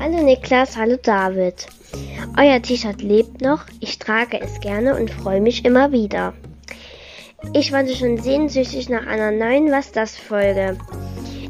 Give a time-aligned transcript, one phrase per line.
[0.00, 1.66] Hallo Niklas, hallo David.
[2.38, 6.34] Euer T-Shirt lebt noch, ich trage es gerne und freue mich immer wieder.
[7.52, 10.78] Ich warte schon sehnsüchtig nach einer neuen Was das Folge.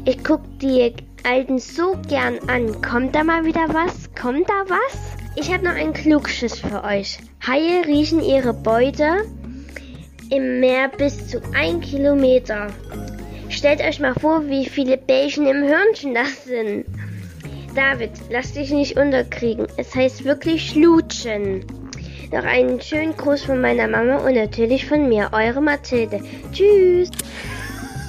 [0.05, 2.81] Ich gucke die alten so gern an.
[2.81, 4.09] Kommt da mal wieder was?
[4.19, 4.97] Kommt da was?
[5.35, 7.19] Ich habe noch einen Klugschiss für euch.
[7.45, 9.25] Haie riechen ihre Beute
[10.31, 12.67] im Meer bis zu 1 Kilometer.
[13.49, 16.85] Stellt euch mal vor, wie viele Bällchen im Hörnchen das sind.
[17.75, 19.67] David, lass dich nicht unterkriegen.
[19.77, 21.65] Es heißt wirklich Schlutschen.
[22.31, 26.21] Noch einen schönen Gruß von meiner Mama und natürlich von mir, eure Mathilde.
[26.51, 27.09] Tschüss.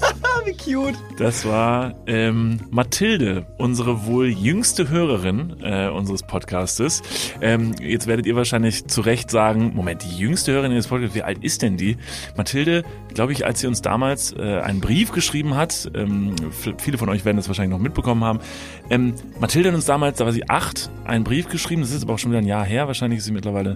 [0.45, 0.97] Wie cute.
[1.19, 7.03] Das war ähm, Mathilde, unsere wohl jüngste Hörerin äh, unseres Podcastes.
[7.41, 11.23] Ähm, jetzt werdet ihr wahrscheinlich zu Recht sagen, Moment, die jüngste Hörerin des Podcasts, wie
[11.23, 11.97] alt ist denn die?
[12.37, 16.35] Mathilde, glaube ich, als sie uns damals äh, einen Brief geschrieben hat, ähm,
[16.79, 18.41] viele von euch werden das wahrscheinlich noch mitbekommen haben,
[18.89, 22.15] ähm, Mathilde hat uns damals, da war sie acht, einen Brief geschrieben, das ist aber
[22.15, 23.75] auch schon wieder ein Jahr her, wahrscheinlich ist sie mittlerweile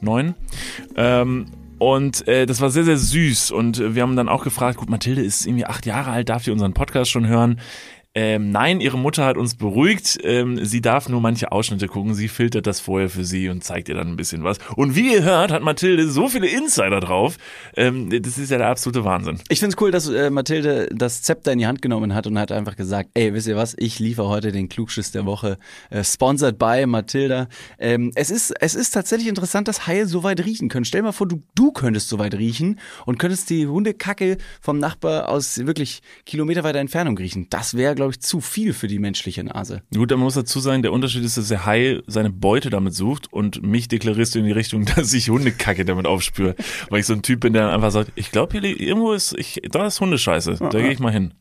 [0.00, 0.34] neun.
[0.96, 1.46] Ähm,
[1.78, 3.50] und äh, das war sehr, sehr süß.
[3.50, 6.44] Und äh, wir haben dann auch gefragt, gut, Mathilde ist irgendwie acht Jahre alt, darf
[6.44, 7.60] die unseren Podcast schon hören?
[8.20, 10.18] Ähm, nein, ihre Mutter hat uns beruhigt.
[10.24, 12.14] Ähm, sie darf nur manche Ausschnitte gucken.
[12.14, 14.58] Sie filtert das vorher für sie und zeigt ihr dann ein bisschen was.
[14.74, 17.36] Und wie ihr hört, hat Mathilde so viele Insider drauf.
[17.76, 19.38] Ähm, das ist ja der absolute Wahnsinn.
[19.48, 22.40] Ich finde es cool, dass äh, Mathilde das Zepter in die Hand genommen hat und
[22.40, 25.56] hat einfach gesagt, ey, wisst ihr was, ich liefere heute den Klugschiss der Woche.
[25.90, 27.46] Äh, sponsored by Mathilda.
[27.78, 30.84] Ähm, es, ist, es ist tatsächlich interessant, dass Haie so weit riechen können.
[30.84, 34.78] Stell dir mal vor, du, du könntest so weit riechen und könntest die Hundekacke vom
[34.78, 37.46] Nachbar aus wirklich kilometerweiter Entfernung riechen.
[37.48, 39.82] Das wäre, glaube glaube ich, zu viel für die menschliche Nase.
[39.94, 43.30] Gut, man muss dazu sagen, der Unterschied ist, dass der Hai seine Beute damit sucht
[43.30, 46.54] und mich deklarierst du in die Richtung, dass ich Hundekacke damit aufspüre.
[46.88, 49.60] Weil ich so ein Typ bin, der einfach sagt, ich glaube, hier irgendwo ist, ich,
[49.70, 50.56] da ist Hundescheiße.
[50.58, 51.34] Da gehe ich mal hin.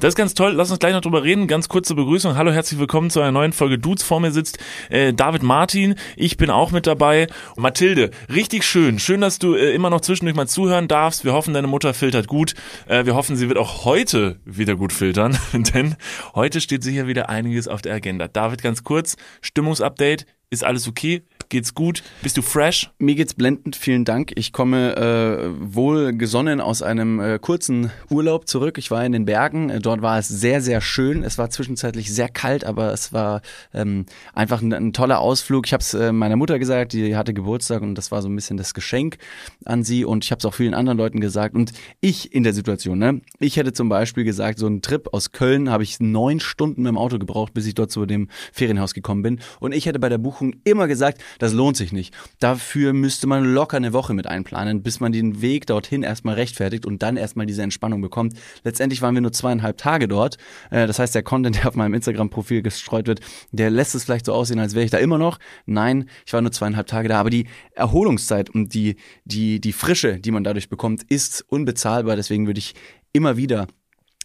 [0.00, 0.52] Das ist ganz toll.
[0.52, 1.46] Lass uns gleich noch drüber reden.
[1.46, 2.36] Ganz kurze Begrüßung.
[2.36, 4.02] Hallo, herzlich willkommen zu einer neuen Folge Dudes.
[4.02, 4.58] Vor mir sitzt
[4.90, 5.94] äh, David Martin.
[6.16, 7.28] Ich bin auch mit dabei.
[7.56, 8.98] Mathilde, richtig schön.
[8.98, 11.24] Schön, dass du äh, immer noch zwischendurch mal zuhören darfst.
[11.24, 12.54] Wir hoffen, deine Mutter filtert gut.
[12.86, 15.96] Äh, wir hoffen, sie wird auch heute wieder gut filtern, denn
[16.34, 18.28] Heute steht sicher wieder einiges auf der Agenda.
[18.28, 20.26] David, ganz kurz, Stimmungsupdate.
[20.50, 21.22] Ist alles okay?
[21.50, 22.04] Geht's gut?
[22.22, 22.92] Bist du fresh?
[23.00, 24.30] Mir geht's blendend, vielen Dank.
[24.36, 28.78] Ich komme äh, wohl gesonnen aus einem äh, kurzen Urlaub zurück.
[28.78, 29.76] Ich war in den Bergen.
[29.82, 31.24] Dort war es sehr, sehr schön.
[31.24, 33.42] Es war zwischenzeitlich sehr kalt, aber es war
[33.74, 35.66] ähm, einfach ein, ein toller Ausflug.
[35.66, 38.36] Ich habe es äh, meiner Mutter gesagt, die hatte Geburtstag und das war so ein
[38.36, 39.18] bisschen das Geschenk
[39.64, 40.04] an sie.
[40.04, 41.56] Und ich habe es auch vielen anderen Leuten gesagt.
[41.56, 43.22] Und ich in der Situation, ne?
[43.40, 46.90] Ich hätte zum Beispiel gesagt, so ein Trip aus Köln habe ich neun Stunden mit
[46.90, 49.40] dem Auto gebraucht, bis ich dort zu dem Ferienhaus gekommen bin.
[49.58, 52.14] Und ich hätte bei der Buchung immer gesagt, das lohnt sich nicht.
[52.38, 56.84] Dafür müsste man locker eine Woche mit einplanen, bis man den Weg dorthin erstmal rechtfertigt
[56.84, 58.34] und dann erstmal diese Entspannung bekommt.
[58.62, 60.36] Letztendlich waren wir nur zweieinhalb Tage dort.
[60.70, 63.20] Äh, das heißt, der Content, der auf meinem Instagram-Profil gestreut wird,
[63.52, 65.38] der lässt es vielleicht so aussehen, als wäre ich da immer noch.
[65.64, 67.18] Nein, ich war nur zweieinhalb Tage da.
[67.18, 72.16] Aber die Erholungszeit und die, die, die Frische, die man dadurch bekommt, ist unbezahlbar.
[72.16, 72.74] Deswegen würde ich
[73.12, 73.66] immer wieder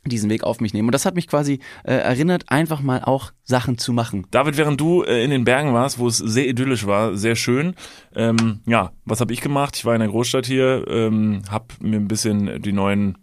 [0.10, 0.88] diesen Weg auf mich nehmen.
[0.88, 4.28] Und das hat mich quasi äh, erinnert, einfach mal auch Sachen zu machen.
[4.32, 7.76] David, während du äh, in den Bergen warst, wo es sehr idyllisch war, sehr schön,
[8.16, 9.76] ähm, ja, was habe ich gemacht?
[9.78, 13.18] Ich war in der Großstadt hier, ähm, habe mir ein bisschen die neuen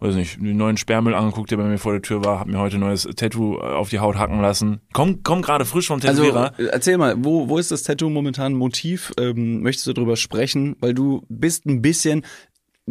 [0.00, 2.58] weiß nicht, die neuen Sperrmüll angeguckt, der bei mir vor der Tür war, hab mir
[2.58, 4.80] heute ein neues Tattoo äh, auf die Haut hacken lassen.
[4.92, 6.52] Komm, komm gerade frisch vom Tätowierer.
[6.56, 9.12] Also, erzähl mal, wo, wo ist das Tattoo momentan Motiv?
[9.18, 10.76] Ähm, möchtest du darüber sprechen?
[10.80, 12.24] Weil du bist ein bisschen,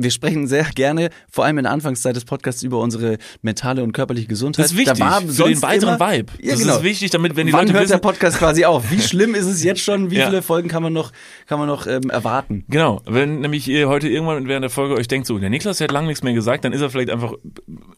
[0.03, 3.91] wir sprechen sehr gerne, vor allem in der Anfangszeit des Podcasts, über unsere mentale und
[3.91, 4.65] körperliche Gesundheit.
[4.65, 6.33] Das ist wichtig da war für den weiteren immer, Vibe.
[6.41, 6.77] Ja, das genau.
[6.77, 8.91] ist wichtig, damit wenn die Wann Leute hört wissen, der Podcast quasi auf?
[8.91, 10.11] Wie schlimm ist es jetzt schon?
[10.11, 10.27] Wie Ja.
[10.27, 11.11] viele Folgen kann man noch,
[11.47, 12.63] kann man noch ähm, erwarten?
[12.69, 15.91] Genau, wenn nämlich ihr heute irgendwann während der Folge euch denkt, so, der Niklas hat
[15.91, 17.33] lange nichts mehr gesagt, dann ist er vielleicht einfach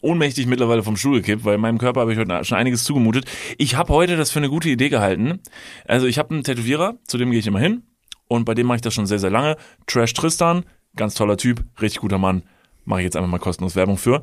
[0.00, 3.24] ohnmächtig mittlerweile vom Stuhl gekippt, weil meinem Körper habe ich heute schon einiges zugemutet.
[3.58, 5.40] Ich habe heute das für eine gute Idee gehalten.
[5.86, 7.82] Also ich habe einen Tätowierer, zu dem gehe ich immer hin
[8.28, 9.56] und bei dem mache ich das schon sehr, sehr lange.
[9.86, 10.64] Trash Tristan,
[10.96, 12.42] ganz toller Typ, richtig guter Mann,
[12.84, 14.22] mache ich jetzt einfach mal kostenlos Werbung für.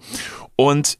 [0.56, 1.00] Und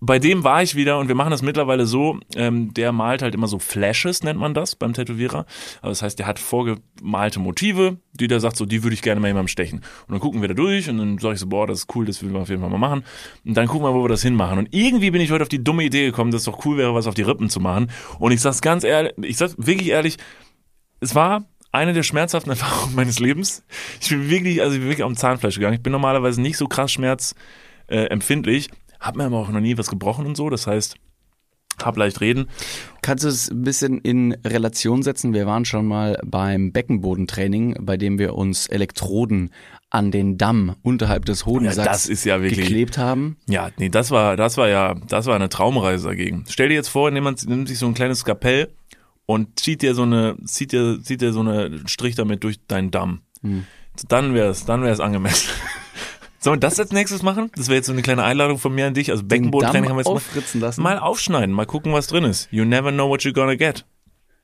[0.00, 3.34] bei dem war ich wieder und wir machen das mittlerweile so, ähm, der malt halt
[3.34, 5.46] immer so Flashes, nennt man das beim Tätowierer.
[5.80, 9.20] Also das heißt, der hat vorgemalte Motive, die der sagt, so die würde ich gerne
[9.20, 9.78] mal jemandem stechen.
[9.78, 12.04] Und dann gucken wir da durch und dann sage ich so, boah, das ist cool,
[12.04, 13.04] das will wir auf jeden Fall mal machen.
[13.46, 14.58] Und dann gucken wir, wo wir das hinmachen.
[14.58, 16.94] Und irgendwie bin ich heute auf die dumme Idee gekommen, dass es doch cool wäre,
[16.94, 17.90] was auf die Rippen zu machen.
[18.18, 20.18] Und ich sag's ganz ehrlich, ich sag's wirklich ehrlich,
[21.00, 23.62] es war eine der schmerzhaften Erfahrungen meines Lebens.
[24.00, 25.74] Ich bin wirklich, also ich bin wirklich am Zahnfleisch gegangen.
[25.74, 27.44] Ich bin normalerweise nicht so krass schmerzempfindlich.
[27.88, 28.68] Äh, empfindlich.
[28.98, 30.50] Hab mir aber auch noch nie was gebrochen und so.
[30.50, 30.96] Das heißt,
[31.82, 32.48] hab leicht reden.
[33.02, 35.34] Kannst du es ein bisschen in Relation setzen?
[35.34, 39.50] Wir waren schon mal beim Beckenbodentraining, bei dem wir uns Elektroden
[39.90, 43.36] an den Damm unterhalb des Hodensacks Ja, ja wirklich- geklebt haben.
[43.46, 46.44] Ja, nee, das war, das war ja, das war eine Traumreise dagegen.
[46.48, 48.68] Stell dir jetzt vor, jemand nimmt sich so ein kleines Skapell
[49.26, 52.90] und zieht dir so eine, zieht dir, zieht dir so eine Strich damit durch deinen
[52.90, 53.20] Damm.
[53.42, 53.66] Hm.
[54.08, 55.50] Dann wär's, dann wär's angemessen.
[56.38, 57.50] Sollen wir das als nächstes machen?
[57.56, 59.10] Das wäre jetzt so eine kleine Einladung von mir an dich.
[59.10, 60.60] Also Beckenbodentraining haben wir jetzt mal.
[60.60, 60.82] lassen.
[60.82, 62.48] Mal aufschneiden, mal gucken, was drin ist.
[62.52, 63.84] You never know what you're gonna get.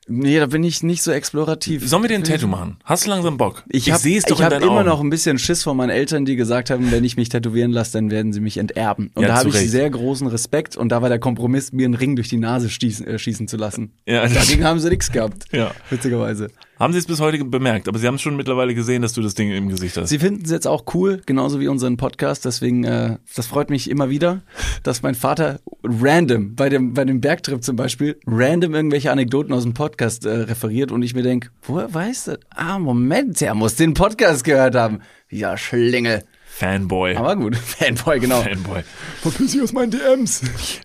[0.08, 1.88] Nee, da bin ich nicht so explorativ.
[1.88, 2.76] Sollen wir dir ein Tattoo machen?
[2.84, 3.62] Hast du langsam Bock?
[3.68, 4.86] Ich, hab, sehe es doch ich in deinen immer Augen.
[4.86, 7.92] noch ein bisschen Schiss vor meinen Eltern, die gesagt haben, wenn ich mich tätowieren lasse,
[7.92, 9.10] dann werden sie mich enterben.
[9.14, 9.70] Und Ja, da habe ich Recht.
[9.70, 13.06] sehr großen Respekt und da war der Kompromiss, mir einen Ring durch die Nase schießen,
[13.06, 13.92] äh, schießen zu lassen.
[14.06, 15.44] Ja, Dagegen haben sie nichts gehabt.
[15.52, 15.70] Ja.
[15.88, 16.48] Witzigerweise.
[16.82, 19.34] Haben sie es bis heute bemerkt, aber sie haben schon mittlerweile gesehen, dass du das
[19.34, 20.08] Ding im Gesicht hast.
[20.08, 22.44] Sie finden es jetzt auch cool, genauso wie unseren Podcast.
[22.44, 24.42] Deswegen, äh, das freut mich immer wieder,
[24.82, 29.62] dass mein Vater random, bei dem, bei dem Bergtrip zum Beispiel, random irgendwelche Anekdoten aus
[29.62, 32.38] dem Podcast äh, referiert und ich mir denke, woher weiß das?
[32.50, 35.02] Ah, Moment, der muss den Podcast gehört haben.
[35.30, 36.24] Ja, Schlingel.
[36.54, 37.16] Fanboy.
[37.16, 38.42] Aber gut, Fanboy, genau.
[38.42, 38.82] Fanboy.
[39.22, 40.42] Verpiss dich aus meinen DMs.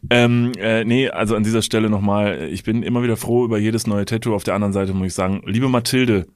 [0.09, 3.85] Ähm, äh, nee, also an dieser Stelle nochmal, ich bin immer wieder froh über jedes
[3.85, 4.33] neue Tattoo.
[4.33, 6.27] Auf der anderen Seite muss ich sagen, liebe Mathilde,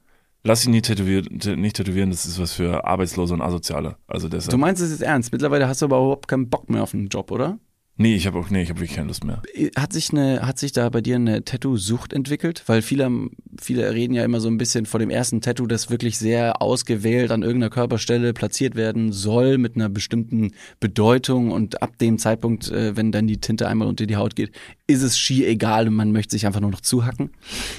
[0.44, 3.96] lass dich nicht tätowieren, nicht tätowieren, das ist was für Arbeitslose und Asoziale.
[4.06, 4.50] Also deshalb.
[4.50, 5.32] Du meinst es jetzt ernst?
[5.32, 7.58] Mittlerweile hast du aber überhaupt keinen Bock mehr auf einen Job, oder?
[7.96, 9.42] nee, ich habe auch, nee, ich habe wirklich keine Lust mehr.
[9.76, 12.62] Hat sich eine, hat sich da bei dir eine Tattoo-Sucht entwickelt?
[12.66, 13.10] Weil viele,
[13.60, 17.30] viele reden ja immer so ein bisschen vor dem ersten Tattoo, das wirklich sehr ausgewählt
[17.30, 22.96] an irgendeiner Körperstelle platziert werden soll mit einer bestimmten Bedeutung und ab dem Zeitpunkt, äh,
[22.96, 24.52] wenn dann die Tinte einmal unter die Haut geht,
[24.86, 27.30] ist es schier egal und man möchte sich einfach nur noch zuhacken.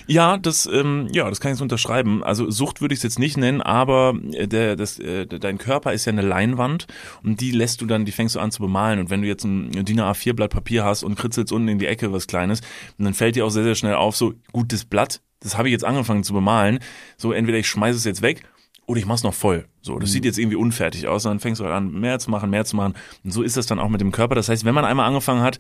[0.07, 2.23] Ja, das, ähm, ja, das kann ich so unterschreiben.
[2.23, 5.93] Also Sucht würde ich es jetzt nicht nennen, aber äh, der, das, äh, dein Körper
[5.93, 6.87] ist ja eine Leinwand
[7.23, 8.99] und die lässt du dann, die fängst du an zu bemalen.
[8.99, 11.87] Und wenn du jetzt ein DIN A4 Blatt Papier hast und kritzelst unten in die
[11.87, 12.61] Ecke was Kleines,
[12.97, 15.73] dann fällt dir auch sehr, sehr schnell auf, so gut, das Blatt, das habe ich
[15.73, 16.79] jetzt angefangen zu bemalen.
[17.17, 18.43] So entweder ich schmeiße es jetzt weg
[18.85, 19.65] oder ich mach's noch voll.
[19.81, 21.25] So, das sieht jetzt irgendwie unfertig aus.
[21.25, 22.95] Und dann fängst du halt an, mehr zu machen, mehr zu machen.
[23.23, 24.35] Und so ist das dann auch mit dem Körper.
[24.35, 25.59] Das heißt, wenn man einmal angefangen hat,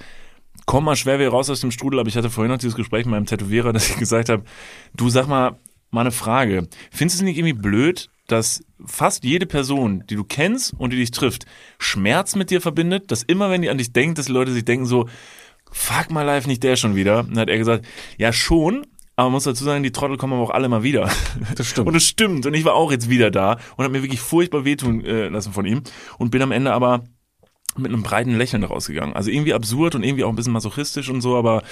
[0.65, 3.05] komm mal schwer wieder raus aus dem Strudel, aber ich hatte vorhin noch dieses Gespräch
[3.05, 4.43] mit meinem Tätowierer, dass ich gesagt habe,
[4.95, 5.59] du sag mal,
[5.91, 6.67] mal eine Frage.
[6.91, 10.97] Findest du es nicht irgendwie blöd, dass fast jede Person, die du kennst und die
[10.97, 11.45] dich trifft,
[11.77, 14.65] Schmerz mit dir verbindet, dass immer, wenn die an dich denkt, dass die Leute sich
[14.65, 15.07] denken so,
[15.71, 17.19] fuck my life, nicht der schon wieder.
[17.19, 17.85] Und dann hat er gesagt,
[18.17, 18.85] ja schon,
[19.15, 21.09] aber man muss dazu sagen, die Trottel kommen aber auch alle mal wieder.
[21.55, 21.87] Das stimmt.
[21.87, 22.45] Und es stimmt.
[22.45, 25.53] Und ich war auch jetzt wieder da und habe mir wirklich furchtbar wehtun äh, lassen
[25.53, 25.81] von ihm
[26.17, 27.03] und bin am Ende aber
[27.77, 29.15] mit einem breiten Lächeln rausgegangen.
[29.15, 31.63] Also irgendwie absurd und irgendwie auch ein bisschen masochistisch und so, aber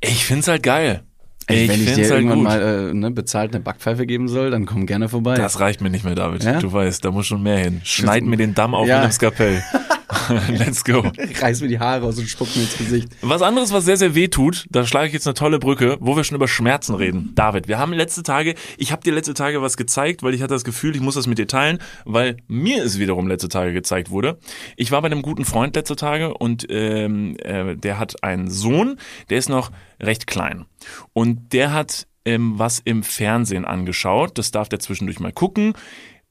[0.00, 1.02] ich find's halt geil.
[1.48, 2.44] Ey, Ich wenn ich dir halt irgendwann gut.
[2.44, 5.34] mal äh, ne, bezahlt eine Backpfeife geben soll, dann komm gerne vorbei.
[5.34, 6.44] Das reicht mir nicht mehr, David.
[6.44, 6.60] Ja?
[6.60, 7.80] Du weißt, da muss schon mehr hin.
[7.82, 8.98] Schneid mir den Damm auf Ja.
[9.00, 9.62] mit dem Skalpell.
[10.48, 11.02] Let's go.
[11.40, 13.08] Reiß mir die Haare aus und spuck mir ins Gesicht.
[13.22, 16.16] Was anderes, was sehr, sehr weh tut, da schlage ich jetzt eine tolle Brücke, wo
[16.16, 17.32] wir schon über Schmerzen reden.
[17.34, 20.54] David, wir haben letzte Tage, ich habe dir letzte Tage was gezeigt, weil ich hatte
[20.54, 24.10] das Gefühl, ich muss das mit dir teilen, weil mir es wiederum letzte Tage gezeigt
[24.10, 24.38] wurde.
[24.76, 28.98] Ich war bei einem guten Freund letzte Tage und ähm, äh, der hat einen Sohn,
[29.30, 29.70] der ist noch
[30.00, 30.66] recht klein.
[31.12, 34.38] Und der hat ähm, was im Fernsehen angeschaut.
[34.38, 35.74] Das darf der zwischendurch mal gucken.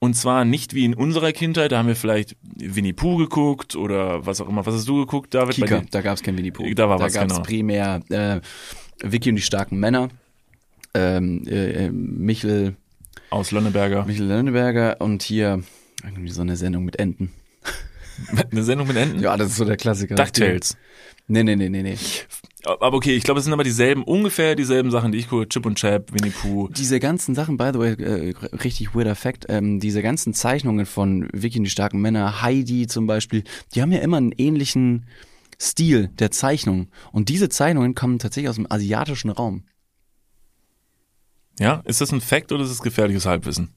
[0.04, 4.26] Und zwar nicht wie in unserer Kindheit, da haben wir vielleicht Winnie Pooh geguckt oder
[4.26, 4.66] was auch immer.
[4.66, 5.54] Was hast du geguckt, David?
[5.54, 6.74] Kika, da gab's kein Winnie Pooh.
[6.74, 7.46] Da war da was, gab's genau.
[7.46, 8.42] primär äh,
[9.04, 10.10] Vicky und die starken Männer,
[10.96, 12.76] ähm, äh, äh, Michel,
[13.30, 14.04] Aus Lönneberger.
[14.06, 15.62] Michel Lönneberger und hier
[16.04, 17.32] irgendwie so eine Sendung mit Enten.
[18.52, 19.20] Eine Sendung mit Enten?
[19.20, 20.16] Ja, das ist so der Klassiker.
[20.16, 20.78] DuckTales.
[21.28, 21.98] Nee, nee, nee, nee, nee.
[22.66, 25.48] Aber okay, ich glaube, es sind aber dieselben, ungefähr dieselben Sachen, die ich gucke.
[25.50, 26.68] Chip und Chap, Winnie Pooh.
[26.68, 31.28] Diese ganzen Sachen, by the way, äh, richtig weirder Fact, ähm, diese ganzen Zeichnungen von
[31.34, 35.08] Vicky und die starken Männer, Heidi zum Beispiel, die haben ja immer einen ähnlichen
[35.60, 36.90] Stil der Zeichnung.
[37.12, 39.64] Und diese Zeichnungen kommen tatsächlich aus dem asiatischen Raum.
[41.60, 43.74] Ja, ist das ein Fact oder ist es gefährliches Halbwissen?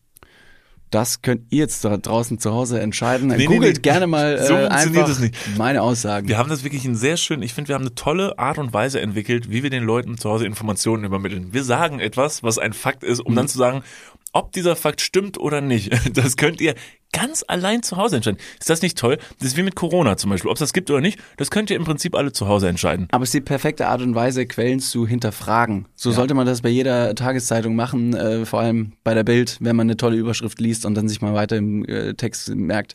[0.94, 3.28] Das könnt ihr jetzt da draußen zu Hause entscheiden.
[3.28, 3.82] Nee, Googelt nee.
[3.82, 6.28] gerne mal äh, So funktioniert einfach meine Aussagen.
[6.28, 8.72] Wir haben das wirklich ein sehr schön, ich finde, wir haben eine tolle Art und
[8.72, 11.52] Weise entwickelt, wie wir den Leuten zu Hause Informationen übermitteln.
[11.52, 13.36] Wir sagen etwas, was ein Fakt ist, um Mhm.
[13.36, 13.82] dann zu sagen,
[14.34, 15.92] ob dieser Fakt stimmt oder nicht.
[16.14, 16.74] Das könnt ihr
[17.12, 18.38] ganz allein zu Hause entscheiden.
[18.58, 19.18] Ist das nicht toll?
[19.38, 20.50] Das ist wie mit Corona zum Beispiel.
[20.50, 23.08] Ob es das gibt oder nicht, das könnt ihr im Prinzip alle zu Hause entscheiden.
[23.10, 25.86] Aber es ist die perfekte Art und Weise, Quellen zu hinterfragen.
[25.94, 29.76] So sollte man das bei jeder Tageszeitung machen, äh, vor allem bei der Bild, wenn
[29.76, 32.94] man eine tolle Überschrift liest und dann sich mal weiter im äh, Text merkt.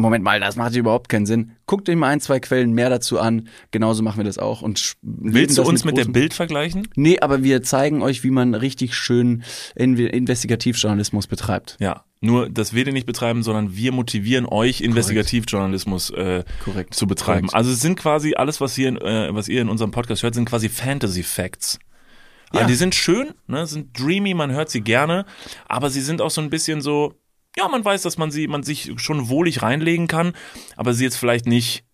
[0.00, 1.52] Moment mal, das macht überhaupt keinen Sinn.
[1.66, 3.48] Guckt euch mal ein, zwei Quellen mehr dazu an.
[3.72, 4.62] Genauso machen wir das auch.
[4.62, 6.86] Und Willst du uns mit der großen- Bild vergleichen?
[6.94, 9.42] Nee, aber wir zeigen euch, wie man richtig schön
[9.74, 11.76] In Investigativjournalismus betreibt.
[11.80, 12.04] Ja.
[12.20, 16.94] Nur, dass wir den nicht betreiben, sondern wir motivieren euch, Investigativjournalismus äh, Korrekt.
[16.94, 17.48] zu betreiben.
[17.48, 17.54] Korrekt.
[17.54, 20.48] Also es sind quasi alles, was hier, äh, was ihr in unserem Podcast hört, sind
[20.48, 21.78] quasi Fantasy Facts.
[22.52, 22.60] Ja.
[22.62, 22.66] Ja.
[22.66, 25.26] die sind schön, ne, sind dreamy, man hört sie gerne,
[25.68, 27.12] aber sie sind auch so ein bisschen so,
[27.58, 30.32] ja, man weiß, dass man sie, man sich schon wohlig reinlegen kann,
[30.76, 31.84] aber sie jetzt vielleicht nicht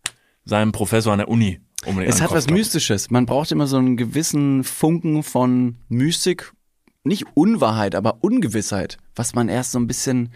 [0.45, 2.51] seinem Professor an der Uni Es an den hat Kopf was.
[2.51, 3.11] Mystisches.
[3.11, 6.53] Man braucht immer so einen gewissen Funken von Mystik.
[7.07, 8.97] Nicht Unwahrheit, aber Ungewissheit.
[9.15, 10.33] Was man erst so ein bisschen,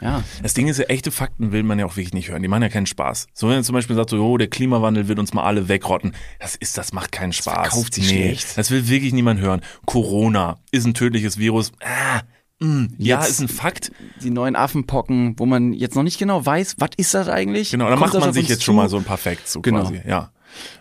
[0.00, 0.24] ja.
[0.42, 2.40] Das Ding ist ja, echte Fakten will man ja auch wirklich nicht hören.
[2.40, 3.26] Die machen ja keinen Spaß.
[3.34, 6.12] So, wenn man zum Beispiel sagt, so, oh, der Klimawandel wird uns mal alle wegrotten.
[6.40, 7.68] Das ist, das macht keinen Spaß.
[7.68, 8.56] verkauft sich schlecht.
[8.56, 9.60] Das will wirklich niemand hören.
[9.84, 11.72] Corona ist ein tödliches Virus.
[11.82, 12.22] Ah,
[12.60, 13.90] mh, ja, ist ein Fakt.
[14.22, 17.70] Die neuen Affenpocken, wo man jetzt noch nicht genau weiß, was ist das eigentlich?
[17.70, 18.66] Genau, da macht man sich jetzt zu?
[18.66, 19.82] schon mal so ein paar Facts, so Genau.
[19.82, 20.00] quasi.
[20.06, 20.30] Ja.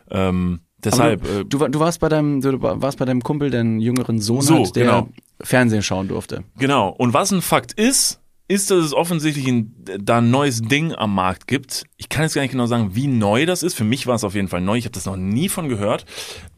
[0.09, 3.49] Ähm, Aber deshalb, du, äh, du, du warst bei deinem, du warst bei deinem Kumpel,
[3.49, 5.09] der einen jüngeren Sohn So, hat, der genau.
[5.41, 6.43] Fernsehen schauen durfte.
[6.57, 6.89] Genau.
[6.89, 11.15] Und was ein Fakt ist, ist, dass es offensichtlich ein, da ein neues Ding am
[11.15, 11.85] Markt gibt.
[11.97, 13.73] Ich kann jetzt gar nicht genau sagen, wie neu das ist.
[13.73, 14.77] Für mich war es auf jeden Fall neu.
[14.77, 16.05] Ich habe das noch nie von gehört.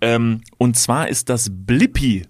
[0.02, 2.26] Ähm, und zwar ist das Blippi.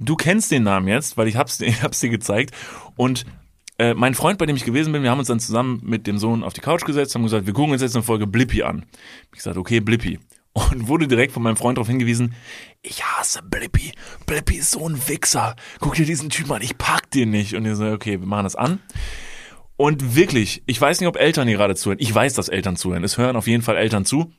[0.00, 2.54] Du kennst den Namen jetzt, weil ich hab's, ich hab's dir gezeigt.
[2.96, 3.24] Und
[3.78, 6.18] äh, mein Freund, bei dem ich gewesen bin, wir haben uns dann zusammen mit dem
[6.18, 8.86] Sohn auf die Couch gesetzt, haben gesagt, wir gucken uns jetzt eine Folge Blippi an.
[9.26, 10.18] Ich gesagt, okay, Blippi.
[10.52, 12.34] Und wurde direkt von meinem Freund darauf hingewiesen,
[12.82, 13.92] ich hasse Blippi.
[14.26, 15.54] Blippi ist so ein Wichser.
[15.78, 17.54] Guck dir diesen Typen an, ich pack den nicht.
[17.54, 18.80] Und ich so, okay, wir machen das an.
[19.76, 22.00] Und wirklich, ich weiß nicht, ob Eltern hier gerade zuhören.
[22.00, 23.04] Ich weiß, dass Eltern zuhören.
[23.04, 24.32] Es hören auf jeden Fall Eltern zu.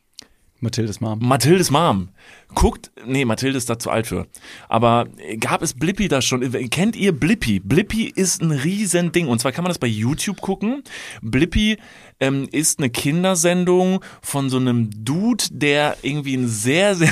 [0.62, 1.20] Mathildes Mom.
[1.20, 2.10] Mathildes Mom.
[2.54, 4.28] Guckt, nee, Mathilde ist da zu alt für.
[4.70, 5.08] Aber
[5.40, 6.52] gab es Blippi da schon?
[6.70, 7.60] Kennt ihr Blippi?
[7.60, 9.28] Blippi ist ein Riesending.
[9.28, 10.84] Und zwar kann man das bei YouTube gucken.
[11.24, 11.78] Blippi
[12.20, 17.10] ähm, ist eine Kindersendung von so einem Dude, der irgendwie ein sehr, sehr,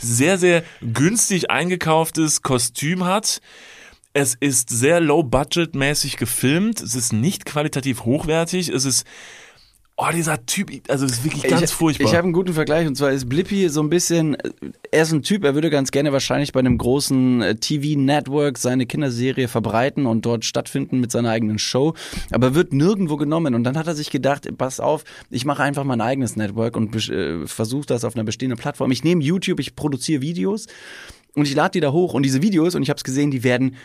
[0.00, 3.40] sehr, sehr günstig eingekauftes Kostüm hat.
[4.12, 6.80] Es ist sehr low-budget-mäßig gefilmt.
[6.80, 8.68] Es ist nicht qualitativ hochwertig.
[8.68, 9.06] Es ist,
[10.00, 12.06] oh, dieser Typ, also ist wirklich ganz ich, furchtbar.
[12.06, 14.36] Ich habe einen guten Vergleich und zwar ist Blippi so ein bisschen,
[14.90, 18.86] er ist ein Typ, er würde ganz gerne wahrscheinlich bei einem großen äh, TV-Network seine
[18.86, 21.94] Kinderserie verbreiten und dort stattfinden mit seiner eigenen Show,
[22.30, 25.84] aber wird nirgendwo genommen und dann hat er sich gedacht, pass auf, ich mache einfach
[25.84, 28.90] mein eigenes Network und äh, versuche das auf einer bestehenden Plattform.
[28.90, 30.66] Ich nehme YouTube, ich produziere Videos
[31.34, 33.44] und ich lade die da hoch und diese Videos, und ich habe es gesehen, die
[33.44, 33.76] werden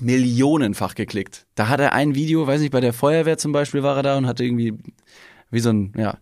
[0.00, 1.46] millionenfach geklickt.
[1.54, 4.18] Da hat er ein Video, weiß nicht, bei der Feuerwehr zum Beispiel war er da
[4.18, 4.74] und hatte irgendwie
[5.50, 6.18] wie so ein, ja,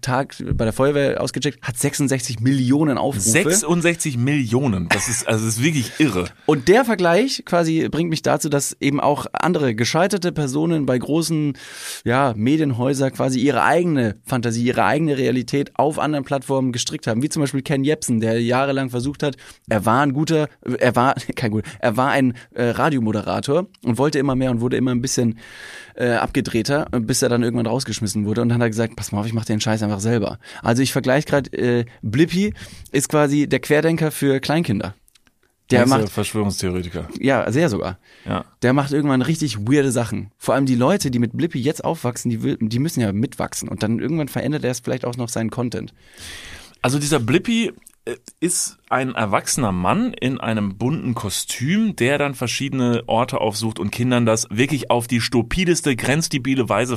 [0.00, 3.28] Tag bei der Feuerwehr ausgecheckt, hat 66 Millionen Aufrufe.
[3.28, 4.88] 66 Millionen.
[4.88, 6.26] Das ist, also das ist wirklich irre.
[6.46, 11.54] Und der Vergleich quasi bringt mich dazu, dass eben auch andere gescheiterte Personen bei großen
[12.04, 17.22] ja, Medienhäusern quasi ihre eigene Fantasie, ihre eigene Realität auf anderen Plattformen gestrickt haben.
[17.22, 19.36] Wie zum Beispiel Ken Jebsen, der jahrelang versucht hat,
[19.68, 24.18] er war ein guter, er war, kein gut, er war ein äh, Radiomoderator und wollte
[24.18, 25.38] immer mehr und wurde immer ein bisschen
[25.96, 28.42] äh, abgedrehter, bis er dann irgendwann rausgeschmissen wurde.
[28.42, 30.38] Und dann hat er gesagt, pass mal auf, ich mach den Scheiß einfach selber.
[30.62, 32.54] Also ich vergleiche gerade, äh, Blippi
[32.92, 34.94] ist quasi der Querdenker für Kleinkinder.
[35.70, 37.08] Der macht Verschwörungstheoretiker.
[37.20, 37.98] ja, sehr sogar.
[38.26, 38.44] Ja.
[38.62, 40.32] Der macht irgendwann richtig weirde Sachen.
[40.36, 43.68] Vor allem die Leute, die mit Blippi jetzt aufwachsen, die, will, die müssen ja mitwachsen.
[43.68, 45.94] Und dann irgendwann verändert er es vielleicht auch noch seinen Content.
[46.82, 47.72] Also dieser Blippi
[48.04, 53.90] äh, ist ein erwachsener Mann in einem bunten Kostüm, der dann verschiedene Orte aufsucht und
[53.90, 56.96] Kindern das wirklich auf die stupideste, grenzdebile Weise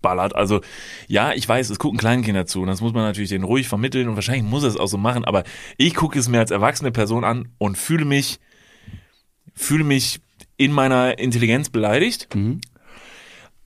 [0.00, 0.34] verballert.
[0.34, 0.60] Also
[1.06, 4.08] ja, ich weiß, es gucken Kleinkinder zu und das muss man natürlich denen ruhig vermitteln
[4.08, 5.44] und wahrscheinlich muss er es auch so machen, aber
[5.76, 8.40] ich gucke es mir als erwachsene Person an und fühle mich,
[9.54, 10.20] fühle mich
[10.56, 12.28] in meiner Intelligenz beleidigt.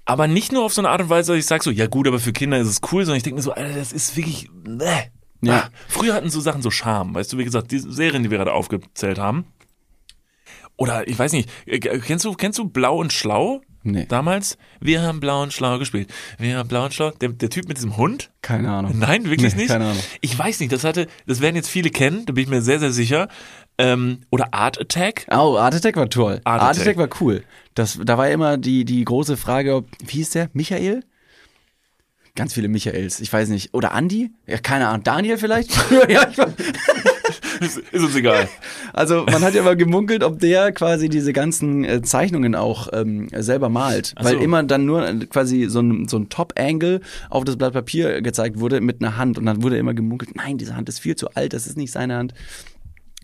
[0.06, 2.06] Aber nicht nur auf so eine Art und Weise, dass ich sage so, ja gut,
[2.06, 4.50] aber für Kinder ist es cool, sondern ich denke mir so, Alter, das ist wirklich,
[4.66, 5.06] ne.
[5.40, 5.54] Ja.
[5.54, 8.38] Ah, Früher hatten so Sachen so Charme, weißt du, wie gesagt, die Serien, die wir
[8.38, 9.46] gerade aufgezählt haben.
[10.76, 13.60] Oder ich weiß nicht, äh, kennst du, kennst du Blau und Schlau?
[13.86, 14.06] Nee.
[14.08, 14.56] Damals?
[14.80, 16.08] Wir haben Blau und Schlau gespielt.
[16.38, 17.10] Wir haben Blau und Schlau.
[17.10, 18.30] Der, der Typ mit diesem Hund?
[18.42, 18.98] Keine Ahnung.
[18.98, 19.70] Nein, wirklich Nee, nicht.
[19.70, 20.02] keine Ahnung.
[20.22, 22.80] Ich weiß nicht, das hatte, das werden jetzt viele kennen, da bin ich mir sehr,
[22.80, 23.28] sehr sicher.
[23.76, 25.26] Ähm, oder Art Attack?
[25.30, 26.40] Oh, Art Attack war toll.
[26.44, 26.96] Art Art, Attack.
[26.96, 27.44] Attack war cool.
[27.74, 30.48] Das, da war immer die, die große Frage, ob, wie hieß der?
[30.54, 31.04] Michael?
[32.36, 33.20] Ganz viele Michaels.
[33.20, 33.74] Ich weiß nicht.
[33.74, 34.32] Oder Andi?
[34.46, 35.04] Ja, keine Ahnung.
[35.04, 35.70] Daniel vielleicht?
[36.08, 36.52] ja, ich war,
[37.60, 38.48] Ist, ist uns egal.
[38.92, 43.28] Also man hat ja mal gemunkelt, ob der quasi diese ganzen äh, Zeichnungen auch ähm,
[43.32, 44.12] selber malt.
[44.14, 44.40] Ach Weil so.
[44.40, 48.60] immer dann nur äh, quasi so ein, so ein Top-Angle auf das Blatt Papier gezeigt
[48.60, 49.36] wurde mit einer Hand.
[49.36, 51.90] Und dann wurde immer gemunkelt, nein, diese Hand ist viel zu alt, das ist nicht
[51.90, 52.34] seine Hand.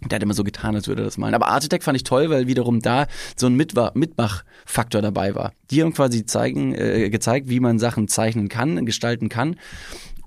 [0.09, 1.35] Der hat immer so getan, als würde er das malen.
[1.35, 3.07] Aber Attack fand ich toll, weil wiederum da
[3.37, 5.53] so ein Mitmachfaktor dabei war.
[5.71, 9.57] Die haben quasi zeigen, äh, gezeigt, wie man Sachen zeichnen kann, gestalten kann.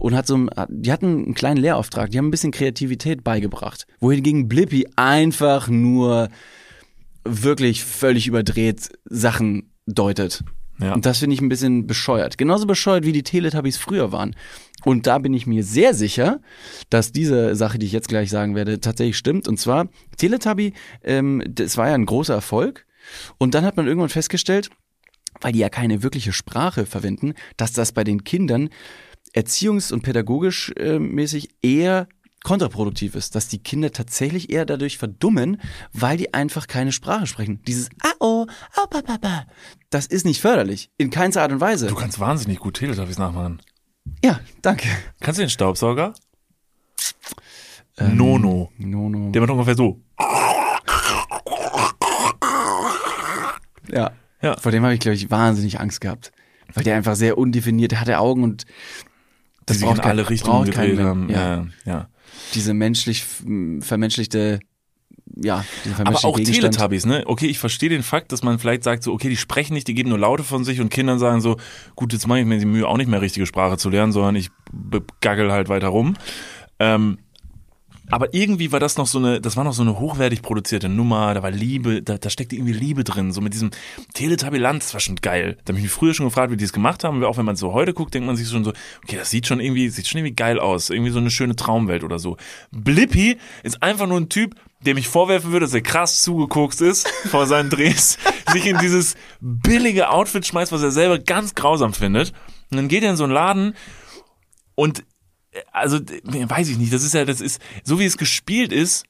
[0.03, 3.87] Und hat so, die hatten einen kleinen Lehrauftrag, die haben ein bisschen Kreativität beigebracht.
[4.01, 6.27] Wohingegen Blippi einfach nur
[7.23, 10.43] wirklich völlig überdreht Sachen deutet.
[10.81, 10.93] Ja.
[10.93, 12.37] Und das finde ich ein bisschen bescheuert.
[12.37, 14.35] Genauso bescheuert, wie die Teletubbies früher waren.
[14.83, 16.41] Und da bin ich mir sehr sicher,
[16.89, 19.47] dass diese Sache, die ich jetzt gleich sagen werde, tatsächlich stimmt.
[19.47, 22.85] Und zwar, Teletubby, ähm, das war ja ein großer Erfolg.
[23.37, 24.69] Und dann hat man irgendwann festgestellt,
[25.39, 28.67] weil die ja keine wirkliche Sprache verwenden, dass das bei den Kindern
[29.35, 32.07] erziehungs- und pädagogisch äh, mäßig eher
[32.43, 35.61] kontraproduktiv ist, dass die Kinder tatsächlich eher dadurch verdummen,
[35.93, 37.61] weil die einfach keine Sprache sprechen.
[37.65, 38.45] Dieses ah oh,
[38.77, 39.45] oh ba, ba, ba,
[39.89, 41.87] das ist nicht förderlich, in keinster Art und Weise.
[41.87, 43.61] Du kannst wahnsinnig gut Teletubbies nachmachen.
[44.23, 44.87] Ja, danke.
[45.21, 46.13] Kannst du den Staubsauger?
[47.99, 48.71] Nono.
[48.77, 49.31] Nono.
[49.31, 50.01] Der macht ungefähr so.
[53.89, 54.11] Ja.
[54.41, 54.57] Ja.
[54.57, 56.31] Vor dem habe ich, glaube ich, wahnsinnig Angst gehabt.
[56.73, 58.65] Weil der einfach sehr undefiniert, der hatte Augen und
[59.65, 61.29] Das sich in alle Richtungen gedreht haben.
[61.29, 61.55] Ja.
[61.55, 62.09] Ja, ja.
[62.53, 63.23] diese menschlich
[63.81, 64.59] vermenschlichte,
[65.35, 65.65] ja,
[66.03, 66.75] Aber auch Gegenstand.
[66.75, 67.23] Teletubbies, ne?
[67.25, 69.95] Okay, ich verstehe den Fakt, dass man vielleicht sagt so, okay, die sprechen nicht, die
[69.95, 71.57] geben nur Laute von sich und Kindern sagen so,
[71.95, 74.35] gut, jetzt mache ich mir die Mühe, auch nicht mehr richtige Sprache zu lernen, sondern
[74.35, 74.51] ich
[75.21, 76.15] gaggel halt weiter rum.
[76.79, 77.17] Ähm,
[78.09, 81.33] aber irgendwie war das noch so eine, das war noch so eine hochwertig produzierte Nummer,
[81.33, 83.71] da war Liebe, da, da steckte irgendwie Liebe drin, so mit diesem
[84.13, 85.57] Teletubby-Land, das war schon geil.
[85.63, 87.55] Da habe ich mich früher schon gefragt, wie die es gemacht haben, auch wenn man
[87.55, 90.19] so heute guckt, denkt man sich schon so, okay, das sieht schon irgendwie, sieht schon
[90.19, 92.37] irgendwie geil aus, irgendwie so eine schöne Traumwelt oder so.
[92.71, 97.07] Blippi ist einfach nur ein Typ, dem ich vorwerfen würde, dass er krass zugeguckt ist
[97.29, 98.17] vor seinen Drehs,
[98.51, 102.33] sich in dieses billige Outfit schmeißt, was er selber ganz grausam findet.
[102.69, 103.75] Und dann geht er in so einen Laden
[104.75, 105.03] und
[105.71, 109.05] also weiß ich nicht, das ist ja, das ist, so wie es gespielt ist,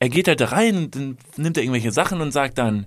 [0.00, 2.86] er geht halt da rein und dann nimmt er irgendwelche Sachen und sagt dann,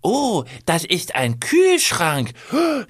[0.00, 2.32] oh, das ist ein Kühlschrank,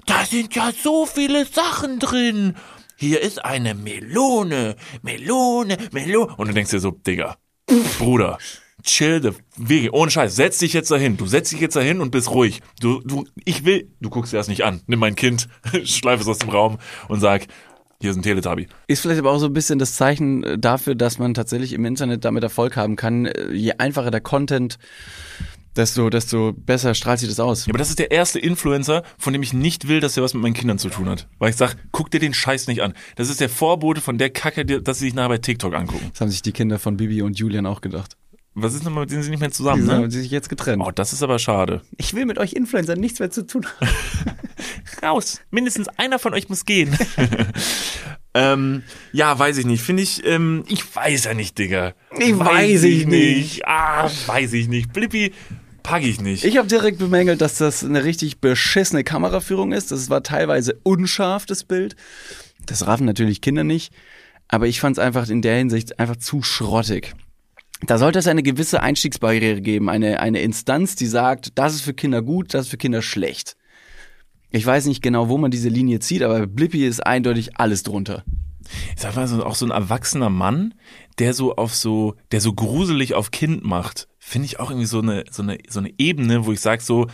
[0.05, 2.55] da sind ja so viele Sachen drin.
[2.95, 6.35] Hier ist eine Melone, Melone, Melone.
[6.35, 7.37] Und du denkst dir so, Digga,
[7.97, 8.37] Bruder,
[8.83, 11.17] chill the, wirklich, ohne Scheiß, setz dich jetzt dahin.
[11.17, 12.61] Du setz dich jetzt dahin und bist ruhig.
[12.81, 14.81] Du, du, ich will, du guckst dir das nicht an.
[14.87, 15.47] Nimm mein Kind,
[15.83, 17.47] schleif es aus dem Raum und sag,
[18.01, 18.67] hier ist ein Teletubby.
[18.87, 21.83] Ist vielleicht aber auch so ein bisschen das Zeichen äh, dafür, dass man tatsächlich im
[21.83, 23.25] Internet damit Erfolg haben kann.
[23.25, 24.79] Äh, Je einfacher der Content,
[25.75, 27.65] desto, desto besser strahlt sich das aus.
[27.65, 30.33] Ja, aber das ist der erste Influencer, von dem ich nicht will, dass er was
[30.33, 31.27] mit meinen Kindern zu tun hat.
[31.39, 32.93] Weil ich sag, guck dir den Scheiß nicht an.
[33.17, 36.07] Das ist der Vorbote von der Kacke, dass sie sich nachher bei TikTok angucken.
[36.11, 38.15] Das haben sich die Kinder von Bibi und Julian auch gedacht.
[38.61, 40.11] Was ist nochmal, mit denen sie nicht mehr Die zusammen, haben ne?
[40.11, 40.81] sich jetzt getrennt.
[40.85, 41.81] Oh, das ist aber schade.
[41.97, 43.89] Ich will mit euch Influencern nichts mehr zu tun haben.
[45.03, 45.41] Raus.
[45.51, 46.97] Mindestens einer von euch muss gehen.
[48.33, 49.81] ähm, ja, weiß ich nicht.
[49.81, 51.93] Finde ich, ähm, ich weiß ja nicht, Digga.
[52.17, 53.65] Ich weiß ich nicht.
[53.65, 54.91] Ah, weiß ich nicht.
[54.93, 55.31] Blippi,
[55.83, 56.43] pack ich nicht.
[56.43, 59.91] Ich habe direkt bemängelt, dass das eine richtig beschissene Kameraführung ist.
[59.91, 61.95] Das war teilweise unscharf, das Bild.
[62.65, 63.93] Das raffen natürlich Kinder nicht.
[64.47, 67.13] Aber ich fand es einfach in der Hinsicht einfach zu schrottig.
[67.81, 71.93] Da sollte es eine gewisse Einstiegsbarriere geben, eine, eine Instanz, die sagt, das ist für
[71.93, 73.55] Kinder gut, das ist für Kinder schlecht.
[74.51, 78.23] Ich weiß nicht genau, wo man diese Linie zieht, aber Blippi ist eindeutig alles drunter.
[78.95, 80.73] Sag mal so, auch so ein erwachsener Mann,
[81.19, 84.99] der so auf so, der so gruselig auf Kind macht, finde ich auch irgendwie so
[84.99, 87.07] eine, so eine, so eine Ebene, wo ich sag so,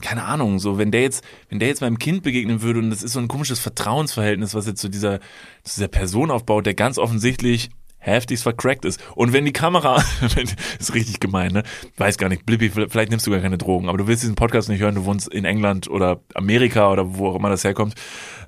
[0.00, 3.02] keine Ahnung, so, wenn der jetzt, wenn der jetzt meinem Kind begegnen würde und das
[3.02, 5.18] ist so ein komisches Vertrauensverhältnis, was jetzt zu dieser,
[5.64, 9.00] zu dieser Person aufbaut, der ganz offensichtlich heftigst vercrackt ist.
[9.14, 10.02] Und wenn die Kamera,
[10.78, 11.62] ist richtig gemein, ne?
[11.96, 14.68] Weiß gar nicht, Blippi, vielleicht nimmst du gar keine Drogen, aber du willst diesen Podcast
[14.68, 17.94] nicht hören, du wohnst in England oder Amerika oder wo auch immer das herkommt.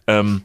[0.07, 0.43] Ähm,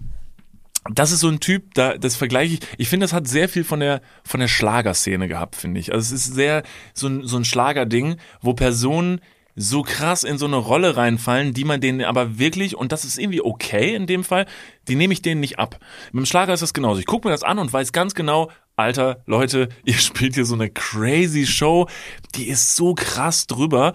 [0.93, 2.59] das ist so ein Typ, da das vergleiche ich.
[2.77, 5.91] Ich finde, das hat sehr viel von der von der Schlagerszene gehabt, finde ich.
[5.91, 6.63] Also es ist sehr
[6.93, 9.19] so ein so ein Schlagerding, wo Personen
[9.55, 13.17] so krass in so eine Rolle reinfallen, die man denen aber wirklich und das ist
[13.17, 14.45] irgendwie okay in dem Fall,
[14.87, 15.79] die nehme ich denen nicht ab.
[16.11, 16.99] Mit dem Schlager ist das genauso.
[16.99, 20.55] Ich gucke mir das an und weiß ganz genau, Alter, Leute, ihr spielt hier so
[20.55, 21.87] eine crazy Show,
[22.35, 23.93] die ist so krass drüber,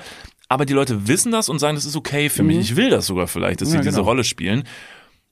[0.49, 2.59] aber die Leute wissen das und sagen, das ist okay für mich.
[2.59, 4.09] Ich will das sogar vielleicht, dass sie Ja, diese genau.
[4.09, 4.65] Rolle spielen.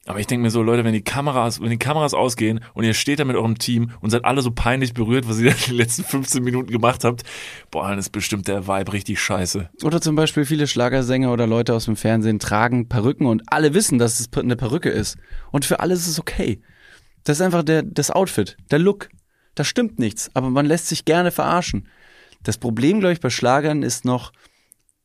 [0.07, 2.95] Aber ich denke mir so, Leute, wenn die Kameras, wenn die Kameras ausgehen und ihr
[2.95, 6.03] steht da mit eurem Team und seid alle so peinlich berührt, was ihr die letzten
[6.03, 7.25] 15 Minuten gemacht habt,
[7.71, 9.69] boah, dann ist bestimmt der Vibe richtig scheiße.
[9.83, 13.99] Oder zum Beispiel viele Schlagersänger oder Leute aus dem Fernsehen tragen Perücken und alle wissen,
[13.99, 15.19] dass es eine Perücke ist.
[15.51, 16.63] Und für alle ist es okay.
[17.25, 19.11] Das ist einfach der, das Outfit, der Look.
[19.59, 21.89] Da stimmt nichts, aber man lässt sich gerne verarschen.
[22.45, 24.33] Das Problem, glaube ich, bei Schlagern ist noch,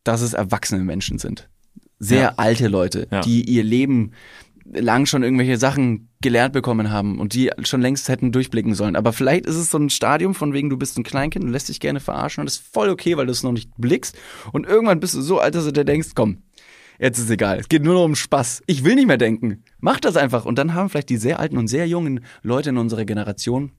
[0.03, 1.49] dass es erwachsene Menschen sind.
[1.97, 2.33] Sehr Ja.
[2.37, 3.21] alte Leute, Ja.
[3.21, 4.11] die ihr Leben
[4.65, 8.95] lang schon irgendwelche Sachen gelernt bekommen haben und die schon längst hätten durchblicken sollen.
[8.95, 11.69] Aber vielleicht ist es so ein Stadium von wegen, du bist ein Kleinkind und lässt
[11.69, 14.15] dich gerne verarschen und das ist voll okay, weil du es noch nicht blickst.
[14.51, 16.43] Und irgendwann bist du so alt, dass du dir denkst, komm,
[16.99, 17.57] jetzt ist egal.
[17.59, 18.61] Es geht nur noch um Spaß.
[18.67, 19.63] Ich will nicht mehr denken.
[19.79, 20.45] Mach das einfach.
[20.45, 23.71] Und dann haben vielleicht die sehr alten und sehr jungen Leute in unserer Generation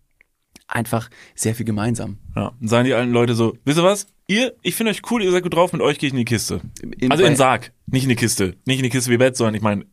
[0.66, 2.18] einfach sehr viel gemeinsam.
[2.34, 2.52] Ja.
[2.58, 4.06] Dann sagen die alten Leute so, wisst ihr was?
[4.26, 6.24] Ihr, ich finde euch cool, ihr seid gut drauf, mit euch gehe ich in die
[6.24, 6.60] Kiste.
[6.98, 8.56] In- also in den Sarg, nicht in die Kiste.
[8.64, 9.84] Nicht in die Kiste wie Bett, sondern ich meine,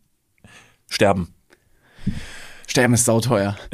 [0.90, 1.34] sterben.
[2.72, 3.58] Sterben ist sauteuer.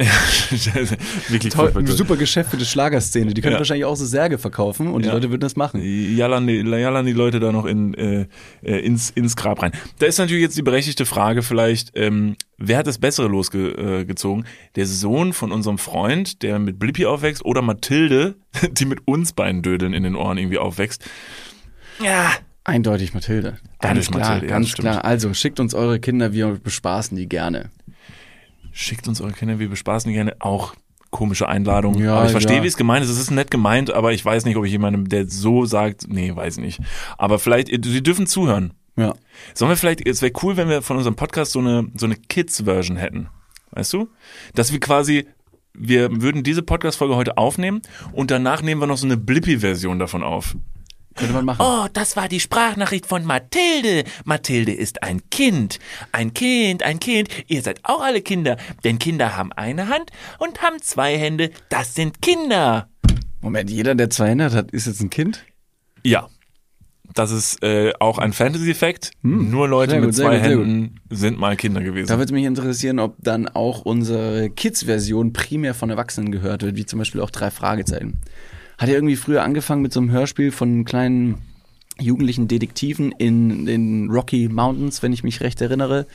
[1.28, 1.72] Wirklich teuer.
[1.86, 3.32] super Geschäft für die Schlagerszene.
[3.32, 3.58] Die können Ja.
[3.60, 5.14] wahrscheinlich auch so Särge verkaufen und die Ja.
[5.14, 5.80] Leute würden das machen.
[6.16, 8.26] Jallern die, jallern die Leute da noch in, äh,
[8.62, 9.70] äh, ins, ins Grab rein.
[10.00, 14.42] Da ist natürlich jetzt die berechtigte Frage vielleicht, ähm, wer hat das Bessere losgezogen?
[14.44, 18.34] Äh, der Sohn von unserem Freund, der mit Blippi aufwächst, oder Mathilde,
[18.72, 21.04] die mit uns beiden Dödeln in den Ohren irgendwie aufwächst?
[22.02, 22.32] Ja.
[22.64, 23.58] Eindeutig Mathilde.
[23.78, 24.88] Ganz Eindeutig klar, Mathilde, ja, ganz stimmt.
[24.88, 25.04] klar.
[25.04, 27.70] Also schickt uns eure Kinder, wir bespaßen die gerne.
[28.80, 30.36] Schickt uns eure Kinder, wir bespaßen die gerne.
[30.38, 30.72] Auch
[31.10, 31.98] komische Einladung.
[31.98, 32.62] Ja, aber ich verstehe, ja.
[32.62, 33.10] wie es gemeint ist.
[33.10, 36.32] Es ist nett gemeint, aber ich weiß nicht, ob ich jemandem, der so sagt, nee,
[36.32, 36.78] weiß nicht.
[37.16, 38.74] Aber vielleicht, sie dürfen zuhören.
[38.94, 39.16] Ja.
[39.52, 42.14] Sollen wir vielleicht, es wäre cool, wenn wir von unserem Podcast so eine, so eine
[42.14, 43.28] Kids-Version hätten.
[43.72, 44.10] Weißt du?
[44.54, 45.26] Dass wir quasi,
[45.74, 50.22] wir würden diese Podcast-Folge heute aufnehmen und danach nehmen wir noch so eine Blippi-Version davon
[50.22, 50.54] auf.
[51.18, 51.60] Könnte man machen.
[51.60, 54.04] Oh, das war die Sprachnachricht von Mathilde.
[54.24, 55.80] Mathilde ist ein Kind.
[56.12, 57.28] Ein Kind, ein Kind.
[57.48, 58.56] Ihr seid auch alle Kinder.
[58.84, 61.50] Denn Kinder haben eine Hand und haben zwei Hände.
[61.70, 62.88] Das sind Kinder.
[63.40, 65.44] Moment, jeder, der zwei Hände hat, ist jetzt ein Kind?
[66.04, 66.28] Ja.
[67.14, 69.10] Das ist äh, auch ein Fantasy-Effekt.
[69.22, 70.46] Nur Leute mit gut, sehr zwei gut.
[70.46, 72.06] Händen sind mal Kinder gewesen.
[72.06, 76.86] Da würde mich interessieren, ob dann auch unsere Kids-Version primär von Erwachsenen gehört wird, wie
[76.86, 78.20] zum Beispiel auch drei Fragezeichen.
[78.78, 81.38] Hat ja irgendwie früher angefangen mit so einem Hörspiel von kleinen
[82.00, 86.06] jugendlichen Detektiven in den Rocky Mountains, wenn ich mich recht erinnere.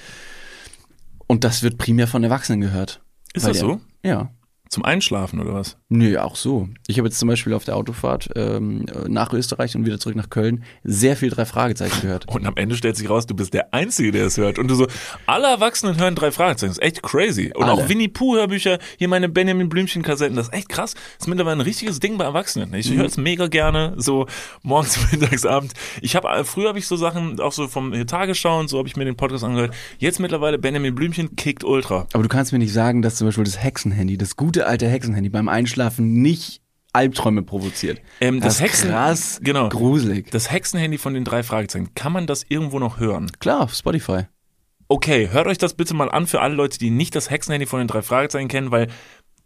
[1.27, 3.01] Und das wird primär von Erwachsenen gehört.
[3.33, 3.81] Ist das der- so?
[4.03, 4.31] Ja.
[4.69, 5.77] Zum Einschlafen oder was?
[5.95, 6.69] Nö, auch so.
[6.87, 10.31] Ich habe jetzt zum Beispiel auf der Autofahrt ähm, nach Österreich und wieder zurück nach
[10.31, 12.27] Köln sehr viel drei Fragezeichen gehört.
[12.27, 14.57] Und am Ende stellt sich raus, du bist der Einzige, der es hört.
[14.57, 14.87] Und du so,
[15.27, 16.71] alle Erwachsenen hören drei Fragezeichen.
[16.71, 17.51] Das ist echt crazy.
[17.53, 17.73] Und Alle.
[17.73, 20.95] auch Winnie Pooh Hörbücher, hier meine Benjamin Blümchen Kassetten, das ist echt krass.
[20.95, 22.73] Das ist mittlerweile ein richtiges Ding bei Erwachsenen.
[22.73, 24.25] Ich höre es mega gerne, so
[24.63, 25.75] morgens, mittags, abends.
[26.01, 28.95] Ich habe, früher habe ich so Sachen, auch so vom Tagesschau und so habe ich
[28.95, 29.75] mir den Podcast angehört.
[29.99, 32.07] Jetzt mittlerweile Benjamin Blümchen kickt ultra.
[32.13, 35.29] Aber du kannst mir nicht sagen, dass zum Beispiel das Hexenhandy, das gute alte Hexenhandy
[35.29, 36.61] beim Einschlafen nicht
[36.93, 38.01] Albträume provoziert.
[38.21, 39.69] Ähm, das ist Hexen- krass, genau.
[39.69, 40.29] gruselig.
[40.31, 43.31] Das Hexenhandy von den drei Fragezeichen, kann man das irgendwo noch hören?
[43.39, 44.23] Klar, auf Spotify.
[44.87, 47.79] Okay, hört euch das bitte mal an für alle Leute, die nicht das Hexenhandy von
[47.79, 48.89] den drei Fragezeichen kennen, weil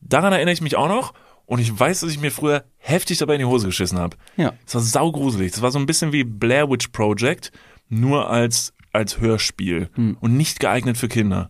[0.02, 1.14] daran erinnere ich mich auch noch
[1.46, 4.18] und ich weiß, dass ich mir früher heftig dabei in die Hose geschissen habe.
[4.36, 4.54] Ja.
[4.66, 5.54] Das war saugruselig.
[5.54, 7.54] Das war so ein bisschen wie Blair Witch Project,
[7.88, 11.50] nur als, als Hörspiel und nicht geeignet für Kinder.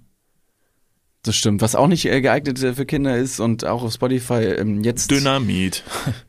[1.27, 1.61] Das stimmt.
[1.61, 5.11] Was auch nicht äh, geeignet äh, für Kinder ist und auch auf Spotify ähm, jetzt
[5.11, 5.83] Dynamit.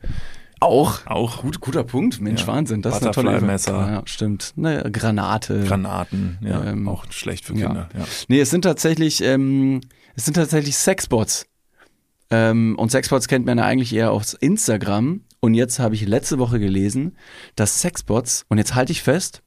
[0.59, 1.05] auch.
[1.05, 2.19] Auch Gut, guter Punkt.
[2.19, 2.47] Mensch, Ja.
[2.47, 2.81] Wahnsinn.
[2.81, 3.71] Das ist eine tolle Butterfly-Messer.
[3.91, 4.53] Ja, stimmt.
[4.55, 5.63] Naja, Granate.
[5.63, 7.67] Granaten, ja, Ähm, auch schlecht für ja.
[7.67, 7.89] Kinder.
[7.97, 8.05] Ja.
[8.27, 9.81] Nee, es sind tatsächlich, ähm,
[10.15, 11.45] es sind tatsächlich Sexbots.
[12.29, 15.21] Ähm, und Sexbots kennt man ja eigentlich eher aus Instagram.
[15.39, 17.15] Und jetzt habe ich letzte Woche gelesen,
[17.55, 19.41] dass Sexbots, und jetzt halte ich fest,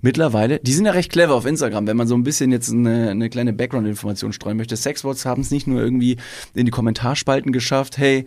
[0.00, 3.10] mittlerweile, die sind ja recht clever auf Instagram, wenn man so ein bisschen jetzt eine,
[3.10, 4.76] eine kleine Background-Information streuen möchte.
[4.76, 6.16] Sexbots haben es nicht nur irgendwie
[6.54, 8.24] in die Kommentarspalten geschafft, hey,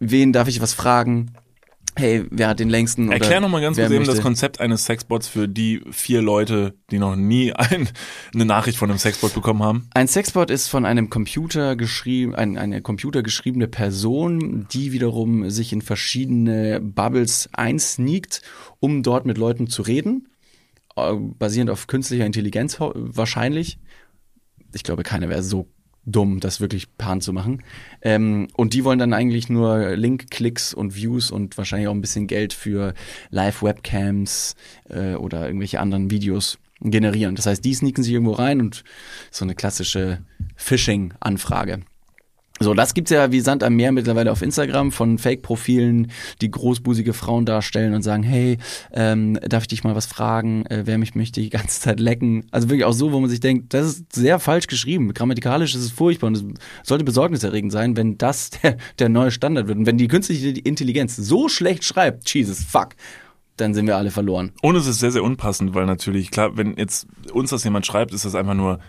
[0.00, 1.32] wen darf ich was fragen?
[1.94, 3.08] Hey, wer hat den längsten?
[3.08, 6.98] oder Erklär nochmal ganz kurz eben das Konzept eines Sexbots für die vier Leute, die
[6.98, 7.86] noch nie ein,
[8.32, 9.88] eine Nachricht von einem Sexbot bekommen haben.
[9.92, 15.82] Ein Sexbot ist von einem Computer geschrieben, ein, eine computergeschriebene Person, die wiederum sich in
[15.82, 18.40] verschiedene Bubbles einsneakt,
[18.80, 20.28] um dort mit Leuten zu reden,
[20.94, 23.78] basierend auf künstlicher Intelligenz wahrscheinlich.
[24.74, 25.68] Ich glaube, keiner wäre so
[26.04, 27.62] dumm, das wirklich pan zu machen.
[28.00, 32.26] Ähm, und die wollen dann eigentlich nur Link-Klicks und Views und wahrscheinlich auch ein bisschen
[32.26, 32.94] Geld für
[33.30, 34.56] Live-Webcams
[34.88, 37.36] äh, oder irgendwelche anderen Videos generieren.
[37.36, 38.82] Das heißt, die sneaken sich irgendwo rein und
[39.30, 40.22] so eine klassische
[40.56, 41.82] Phishing-Anfrage.
[42.62, 47.12] So, das gibt's ja wie Sand am Meer mittlerweile auf Instagram von Fake-Profilen, die großbusige
[47.12, 48.58] Frauen darstellen und sagen, hey,
[48.92, 50.66] ähm, darf ich dich mal was fragen?
[50.66, 52.46] Äh, wer mich möchte die ganze Zeit lecken?
[52.50, 55.12] Also wirklich auch so, wo man sich denkt, das ist sehr falsch geschrieben.
[55.12, 56.44] Grammatikalisch ist es furchtbar und es
[56.82, 59.78] sollte besorgniserregend sein, wenn das der, der neue Standard wird.
[59.78, 62.90] Und wenn die künstliche Intelligenz so schlecht schreibt, Jesus, fuck,
[63.56, 64.52] dann sind wir alle verloren.
[64.62, 68.12] Und es ist sehr, sehr unpassend, weil natürlich, klar, wenn jetzt uns das jemand schreibt,
[68.12, 68.80] ist das einfach nur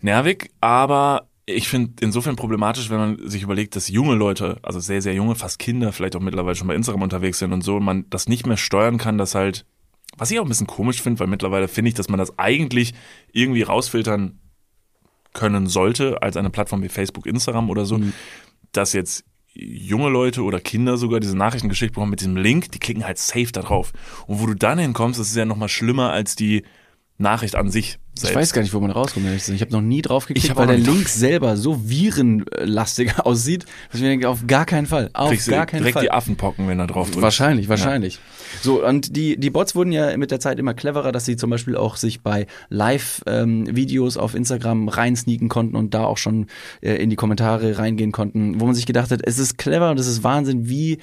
[0.00, 5.02] nervig, aber ich finde insofern problematisch, wenn man sich überlegt, dass junge Leute, also sehr,
[5.02, 7.84] sehr junge, fast Kinder, vielleicht auch mittlerweile schon bei Instagram unterwegs sind und so, und
[7.84, 9.66] man das nicht mehr steuern kann, dass halt,
[10.16, 12.94] was ich auch ein bisschen komisch finde, weil mittlerweile finde ich, dass man das eigentlich
[13.32, 14.38] irgendwie rausfiltern
[15.32, 18.00] können sollte, als eine Plattform wie Facebook, Instagram oder so,
[18.72, 22.78] dass jetzt junge Leute oder Kinder sogar diese Nachrichten geschickt bekommen mit diesem Link, die
[22.78, 23.92] klicken halt safe da drauf.
[24.26, 26.64] Und wo du dann hinkommst, das ist ja nochmal schlimmer als die
[27.18, 27.98] Nachricht an sich.
[28.20, 28.30] Selbst.
[28.30, 29.26] Ich weiß gar nicht, wo man rauskommt.
[29.26, 34.02] Ich habe noch nie drauf geklickt, weil der Link selber so virenlastig aussieht, dass ich
[34.02, 35.10] mir denke, auf gar keinen Fall.
[35.12, 36.04] Auf Kriegst gar keinen direkt Fall.
[36.04, 37.22] die Affenpocken, wenn er drauf drückt.
[37.22, 38.18] Wahrscheinlich, wahrscheinlich.
[38.62, 41.50] So, und die, die Bots wurden ja mit der Zeit immer cleverer, dass sie zum
[41.50, 46.46] Beispiel auch sich bei Live-Videos auf Instagram reinsneaken konnten und da auch schon
[46.80, 49.98] äh, in die Kommentare reingehen konnten, wo man sich gedacht hat, es ist clever und
[49.98, 50.98] es ist Wahnsinn, wie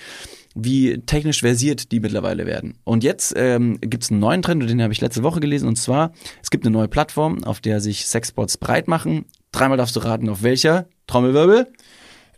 [0.59, 2.77] wie technisch versiert die mittlerweile werden.
[2.83, 5.67] Und jetzt ähm, gibt es einen neuen Trend, und den habe ich letzte Woche gelesen,
[5.67, 9.25] und zwar, es gibt eine neue Plattform, auf der sich Sexbots breit machen.
[9.51, 10.87] Dreimal darfst du raten, auf welcher?
[11.07, 11.67] Trommelwirbel?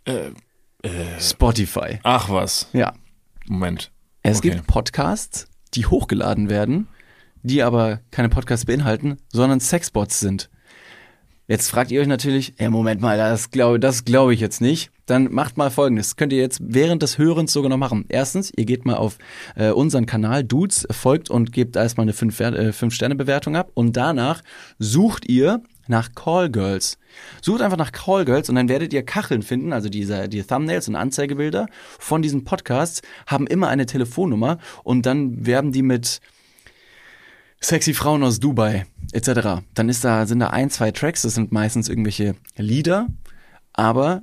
[0.04, 0.30] Äh,
[1.18, 1.98] Spotify.
[2.02, 2.68] Ach was.
[2.72, 2.94] Ja.
[3.48, 3.90] Moment.
[4.22, 4.50] Es Okay.
[4.50, 6.88] gibt Podcasts, die hochgeladen werden,
[7.42, 10.50] die aber keine Podcasts beinhalten, sondern Sexbots sind.
[11.50, 14.92] Jetzt fragt ihr euch natürlich, ja, Moment mal, das glaube das glaube ich jetzt nicht.
[15.06, 16.14] Dann macht mal folgendes.
[16.14, 18.04] Könnt ihr jetzt während des Hörens sogar noch machen.
[18.08, 19.18] Erstens, ihr geht mal auf
[19.56, 23.72] äh, unseren Kanal Dudes, folgt und gebt erstmal eine 5-Sterne-Bewertung ab.
[23.74, 24.42] Und danach
[24.78, 26.98] sucht ihr nach Callgirls.
[27.42, 30.94] Sucht einfach nach Callgirls und dann werdet ihr Kacheln finden, also diese, die Thumbnails und
[30.94, 31.66] Anzeigebilder
[31.98, 36.20] von diesen Podcasts haben immer eine Telefonnummer und dann werben die mit
[37.60, 39.62] sexy Frauen aus Dubai etc.
[39.74, 43.08] Dann ist da, sind da ein, zwei Tracks, das sind meistens irgendwelche Lieder,
[43.72, 44.22] aber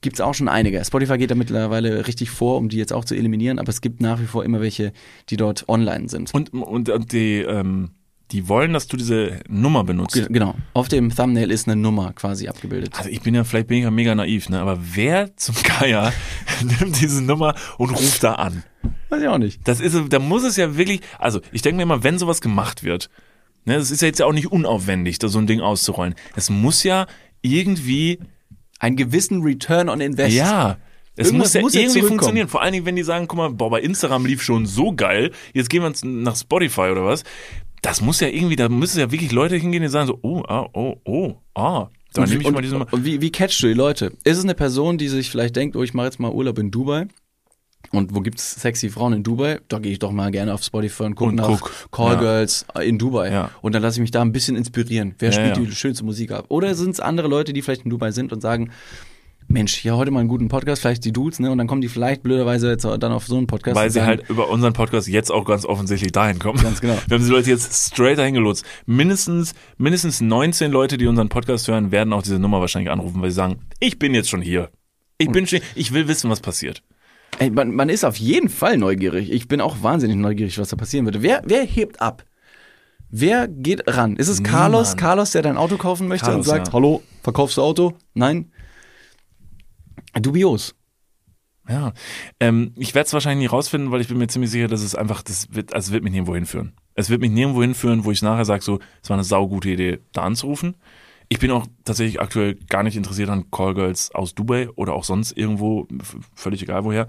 [0.00, 0.84] gibt's auch schon einige.
[0.84, 4.00] Spotify geht da mittlerweile richtig vor, um die jetzt auch zu eliminieren, aber es gibt
[4.00, 4.92] nach wie vor immer welche,
[5.28, 6.32] die dort online sind.
[6.34, 7.90] Und, und, und die, ähm,
[8.32, 10.14] die wollen, dass du diese Nummer benutzt.
[10.14, 10.54] Ge- Genau.
[10.74, 12.94] Auf dem Thumbnail ist eine Nummer quasi abgebildet.
[12.96, 14.60] Also ich bin ja vielleicht bin ich ja mega naiv, ne?
[14.60, 16.12] Aber wer zum Geier
[16.80, 18.64] nimmt diese Nummer und ruft da an?
[19.10, 19.60] Weiß ich auch nicht.
[19.68, 22.82] Das ist, da muss es ja wirklich, also ich denke mir immer, wenn sowas gemacht
[22.82, 23.10] wird,
[23.64, 26.14] ne, das ist ja jetzt ja auch nicht unaufwendig, da so ein Ding auszurollen.
[26.34, 27.06] Es muss ja
[27.42, 28.18] irgendwie,
[28.78, 30.34] Einen gewissen Return on Invest.
[30.34, 30.78] ja,
[31.14, 32.48] es Irgendwas muss ja muss irgendwie funktionieren.
[32.48, 35.30] Vor allen Dingen, wenn die sagen, guck mal, boah, bei Instagram lief schon so geil,
[35.52, 37.22] jetzt gehen wir nach Spotify oder was.
[37.82, 40.68] Das muss ja irgendwie, da müssen ja wirklich Leute hingehen, die sagen so, oh, ah,
[40.72, 43.66] oh, oh, ah, da Und, nehme ich und, mal diese und wie, wie catchst du
[43.66, 44.12] die Leute?
[44.24, 46.70] Ist es eine Person, die sich vielleicht denkt, oh, ich mache jetzt mal Urlaub in
[46.70, 47.06] Dubai?
[47.90, 49.60] Und wo gibt's sexy Frauen in Dubai?
[49.68, 51.88] Da gehe ich doch mal gerne auf Spotify und gucke Und nach guck.
[51.90, 53.32] Callgirls in Dubai.
[53.32, 53.50] Ja.
[53.60, 55.14] Und dann lasse ich mich da ein bisschen inspirieren.
[55.18, 55.64] Wer Ja, spielt ja.
[55.64, 56.44] die schönste Musik ab?
[56.48, 58.70] Oder sind es andere Leute, die vielleicht in Dubai sind und sagen,
[59.52, 61.50] Mensch, hier heute mal einen guten Podcast, vielleicht die Dudes, ne?
[61.50, 63.76] Und dann kommen die vielleicht blöderweise jetzt dann auf so einen Podcast.
[63.76, 66.58] Weil sie sagen, halt über unseren Podcast jetzt auch ganz offensichtlich dahin kommen.
[66.62, 66.96] Ganz genau.
[67.06, 68.64] Wir haben die Leute jetzt straight dahin gelotst.
[68.86, 73.28] Mindestens, mindestens 19 Leute, die unseren Podcast hören, werden auch diese Nummer wahrscheinlich anrufen, weil
[73.28, 74.70] sie sagen, ich bin jetzt schon hier.
[75.18, 76.82] Ich bin schon, ich will wissen, was passiert.
[77.38, 79.30] Ey, man, man ist auf jeden Fall neugierig.
[79.30, 81.22] Ich bin auch wahnsinnig neugierig, was da passieren würde.
[81.22, 82.24] Wer, wer hebt ab?
[83.10, 84.16] Wer geht ran?
[84.16, 84.88] Ist es Carlos?
[84.88, 85.00] Niemand.
[85.00, 86.72] Carlos, der dein Auto kaufen möchte Carlos, und sagt, ja.
[86.72, 87.92] hallo, verkaufst du Auto?
[88.14, 88.50] Nein?
[90.20, 90.74] Dubios.
[91.68, 91.92] Ja,
[92.40, 94.96] ähm, ich werde es wahrscheinlich nie rausfinden, weil ich bin mir ziemlich sicher, dass es
[94.96, 96.72] einfach, das wird, also wird mich nirgendwo hinführen.
[96.94, 100.00] Es wird mich nirgendwo hinführen, wo ich nachher sage, so, es war eine saugute Idee,
[100.12, 100.76] da anzurufen.
[101.28, 105.32] Ich bin auch tatsächlich aktuell gar nicht interessiert an Callgirls aus Dubai oder auch sonst
[105.32, 105.88] irgendwo,
[106.34, 107.06] völlig egal woher.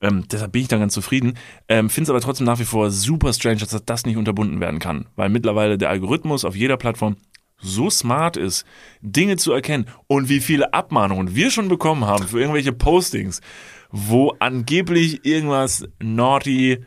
[0.00, 1.34] Ähm, deshalb bin ich da ganz zufrieden.
[1.68, 4.78] Ähm, Finde es aber trotzdem nach wie vor super strange, dass das nicht unterbunden werden
[4.78, 5.06] kann.
[5.16, 7.16] Weil mittlerweile der Algorithmus auf jeder Plattform
[7.60, 8.64] so smart ist,
[9.00, 13.40] Dinge zu erkennen und wie viele Abmahnungen wir schon bekommen haben für irgendwelche Postings,
[13.90, 16.84] wo angeblich irgendwas naughty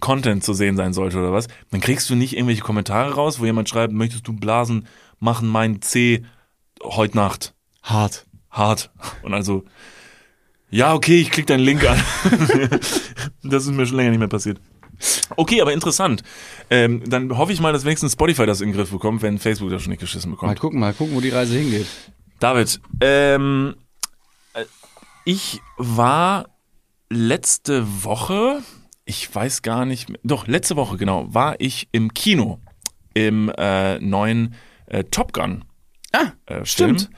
[0.00, 3.44] Content zu sehen sein sollte oder was, dann kriegst du nicht irgendwelche Kommentare raus, wo
[3.44, 4.86] jemand schreibt, möchtest du Blasen
[5.20, 6.24] machen mein C
[6.82, 8.26] heute Nacht Hart.
[8.50, 8.90] hart
[9.22, 9.64] und also
[10.70, 12.02] ja, okay, ich klick deinen Link an.
[13.42, 14.58] das ist mir schon länger nicht mehr passiert.
[15.36, 16.22] Okay, aber interessant.
[16.70, 19.70] Ähm, dann hoffe ich mal, dass wenigstens Spotify das in den Griff bekommt, wenn Facebook
[19.70, 20.60] das schon nicht geschissen Mal bekommt.
[20.60, 21.86] gucken, mal gucken, wo die Reise hingeht.
[22.40, 23.74] David, ähm,
[24.54, 24.64] äh,
[25.24, 26.46] ich war
[27.10, 28.62] letzte Woche,
[29.04, 32.58] ich weiß gar nicht, mehr- doch letzte Woche genau, war ich im Kino
[33.14, 34.54] im äh, neuen
[34.86, 35.64] äh, Top Gun.
[36.12, 37.10] Ah, äh, stimmt.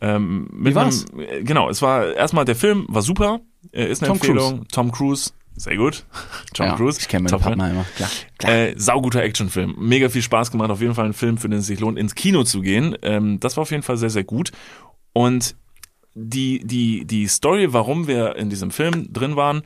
[0.00, 1.06] Ähm, mit Wie war's?
[1.12, 3.40] einem- äh, genau, es war erstmal der Film war super,
[3.72, 4.68] äh, ist eine Tom Empfehlung.
[4.68, 6.04] Tom Cruise, sehr gut.
[6.54, 7.84] Tom ja, Cruise, Ich kenne meinen Top Partner immer.
[7.96, 8.52] Klar, klar.
[8.54, 9.74] äh, sauguter Actionfilm.
[9.78, 10.70] Mega viel Spaß gemacht.
[10.70, 12.96] Auf jeden Fall ein Film, für den es sich lohnt, ins Kino zu gehen.
[13.02, 14.52] Ähm, das war auf jeden Fall sehr, sehr gut.
[15.12, 15.56] Und
[16.14, 19.62] die, die, die Story, warum wir in diesem Film drin waren,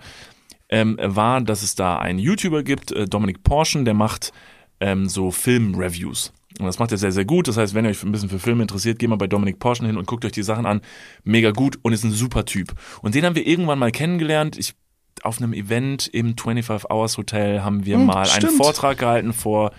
[0.68, 4.32] ähm, war, dass es da einen YouTuber gibt, äh, Dominik Porschen, der macht
[4.80, 6.32] ähm, so Film-Reviews.
[6.58, 7.48] Und das macht er sehr, sehr gut.
[7.48, 9.86] Das heißt, wenn ihr euch ein bisschen für Filme interessiert, geht mal bei Dominik Porschen
[9.86, 10.80] hin und guckt euch die Sachen an.
[11.24, 12.74] Mega gut und ist ein super Typ.
[13.02, 14.58] Und den haben wir irgendwann mal kennengelernt.
[14.58, 14.74] Ich,
[15.24, 18.56] auf einem Event im 25 Hours Hotel haben wir Hm, mal einen stimmt.
[18.56, 19.72] Vortrag gehalten vor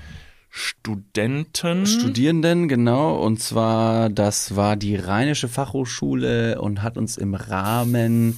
[0.49, 1.85] Studenten.
[1.85, 3.15] Studierenden, genau.
[3.15, 8.37] Und zwar, das war die Rheinische Fachhochschule und hat uns im Rahmen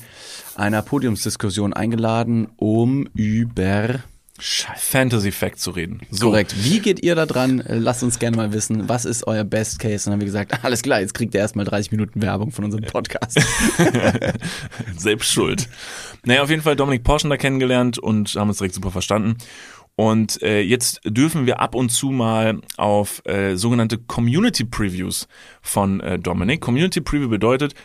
[0.55, 3.95] einer Podiumsdiskussion eingeladen, um über
[4.43, 6.01] Fantasy Fact zu reden.
[6.09, 6.27] So.
[6.27, 6.55] Korrekt.
[6.63, 7.63] Wie geht ihr da dran?
[7.67, 9.93] Lasst uns gerne mal wissen, was ist euer Best Case?
[9.93, 12.65] Und dann haben wir gesagt, alles klar, jetzt kriegt ihr erstmal 30 Minuten Werbung von
[12.65, 13.39] unserem Podcast.
[14.97, 15.69] Selbst schuld.
[16.25, 19.37] Naja, auf jeden Fall Dominik Porschen da kennengelernt und haben uns direkt super verstanden.
[19.95, 25.27] Und äh, jetzt dürfen wir ab und zu mal auf äh, sogenannte Community Previews
[25.61, 26.61] von äh, Dominik.
[26.61, 27.75] Community Preview bedeutet,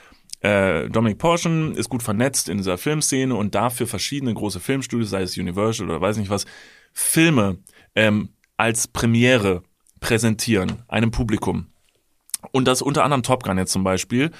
[0.41, 5.11] äh, Dominik Porschen ist gut vernetzt in dieser Filmszene und darf für verschiedene große Filmstudios,
[5.11, 6.47] sei es Universal oder weiß nicht was,
[6.93, 7.59] Filme
[7.95, 9.63] ähm, als Premiere
[10.01, 11.67] präsentieren, einem Publikum.
[12.53, 14.31] Und das unter anderem Top Gun jetzt zum Beispiel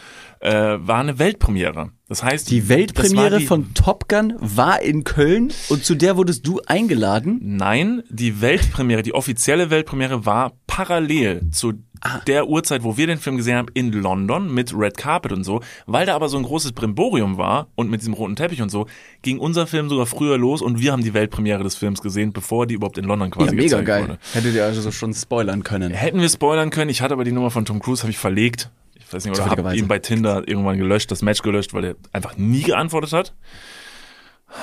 [0.41, 1.91] äh, war eine Weltpremiere.
[2.09, 6.47] Das heißt, Die Weltpremiere die- von Top Gun war in Köln und zu der wurdest
[6.47, 7.39] du eingeladen.
[7.43, 12.21] Nein, die Weltpremiere, die offizielle Weltpremiere war parallel zu Ah.
[12.29, 15.61] der Uhrzeit, wo wir den Film gesehen haben, in London mit Red Carpet und so.
[15.87, 18.87] Weil da aber so ein großes Brimborium war und mit diesem roten Teppich und so,
[19.23, 22.69] ging unser Film sogar früher los und wir haben die Weltpremiere des Films gesehen, bevor
[22.69, 24.03] die überhaupt in London quasi Ja, mega gezeigt geil.
[24.03, 24.19] wurde.
[24.33, 25.91] Hättet ihr also schon spoilern können.
[25.93, 28.71] Hätten wir spoilern können, ich hatte aber die Nummer von Tom Cruise, habe ich verlegt.
[29.09, 29.79] Ich weiß nicht, oder habe Zufälligerweise.
[29.79, 33.35] ihn bei Tinder irgendwann gelöscht, das Match gelöscht, weil er einfach nie geantwortet hat.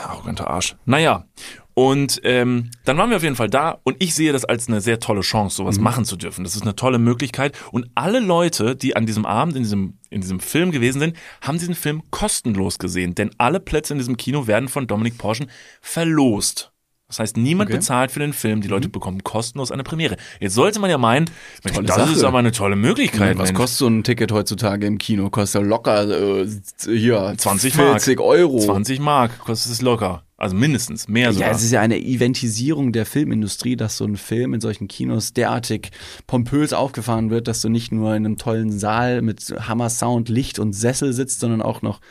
[0.03, 0.75] Arroganter Arsch.
[0.85, 1.25] Naja,
[1.73, 4.81] und ähm, dann waren wir auf jeden Fall da und ich sehe das als eine
[4.81, 6.43] sehr tolle Chance, sowas machen zu dürfen.
[6.43, 7.57] Das ist eine tolle Möglichkeit.
[7.71, 11.57] Und alle Leute, die an diesem Abend in diesem, in diesem Film gewesen sind, haben
[11.57, 13.13] diesen Film kostenlos gesehen.
[13.15, 15.49] Denn alle Plätze in diesem Kino werden von Dominik Porschen
[15.81, 16.71] verlost.
[17.15, 17.77] Das heißt, niemand Okay.
[17.77, 20.17] bezahlt für den Film, die Leute bekommen kostenlos eine Premiere.
[20.41, 21.29] Jetzt sollte man ja meinen,
[21.63, 22.11] Mensch, das Sache.
[22.11, 23.37] ist aber eine tolle Möglichkeit.
[23.37, 23.57] Was Mensch.
[23.57, 25.29] kostet so ein Ticket heutzutage im Kino?
[25.29, 26.45] Kostet locker äh,
[26.85, 28.01] hier 20 Mark.
[28.01, 28.59] 40 Euro.
[28.59, 30.23] 20 Mark kostet es locker.
[30.37, 31.47] Also mindestens, mehr sogar.
[31.47, 35.31] Ja, es ist ja eine Eventisierung der Filmindustrie, dass so ein Film in solchen Kinos
[35.31, 35.91] derartig
[36.27, 40.73] pompös aufgefahren wird, dass du nicht nur in einem tollen Saal mit Hammer-Sound, Licht und
[40.73, 42.01] Sessel sitzt, sondern auch noch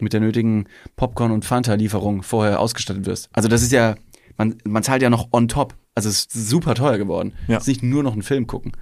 [0.00, 0.66] mit der nötigen
[0.96, 3.28] Popcorn- und Fanta-Lieferung vorher ausgestattet wirst.
[3.32, 3.94] Also das ist ja,
[4.38, 5.74] man, man zahlt ja noch on top.
[5.94, 7.34] Also es ist super teuer geworden.
[7.48, 7.56] Ja.
[7.56, 8.72] Es ist nicht nur noch ein Film gucken.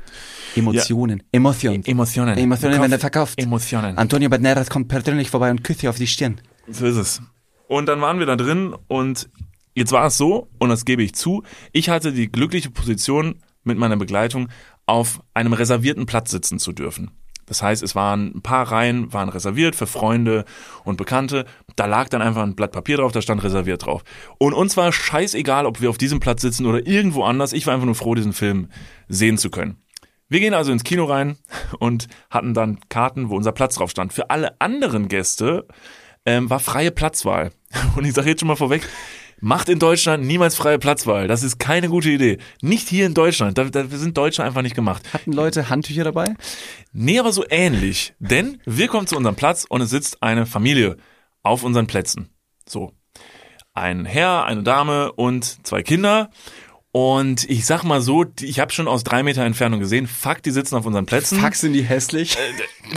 [0.55, 1.23] Emotionen.
[1.33, 1.85] Emotionen.
[1.85, 2.39] Emotionen.
[2.39, 3.43] Emotionen werden verkauft.
[3.43, 3.97] Emotionen.
[3.97, 6.41] Antonio Banderas kommt persönlich vorbei und küsst dir auf die Stirn.
[6.69, 7.23] So ist es.
[7.69, 9.29] Und dann waren wir da drin und
[9.75, 11.43] jetzt war es so, und das gebe ich zu,
[11.73, 14.49] ich hatte die glückliche Position mit meiner Begleitung
[14.85, 17.11] auf einem reservierten Platz sitzen zu dürfen.
[17.47, 20.45] Das heißt, es waren ein paar Reihen, waren reserviert für Freunde
[20.85, 21.47] und Bekannte.
[21.77, 24.03] Da lag dann einfach ein Blatt Papier drauf, da stand reserviert drauf.
[24.39, 27.53] Und uns war scheißegal, ob wir auf diesem Platz sitzen oder irgendwo anders.
[27.53, 28.69] Ich war einfach nur froh, diesen Film
[29.09, 29.77] sehen zu können.
[30.29, 31.37] Wir gehen also ins Kino rein
[31.79, 34.13] und hatten dann Karten, wo unser Platz drauf stand.
[34.13, 35.67] Für alle anderen Gäste
[36.25, 37.53] ähm, war freie Platzwahl.
[37.97, 38.83] Und ich sage jetzt schon mal vorweg,
[39.41, 41.29] macht in Deutschland niemals freie Platzwahl.
[41.29, 42.39] Das ist keine gute Idee.
[42.63, 43.59] Nicht hier in Deutschland.
[43.59, 45.03] Da, da sind Deutsche einfach nicht gemacht.
[45.13, 46.35] Hatten Leute Handtücher dabei?
[46.93, 48.15] Nee, aber so ähnlich.
[48.19, 50.97] Denn wir kommen zu unserem Platz und es sitzt eine Familie
[51.43, 52.31] auf unseren Plätzen.
[52.69, 52.93] So.
[53.75, 56.31] Ein Herr, eine Dame und zwei Kinder.
[56.93, 60.51] Und ich sag mal so, ich habe schon aus drei Meter Entfernung gesehen, fuck, die
[60.51, 61.39] sitzen auf unseren Plätzen.
[61.39, 62.39] Fuck, sind die hässlich?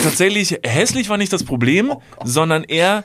[0.01, 3.03] Tatsächlich, hässlich war nicht das Problem, sondern eher,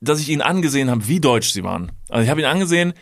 [0.00, 1.92] dass ich ihnen angesehen habe, wie deutsch sie waren.
[2.08, 2.92] Also ich habe ihnen angesehen,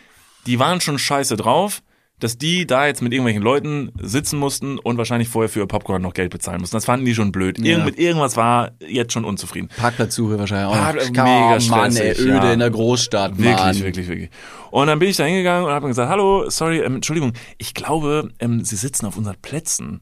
[0.45, 1.81] die waren schon scheiße drauf,
[2.19, 6.01] dass die da jetzt mit irgendwelchen Leuten sitzen mussten und wahrscheinlich vorher für ihr Popcorn
[6.01, 6.75] noch Geld bezahlen mussten.
[6.75, 7.59] Das fanden die schon blöd.
[7.59, 7.85] Irgend, Ja.
[7.85, 9.69] mit irgendwas war jetzt schon unzufrieden.
[9.77, 10.81] Parkplatzsuche wahrscheinlich auch.
[10.81, 12.53] Park- mega oh, Mann, ey, öde ja.
[12.53, 13.79] in der Großstadt, Wirklich, Mann.
[13.79, 14.29] wirklich, wirklich.
[14.71, 18.29] Und dann bin ich da hingegangen und habe gesagt, hallo, sorry, ähm, Entschuldigung, ich glaube,
[18.39, 20.01] ähm, Sie sitzen auf unseren Plätzen.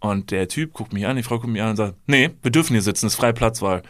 [0.00, 2.50] Und der Typ guckt mich an, die Frau guckt mich an und sagt, nee, wir
[2.50, 3.82] dürfen hier sitzen, das ist freie Platzwahl.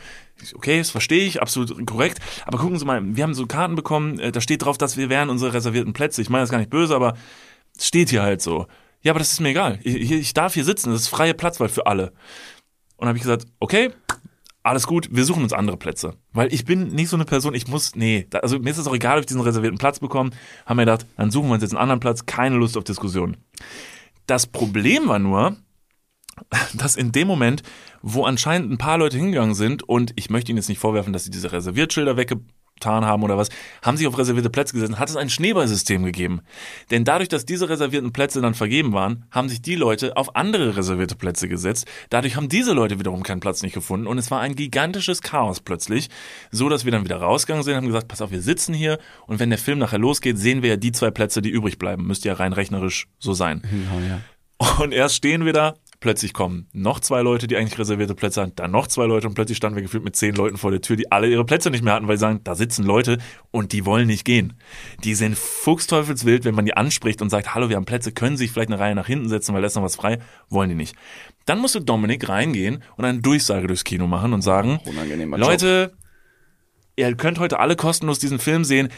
[0.54, 2.18] Okay, das verstehe ich, absolut korrekt.
[2.46, 5.08] Aber gucken Sie mal, wir haben so Karten bekommen, äh, da steht drauf, dass wir
[5.08, 6.20] wären unsere reservierten Plätze.
[6.20, 7.14] Ich meine das gar nicht böse, aber
[7.76, 8.66] es steht hier halt so.
[9.02, 9.78] Ja, aber das ist mir egal.
[9.82, 12.12] Ich, ich ich darf hier sitzen, das ist freie Platzwahl für alle.
[12.96, 13.90] Und habe ich gesagt, okay,
[14.62, 16.14] alles gut, wir suchen uns andere Plätze.
[16.32, 18.86] Weil ich bin nicht so eine Person, ich muss, nee, da, also mir ist es
[18.86, 20.30] auch egal, ob ich diesen reservierten Platz bekomme.
[20.66, 23.36] Haben wir gedacht, dann suchen wir uns jetzt einen anderen Platz, keine Lust auf Diskussion.
[24.26, 25.56] Das Problem war nur,
[26.74, 27.62] dass in dem Moment,
[28.02, 31.24] wo anscheinend ein paar Leute hingegangen sind und ich möchte ihnen jetzt nicht vorwerfen, dass
[31.24, 33.50] sie diese Reserviertschilder weggetan haben oder was,
[33.82, 36.40] haben sich auf reservierte Plätze gesetzt, hat es ein Schneeballsystem gegeben.
[36.90, 40.76] Denn dadurch, dass diese reservierten Plätze dann vergeben waren, haben sich die Leute auf andere
[40.76, 41.86] reservierte Plätze gesetzt.
[42.08, 45.60] Dadurch haben diese Leute wiederum keinen Platz nicht gefunden und es war ein gigantisches Chaos
[45.60, 46.08] plötzlich,
[46.50, 49.38] so dass wir dann wieder rausgegangen sind, haben gesagt, pass auf, wir sitzen hier und
[49.40, 52.06] wenn der Film nachher losgeht, sehen wir ja die zwei Plätze, die übrig bleiben.
[52.06, 53.62] Müsste ja rein rechnerisch so sein.
[53.70, 54.20] Ja, ja.
[54.78, 58.56] Und erst stehen wir da, plötzlich kommen noch zwei Leute, die eigentlich reservierte Plätze hatten,
[58.56, 60.96] dann noch zwei Leute und plötzlich standen wir gefühlt mit zehn Leuten vor der Tür,
[60.96, 63.18] die alle ihre Plätze nicht mehr hatten, weil sie sagen, da sitzen Leute
[63.50, 64.54] und die wollen nicht gehen.
[65.04, 68.44] Die sind fuchsteufelswild, wenn man die anspricht und sagt, hallo, wir haben Plätze, können Sie
[68.44, 70.74] sich vielleicht eine Reihe nach hinten setzen, weil da ist noch was frei, wollen die
[70.74, 70.96] nicht.
[71.44, 74.80] Dann musste Dominik reingehen und eine Durchsage durchs Kino machen und sagen.
[75.36, 75.92] Leute,
[76.96, 78.88] ihr könnt heute alle kostenlos diesen Film sehen.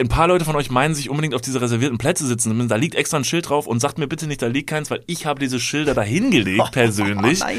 [0.00, 2.68] Ein paar Leute von euch meinen sich unbedingt auf diese reservierten Plätze sitzen.
[2.68, 5.04] Da liegt extra ein Schild drauf und sagt mir bitte nicht, da liegt keins, weil
[5.06, 7.40] ich habe diese Schilder da hingelegt persönlich.
[7.40, 7.58] nein.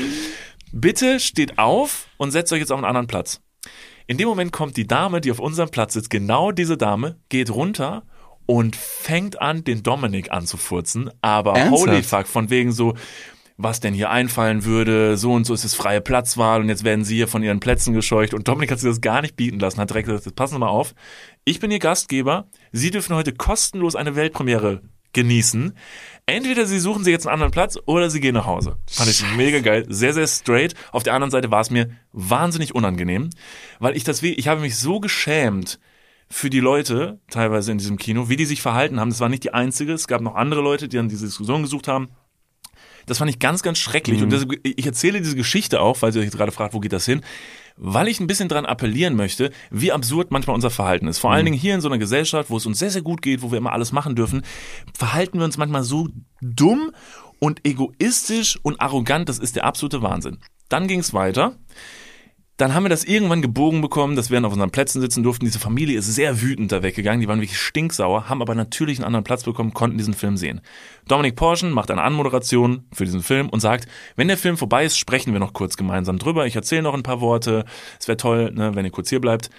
[0.74, 3.42] Bitte steht auf und setzt euch jetzt auf einen anderen Platz.
[4.08, 7.50] In dem Moment kommt die Dame, die auf unserem Platz sitzt, genau diese Dame, geht
[7.50, 8.04] runter
[8.46, 11.12] und fängt an, den Dominik anzufurzen.
[11.22, 11.88] Aber Ernsthaft?
[11.90, 12.96] holy fuck, von wegen so,
[13.64, 17.06] was denn hier einfallen würde, so und so ist es freie Platzwahl und jetzt werden
[17.06, 18.34] sie hier von ihren Plätzen gescheucht.
[18.34, 20.68] Und Dominik hat sich das gar nicht bieten lassen, hat direkt gesagt, passen Sie mal
[20.68, 20.94] auf,
[21.46, 24.82] ich bin Ihr Gastgeber, Sie dürfen heute kostenlos eine Weltpremiere
[25.14, 25.74] genießen.
[26.26, 28.78] Entweder Sie suchen sich jetzt einen anderen Platz oder Sie gehen nach Hause.
[28.90, 30.74] Fand ich mega geil, sehr, sehr straight.
[30.92, 33.30] Auf der anderen Seite war es mir wahnsinnig unangenehm,
[33.80, 35.80] weil ich das, ich habe mich so geschämt,
[36.32, 39.10] für die Leute, teilweise in diesem Kino, wie die sich verhalten haben.
[39.10, 39.92] Das war nicht die einzige.
[39.92, 42.08] Es gab noch andere Leute, die dann diese Diskussion gesucht haben.
[43.06, 44.18] Das fand ich ganz, ganz schrecklich.
[44.18, 44.24] Mhm.
[44.26, 47.06] Und das, ich erzähle diese Geschichte auch, weil ihr euch gerade fragt, wo geht das
[47.06, 47.22] hin?
[47.78, 51.20] Weil ich ein bisschen dran appellieren möchte, wie absurd manchmal unser Verhalten ist.
[51.20, 53.42] Vor allen Dingen hier in so einer Gesellschaft, wo es uns sehr, sehr gut geht,
[53.42, 54.44] wo wir immer alles machen dürfen,
[54.94, 56.10] verhalten wir uns manchmal so
[56.42, 56.92] dumm
[57.40, 59.30] und egoistisch und arrogant.
[59.30, 60.38] Das ist der absolute Wahnsinn.
[60.70, 61.56] Dann ging es weiter.
[62.62, 65.46] Dann haben wir das irgendwann gebogen bekommen, dass wir dann auf unseren Plätzen sitzen durften.
[65.46, 67.20] Diese Familie ist sehr wütend da weggegangen.
[67.20, 70.62] Die waren wirklich stinksauer, haben aber natürlich einen anderen Platz bekommen, konnten diesen Film sehen.
[71.08, 75.00] Dominik Porschen macht eine Anmoderation für diesen Film und sagt, wenn der Film vorbei ist,
[75.00, 76.46] sprechen wir noch kurz gemeinsam drüber.
[76.46, 77.66] Ich erzähle noch ein paar Worte.
[78.00, 79.50] Es wäre toll, ne, wenn ihr kurz hier bleibt.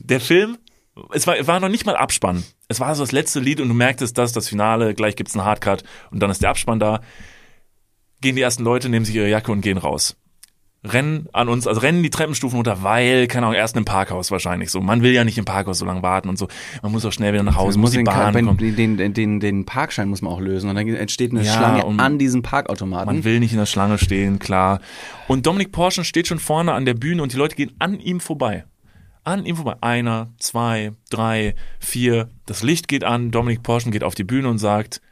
[0.00, 0.58] Der Film,
[1.12, 2.42] es war, war noch nicht mal Abspann.
[2.66, 5.44] Es war so das letzte Lied und du merktest, das das Finale, gleich gibt's einen
[5.44, 7.00] Hardcut und dann ist der Abspann da.
[8.20, 10.16] Gehen die ersten Leute, nehmen sich ihre Jacke und gehen raus
[10.84, 14.70] rennen an uns, also rennen die Treppenstufen runter, weil, keine Ahnung, erst im Parkhaus wahrscheinlich
[14.70, 14.80] so.
[14.80, 16.48] Man will ja nicht im Parkhaus so lange warten und so.
[16.82, 18.58] Man muss auch schnell wieder nach Hause, muss die den, Bahn den, kommen.
[18.76, 21.84] den, den, den, den Parkschein muss man auch lösen und dann entsteht eine Ja, Schlange
[22.02, 23.06] an diesem Parkautomaten.
[23.06, 24.80] Man will nicht in der Schlange stehen, klar.
[25.26, 28.20] Und Dominik Porschen steht schon vorne an der Bühne und die Leute gehen an ihm
[28.20, 28.64] vorbei.
[29.24, 29.76] An ihm vorbei.
[29.80, 32.30] Einer, zwei, drei, vier.
[32.46, 33.30] Das Licht geht an.
[33.30, 35.02] Dominik Porschen geht auf die Bühne und sagt,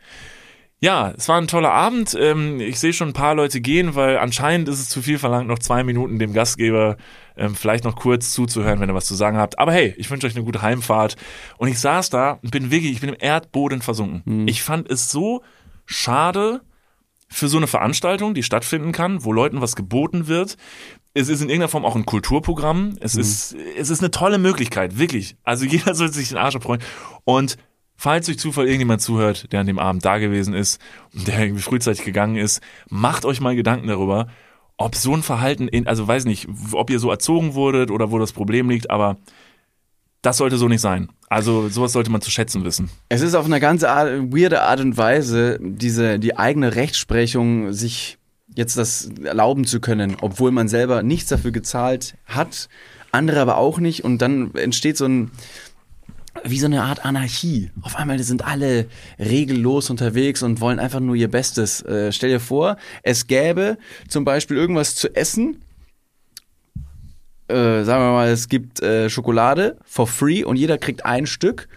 [0.81, 2.17] ja, es war ein toller Abend.
[2.21, 5.49] Ähm, ich sehe schon ein paar Leute gehen, weil anscheinend ist es zu viel verlangt,
[5.49, 6.99] noch zwei Minuten dem Gastgeber
[7.37, 9.59] ähm, vielleicht noch kurz zuzuhören, wenn ihr was zu sagen habt.
[9.59, 11.17] Aber hey, ich wünsche euch eine gute Heimfahrt.
[11.57, 14.47] Und ich saß da und bin wirklich, ich bin im Erdboden versunken.
[14.49, 15.43] Ich fand es so
[15.87, 16.61] schade
[17.29, 20.57] für so eine Veranstaltung, die stattfinden kann, wo Leuten was geboten wird.
[21.15, 22.99] Es ist in irgendeiner Form auch ein Kulturprogramm.
[23.01, 25.37] Es ist, es ist eine tolle Möglichkeit, wirklich.
[25.43, 26.83] Also jeder sollte sich den Arsch abfreuen.
[27.25, 27.57] Und
[27.97, 30.81] Falls durch Zufall irgendjemand zuhört, der an dem Abend da gewesen ist
[31.15, 34.29] und der irgendwie frühzeitig gegangen ist, macht euch mal Gedanken darüber,
[34.77, 38.19] ob so ein Verhalten, in, also weiß nicht, ob ihr so erzogen wurdet oder wo
[38.19, 39.17] das Problem liegt, aber
[40.21, 41.09] das sollte so nicht sein.
[41.29, 42.91] Also sowas sollte man zu schätzen wissen.
[43.09, 48.19] Es ist auf eine ganz Art, weirde Art und Weise, diese, die eigene Rechtsprechung sich
[48.55, 52.69] jetzt das erlauben zu können, obwohl man selber nichts dafür gezahlt hat,
[53.13, 55.31] andere aber auch nicht und dann entsteht so ein,
[56.45, 57.71] wie so eine Art Anarchie.
[57.83, 58.87] Auf einmal sind alle
[59.19, 61.83] regellos unterwegs und wollen einfach nur ihr Bestes.
[61.83, 63.79] Äh, stell dir vor, es gäbe
[64.09, 65.63] zum Beispiel irgendwas zu essen.
[67.49, 71.69] Äh, sagen wir mal, es gibt äh, Schokolade for free und jeder kriegt ein Stück.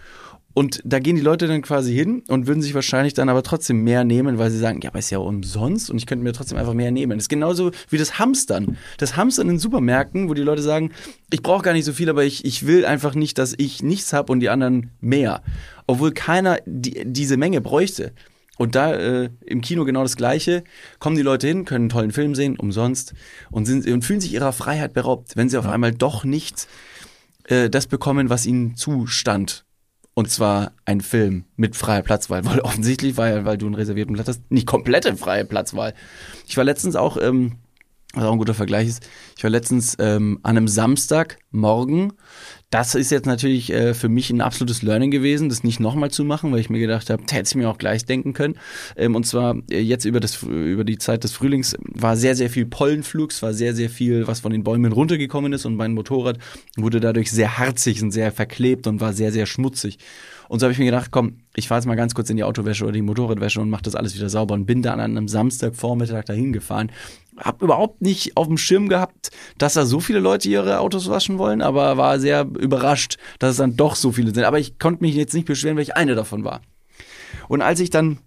[0.52, 3.84] Und da gehen die Leute dann quasi hin und würden sich wahrscheinlich dann aber trotzdem
[3.84, 6.58] mehr nehmen, weil sie sagen, ja, aber ist ja umsonst und ich könnte mir trotzdem
[6.58, 7.18] einfach mehr nehmen.
[7.18, 8.76] Das ist genauso wie das Hamstern.
[8.98, 10.90] Das Hamstern in Supermärkten, wo die Leute sagen,
[11.32, 14.12] ich brauche gar nicht so viel, aber ich, ich will einfach nicht, dass ich nichts
[14.12, 15.42] habe und die anderen mehr.
[15.86, 18.12] Obwohl keiner die, diese Menge bräuchte.
[18.58, 20.64] Und da äh, im Kino genau das Gleiche.
[20.98, 23.14] Kommen die Leute hin, können einen tollen Film sehen, umsonst,
[23.50, 26.66] und, sind, und fühlen sich ihrer Freiheit beraubt, wenn sie auf einmal doch nicht
[27.44, 29.64] äh, das bekommen, was ihnen zustand.
[30.14, 34.14] Und zwar ein Film mit freier Platzwahl, weil offensichtlich war ja, weil du einen reservierten
[34.14, 35.94] Platz hast, nicht komplette freie Platzwahl.
[36.46, 37.56] Ich war letztens auch, ähm,
[38.14, 39.06] was auch ein guter Vergleich ist,
[39.36, 42.12] ich war letztens ähm, an einem Samstagmorgen.
[42.70, 46.24] Das ist jetzt natürlich äh, für mich ein absolutes Learning gewesen, das nicht nochmal zu
[46.24, 48.54] machen, weil ich mir gedacht habe, hätte ich mir auch gleich denken können.
[48.96, 52.48] Ähm, und zwar äh, jetzt über, das, über die Zeit des Frühlings war sehr, sehr
[52.48, 55.94] viel Pollenflug, es war sehr, sehr viel, was von den Bäumen runtergekommen ist und mein
[55.94, 56.38] Motorrad
[56.76, 59.98] wurde dadurch sehr harzig und sehr verklebt und war sehr, sehr schmutzig.
[60.48, 62.44] Und so habe ich mir gedacht, komm, ich fahre jetzt mal ganz kurz in die
[62.44, 65.28] Autowäsche oder die Motorradwäsche und mache das alles wieder sauber und bin dann an einem
[65.28, 66.90] Samstagvormittag dahin gefahren.
[67.40, 71.38] Hab überhaupt nicht auf dem Schirm gehabt, dass da so viele Leute ihre Autos waschen
[71.38, 74.44] wollen, aber war sehr überrascht, dass es dann doch so viele sind.
[74.44, 76.60] Aber ich konnte mich jetzt nicht beschweren, weil ich eine davon war.
[77.48, 78.18] Und als ich dann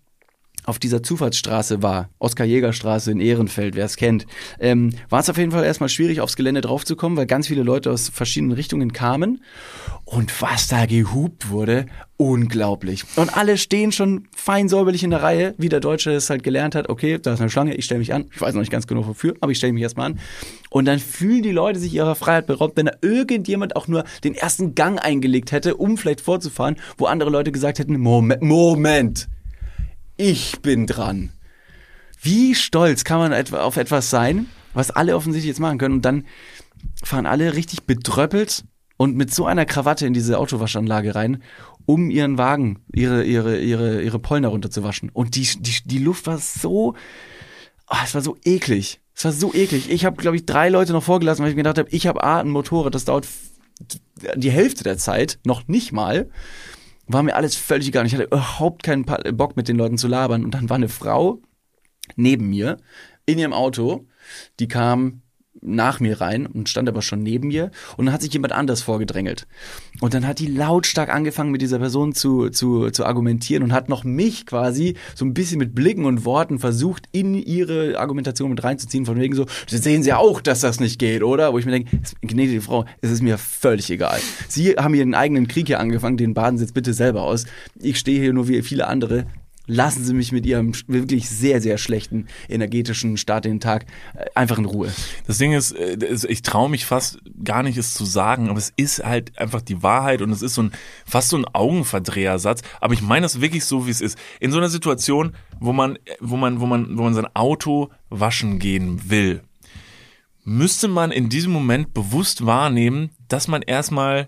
[0.65, 4.25] auf dieser Zufahrtsstraße war, Oskar-Jäger-Straße in Ehrenfeld, wer es kennt,
[4.59, 7.91] ähm, war es auf jeden Fall erstmal schwierig, aufs Gelände draufzukommen, weil ganz viele Leute
[7.91, 9.41] aus verschiedenen Richtungen kamen.
[10.05, 11.85] Und was da gehupt wurde,
[12.17, 13.05] unglaublich.
[13.15, 16.75] Und alle stehen schon fein säuberlich in der Reihe, wie der Deutsche es halt gelernt
[16.75, 16.89] hat.
[16.89, 18.25] Okay, da ist eine Schlange, ich stelle mich an.
[18.33, 20.19] Ich weiß noch nicht ganz genau wofür, aber ich stelle mich erstmal an.
[20.69, 24.35] Und dann fühlen die Leute sich ihrer Freiheit beraubt, wenn da irgendjemand auch nur den
[24.35, 29.29] ersten Gang eingelegt hätte, um vielleicht vorzufahren, wo andere Leute gesagt hätten, Moment, Moment,
[30.23, 31.33] ich bin dran.
[32.21, 36.23] Wie stolz kann man auf etwas sein, was alle offensichtlich jetzt machen können und dann
[37.03, 38.63] fahren alle richtig bedröppelt
[38.95, 41.43] und mit so einer Krawatte in diese Autowaschanlage rein,
[41.85, 45.09] um ihren Wagen, ihre, ihre, ihre, ihre Pollen darunter zu waschen.
[45.09, 46.95] Und die, die, die Luft war so,
[47.89, 49.01] oh, es war so eklig.
[49.13, 49.91] Es war so eklig.
[49.91, 52.23] Ich habe, glaube ich, drei Leute noch vorgelassen, weil ich mir gedacht habe, ich habe
[52.23, 53.27] A, ein Motorrad, das dauert
[54.35, 56.29] die Hälfte der Zeit, noch nicht mal.
[57.07, 58.05] War mir alles völlig egal.
[58.05, 60.43] Ich hatte überhaupt keinen Bock, mit den Leuten zu labern.
[60.43, 61.41] Und dann war eine Frau
[62.15, 62.77] neben mir
[63.25, 64.07] in ihrem Auto,
[64.59, 65.21] die kam
[65.61, 68.81] nach mir rein und stand aber schon neben mir und dann hat sich jemand anders
[68.81, 69.47] vorgedrängelt.
[70.01, 73.89] Und dann hat die lautstark angefangen mit dieser Person zu, zu, zu argumentieren und hat
[73.89, 78.63] noch mich quasi so ein bisschen mit Blicken und Worten versucht, in ihre Argumentation mit
[78.63, 81.53] reinzuziehen, von wegen so, sehen Sie auch, dass das nicht geht, oder?
[81.53, 84.19] Wo ich mir denke, gnädige Frau, es ist mir völlig egal.
[84.47, 87.45] Sie haben ihren eigenen Krieg hier angefangen, den baden Sie jetzt bitte selber aus.
[87.79, 89.25] Ich stehe hier nur wie viele andere
[89.65, 93.85] lassen Sie mich mit Ihrem wirklich sehr, sehr schlechten energetischen Start in den Tag
[94.15, 94.91] äh, einfach in Ruhe.
[95.27, 95.97] Das Ding ist, äh,
[96.27, 99.81] ich traue mich fast gar nicht, es zu sagen, aber es ist halt einfach die
[99.83, 100.71] Wahrheit und es ist so ein
[101.05, 102.61] fast so ein Augenverdrehersatz.
[102.81, 104.17] Aber ich meine das wirklich so, wie es ist.
[104.39, 108.59] In so einer Situation, wo man, wo man, wo man, wo man sein Auto waschen
[108.59, 109.41] gehen will,
[110.43, 114.27] müsste man in diesem Moment bewusst wahrnehmen, dass man erstmal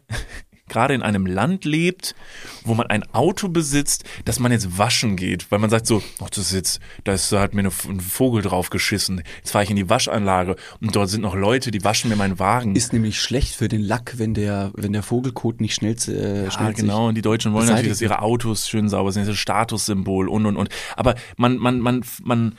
[0.68, 2.16] gerade in einem Land lebt,
[2.64, 6.30] wo man ein Auto besitzt, dass man jetzt waschen geht, weil man sagt so, ach,
[6.30, 9.22] das ist jetzt, da ist, hat mir ein Vogel drauf geschissen.
[9.38, 12.40] Jetzt fahre ich in die Waschanlage und dort sind noch Leute, die waschen mir meinen
[12.40, 12.76] Wagen.
[12.76, 16.50] Ist nämlich schlecht für den Lack, wenn der, wenn der Vogelkot nicht schnell, äh, schnell
[16.50, 17.08] Ja, genau.
[17.10, 20.28] Und die Deutschen wollen natürlich, dass ihre Autos schön sauber sind, das ist ein Statussymbol
[20.28, 20.70] und und und.
[20.96, 22.56] Aber man, man, man, man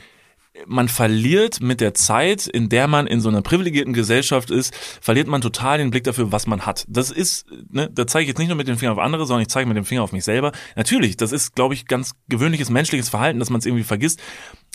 [0.67, 5.29] man verliert mit der Zeit, in der man in so einer privilegierten Gesellschaft ist, verliert
[5.29, 6.85] man total den Blick dafür, was man hat.
[6.89, 9.43] Das ist, ne, da zeige ich jetzt nicht nur mit dem Finger auf andere, sondern
[9.43, 10.53] ich zeige mit dem Finger auf mich selber.
[10.75, 14.21] Natürlich, das ist, glaube ich, ganz gewöhnliches menschliches Verhalten, dass man es irgendwie vergisst.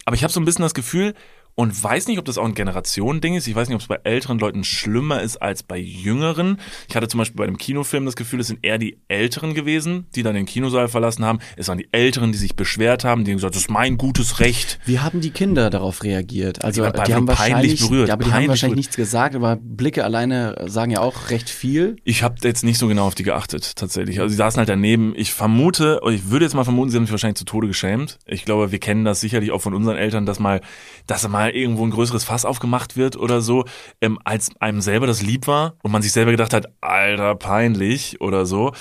[0.06, 1.14] Aber ich habe so ein bisschen das Gefühl,
[1.56, 3.48] und weiß nicht, ob das auch ein Generationending ist.
[3.48, 6.58] Ich weiß nicht, ob es bei älteren Leuten schlimmer ist als bei jüngeren.
[6.90, 10.08] Ich hatte zum Beispiel bei dem Kinofilm das Gefühl, es sind eher die Älteren gewesen,
[10.16, 11.40] die dann den Kinosaal verlassen haben.
[11.58, 14.40] Es waren die Älteren, die sich beschwert haben, die haben gesagt, das ist mein gutes
[14.40, 14.80] Recht.
[14.86, 16.64] Wie haben die Kinder darauf reagiert?
[16.64, 20.04] Also die, die haben wahrscheinlich, berührt, ja, aber die haben wahrscheinlich nichts gesagt, aber Blicke
[20.04, 21.98] alleine sagen ja auch recht viel.
[22.04, 24.20] Ich habe jetzt nicht so genau auf die geachtet, tatsächlich.
[24.20, 25.14] Also sie saßen halt daneben.
[25.16, 28.20] Ich vermute, ich würde jetzt mal vermuten, sie haben sich wahrscheinlich zu Tode geschämt.
[28.26, 30.62] Ich glaube, wir kennen das sicherlich auch von unseren Eltern, dass mal,
[31.08, 33.66] dass mal irgendwo ein größeres Fass aufgemacht wird oder so,
[34.02, 38.22] ähm, als einem selber das lieb war und man sich selber gedacht hat, alter, peinlich
[38.22, 38.72] oder so.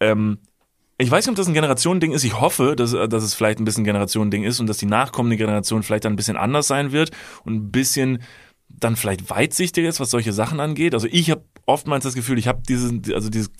[0.00, 0.38] Ähm,
[0.98, 2.24] ich weiß nicht, ob das ein Generationending ist.
[2.24, 5.38] Ich hoffe, dass, dass es vielleicht ein bisschen ein Generationending ist und dass die nachkommende
[5.38, 7.10] Generation vielleicht dann ein bisschen anders sein wird
[7.44, 8.22] und ein bisschen
[8.68, 10.94] dann vielleicht weitsichtiger ist, was solche Sachen angeht.
[10.94, 13.50] Also ich habe oftmals das Gefühl, ich habe diesen, also dieses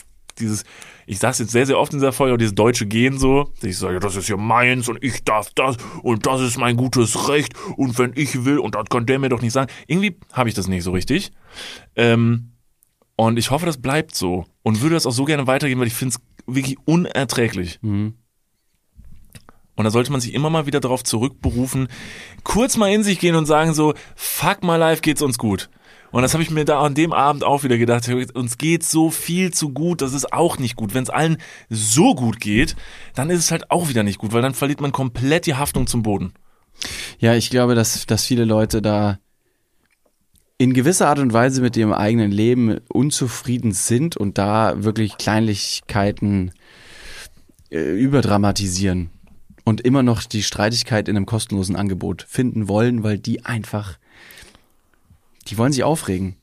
[0.40, 0.64] dieses,
[1.06, 3.52] ich sag's jetzt sehr, sehr oft in dieser Folge, dieses deutsche Gehen so.
[3.62, 7.28] Ich sage, das ist ja meins und ich darf das und das ist mein gutes
[7.28, 9.70] Recht und wenn ich will und das kann der mir doch nicht sagen.
[9.86, 11.32] Irgendwie habe ich das nicht so richtig.
[11.96, 12.52] Ähm,
[13.16, 14.46] und ich hoffe, das bleibt so.
[14.62, 17.78] Und würde das auch so gerne weitergehen, weil ich finde es wirklich unerträglich.
[17.82, 18.14] Mhm.
[19.76, 21.88] Und da sollte man sich immer mal wieder darauf zurückberufen,
[22.44, 25.70] kurz mal in sich gehen und sagen so, fuck my life, geht's uns gut.
[26.12, 28.08] Und das habe ich mir da an dem Abend auch wieder gedacht.
[28.08, 30.92] Uns geht so viel zu gut, das ist auch nicht gut.
[30.94, 31.38] Wenn es allen
[31.68, 32.74] so gut geht,
[33.14, 35.86] dann ist es halt auch wieder nicht gut, weil dann verliert man komplett die Haftung
[35.86, 36.32] zum Boden.
[37.18, 39.18] Ja, ich glaube, dass, dass viele Leute da
[40.58, 46.52] in gewisser Art und Weise mit ihrem eigenen Leben unzufrieden sind und da wirklich Kleinlichkeiten
[47.70, 49.10] äh, überdramatisieren
[49.64, 53.96] und immer noch die Streitigkeit in einem kostenlosen Angebot finden wollen, weil die einfach
[55.48, 56.36] die wollen sich aufregen.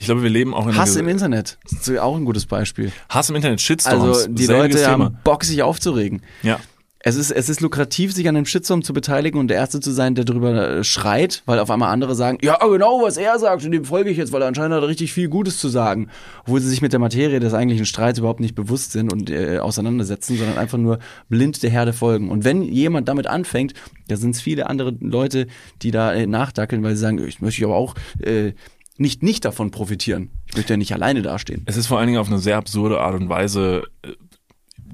[0.00, 1.58] Ich glaube, wir leben auch in Hass im Internet.
[1.70, 2.90] Das ist auch ein gutes Beispiel.
[3.08, 4.02] Hass im Internet, Shitstorms.
[4.02, 6.22] Also die Leute haben Bock, sich aufzuregen.
[6.42, 6.58] Ja
[7.04, 9.90] es ist, es ist lukrativ, sich an einem Shitstorm zu beteiligen und der Erste zu
[9.90, 13.64] sein, der darüber äh, schreit, weil auf einmal andere sagen, ja, genau, was er sagt,
[13.64, 16.08] und dem folge ich jetzt, weil er anscheinend hat richtig viel Gutes zu sagen.
[16.42, 19.58] Obwohl sie sich mit der Materie des eigentlichen Streits überhaupt nicht bewusst sind und äh,
[19.58, 22.30] auseinandersetzen, sondern einfach nur blind der Herde folgen.
[22.30, 23.74] Und wenn jemand damit anfängt,
[24.06, 25.48] da sind es viele andere Leute,
[25.82, 28.52] die da äh, nachdackeln, weil sie sagen, ich möchte aber auch äh,
[28.96, 30.30] nicht nicht davon profitieren.
[30.46, 31.62] Ich möchte ja nicht alleine dastehen.
[31.66, 34.12] Es ist vor allen Dingen auf eine sehr absurde Art und Weise äh,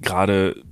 [0.00, 0.62] gerade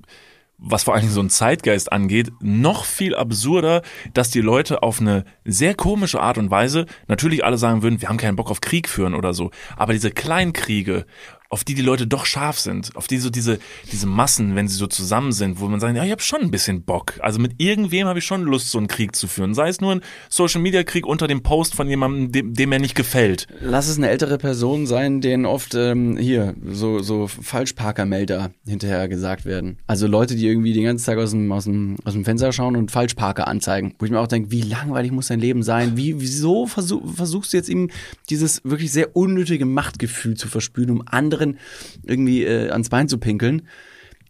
[0.59, 3.83] was vor allen Dingen so ein Zeitgeist angeht, noch viel absurder,
[4.15, 8.09] dass die Leute auf eine sehr komische Art und Weise, natürlich alle sagen würden, wir
[8.09, 11.05] haben keinen Bock auf Krieg führen oder so, aber diese Kleinkriege,
[11.49, 13.59] auf die die Leute doch scharf sind, auf die so diese,
[13.93, 16.51] diese Massen, wenn sie so zusammen sind, wo man sagt, ja, ich habe schon ein
[16.51, 17.15] bisschen Bock.
[17.21, 19.55] Also mit irgendwem habe ich schon Lust, so einen Krieg zu führen.
[19.55, 23.47] Sei es nur ein Social-Media-Krieg unter dem Post von jemandem, dem, dem er nicht gefällt.
[23.61, 29.45] Lass es eine ältere Person sein, denen oft ähm, hier so, so Falschparkermelder hinterher gesagt
[29.45, 29.79] werden.
[29.87, 32.77] Also Leute, die irgendwie den ganzen Tag aus dem, aus dem, aus dem Fenster schauen
[32.77, 33.95] und Falschparker anzeigen.
[33.99, 35.97] Wo ich mir auch denke, wie langweilig muss dein Leben sein?
[35.97, 37.91] Wie, wieso versuch, versuchst du jetzt ihm
[38.31, 41.59] dieses wirklich sehr unnötige Machtgefühl zu verspüren, um andere anderen
[42.03, 43.63] irgendwie äh, ans Bein zu pinkeln.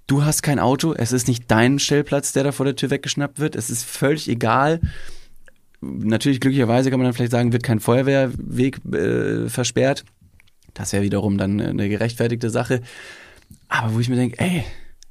[0.07, 3.41] Du hast kein Auto, es ist nicht dein Stellplatz, der da vor der Tür weggeschnappt
[3.41, 3.57] wird.
[3.57, 4.81] Es ist völlig egal.
[5.81, 10.05] Natürlich, glücklicherweise kann man dann vielleicht sagen, wird kein Feuerwehrweg äh, versperrt.
[10.75, 12.83] Das wäre wiederum dann eine gerechtfertigte Sache.
[13.69, 14.65] Aber wo ich mir denke, ey,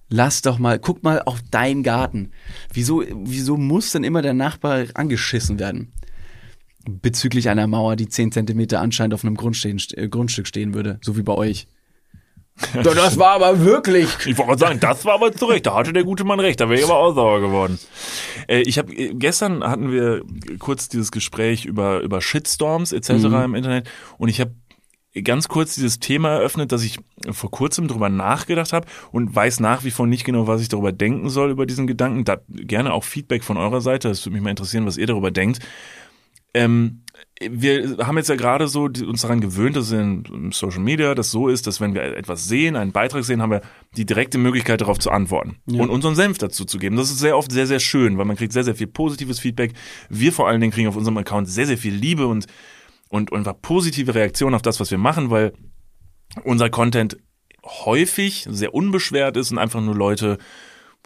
[0.10, 2.32] lass doch mal, guck mal auf deinen Garten.
[2.72, 5.92] Wieso, wieso muss denn immer der Nachbar angeschissen werden?
[6.88, 11.24] Bezüglich einer Mauer, die 10 Zentimeter anscheinend auf einem äh, Grundstück stehen würde, so wie
[11.24, 11.68] bei euch.
[12.84, 14.10] Das war aber wirklich.
[14.26, 15.66] Ich wollte sagen, das war aber zu Recht.
[15.66, 16.60] Da hatte der gute Mann recht.
[16.60, 17.80] Da wäre ich aber auch sauer geworden.
[18.48, 20.24] Äh, ich habe äh, gestern hatten wir
[20.60, 23.12] kurz dieses Gespräch über über Shitstorms etc.
[23.12, 23.36] Mhm.
[23.36, 24.54] im Internet und ich habe
[25.24, 26.98] ganz kurz dieses Thema eröffnet, dass ich
[27.32, 30.92] vor kurzem drüber nachgedacht habe und weiß nach wie vor nicht genau, was ich darüber
[30.92, 32.26] denken soll über diesen Gedanken.
[32.26, 34.10] Da gerne auch Feedback von eurer Seite.
[34.10, 35.60] Das würde mich mal interessieren, was ihr darüber denkt.
[36.54, 37.05] Ähm,
[37.42, 41.50] wir haben jetzt ja gerade so uns daran gewöhnt, dass in Social Media das so
[41.50, 43.62] ist, dass wenn wir etwas sehen, einen Beitrag sehen, haben wir
[43.98, 45.82] die direkte Möglichkeit darauf zu antworten ja.
[45.82, 46.96] und unseren Senf dazu zu geben.
[46.96, 49.74] Das ist sehr oft sehr, sehr schön, weil man kriegt sehr, sehr viel positives Feedback.
[50.10, 52.48] Wir vor allen Dingen kriegen auf unserem Account sehr, sehr viel Liebe und,
[53.10, 55.52] und, und einfach positive Reaktionen auf das, was wir machen, weil
[56.46, 57.18] unser Content
[57.66, 60.38] häufig sehr unbeschwert ist und einfach nur Leute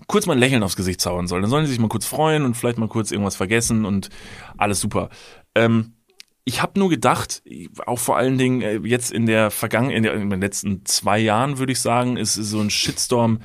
[0.07, 1.41] kurz mal ein Lächeln aufs Gesicht zaubern soll.
[1.41, 4.09] Dann sollen sie sich mal kurz freuen und vielleicht mal kurz irgendwas vergessen und
[4.57, 5.09] alles super.
[5.55, 5.95] Ähm,
[6.49, 7.43] ich habe nur gedacht,
[7.85, 11.59] auch vor allen Dingen äh, jetzt in der Vergangenheit, in, in, den letzten zwei Jahren
[11.59, 13.39] würde ich sagen, ist so ein Shitstorm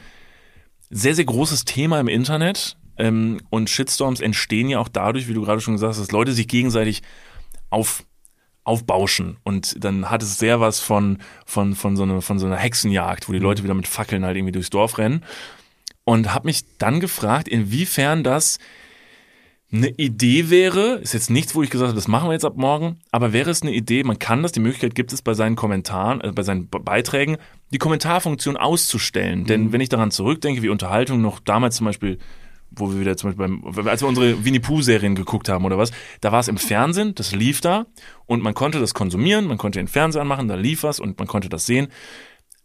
[0.88, 2.78] sehr, sehr großes Thema im Internet.
[2.96, 6.32] Ähm, und Shitstorms entstehen ja auch dadurch, wie du gerade schon gesagt hast, dass Leute
[6.32, 7.02] sich gegenseitig
[7.70, 8.04] auf
[8.66, 9.36] aufbauschen.
[9.44, 13.28] Und dann hat es sehr was von von von so einer von so einer Hexenjagd,
[13.28, 15.24] wo die Leute wieder mit Fackeln halt irgendwie durchs Dorf rennen.
[16.04, 18.58] Und habe mich dann gefragt, inwiefern das
[19.74, 22.56] eine Idee wäre, ist jetzt nichts, wo ich gesagt habe, das machen wir jetzt ab
[22.56, 25.56] morgen, aber wäre es eine Idee, man kann das, die Möglichkeit gibt es bei seinen
[25.56, 27.36] Kommentaren, äh, bei seinen Beiträgen,
[27.72, 29.40] die Kommentarfunktion auszustellen.
[29.40, 29.46] Mhm.
[29.46, 32.18] Denn wenn ich daran zurückdenke, wie Unterhaltung noch damals zum Beispiel,
[32.70, 35.90] wo wir wieder zum Beispiel beim, als wir unsere Winnie Pooh-Serien geguckt haben oder was,
[36.20, 37.86] da war es im Fernsehen, das lief da
[38.26, 41.28] und man konnte das konsumieren, man konnte den Fernseher anmachen, da lief was und man
[41.28, 41.88] konnte das sehen.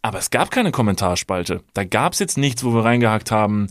[0.02, 1.62] Aber es gab keine Kommentarspalte.
[1.74, 3.68] Da gab es jetzt nichts, wo wir reingehackt haben,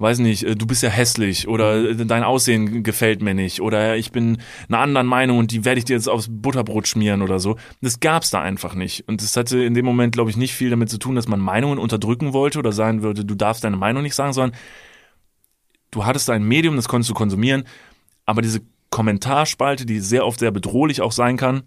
[0.00, 3.96] weiß nicht, äh, du bist ja hässlich oder äh, dein Aussehen gefällt mir nicht oder
[3.96, 4.38] ich bin
[4.68, 7.56] einer anderen Meinung und die werde ich dir jetzt aufs Butterbrot schmieren oder so.
[7.80, 9.06] Das gab's da einfach nicht.
[9.08, 11.40] Und das hatte in dem Moment, glaube ich, nicht viel damit zu tun, dass man
[11.40, 14.58] Meinungen unterdrücken wollte oder sagen würde, du darfst deine Meinung nicht sagen, sondern
[15.90, 17.64] du hattest ein Medium, das konntest du konsumieren,
[18.24, 21.62] aber diese Kommentarspalte, die sehr oft sehr bedrohlich auch sein kann,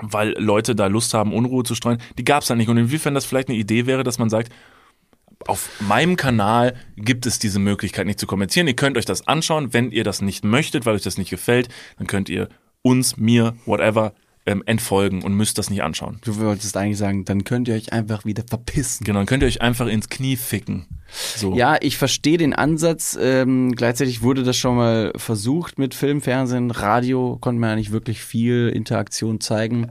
[0.00, 2.68] weil Leute da Lust haben, Unruhe zu streuen, die gab's da nicht.
[2.68, 4.52] Und inwiefern das vielleicht eine Idee wäre, dass man sagt,
[5.46, 8.66] auf meinem Kanal gibt es diese Möglichkeit nicht zu kommentieren.
[8.66, 9.72] Ihr könnt euch das anschauen.
[9.72, 12.48] Wenn ihr das nicht möchtet, weil euch das nicht gefällt, dann könnt ihr
[12.82, 14.14] uns, mir, whatever,
[14.46, 16.20] ähm, entfolgen und müsst das nicht anschauen.
[16.24, 19.04] Du wolltest eigentlich sagen, dann könnt ihr euch einfach wieder verpissen.
[19.04, 20.86] Genau, dann könnt ihr euch einfach ins Knie ficken.
[21.36, 21.54] So.
[21.54, 23.18] Ja, ich verstehe den Ansatz.
[23.20, 27.92] Ähm, gleichzeitig wurde das schon mal versucht mit Film, Fernsehen, Radio, konnte man ja nicht
[27.92, 29.90] wirklich viel Interaktion zeigen.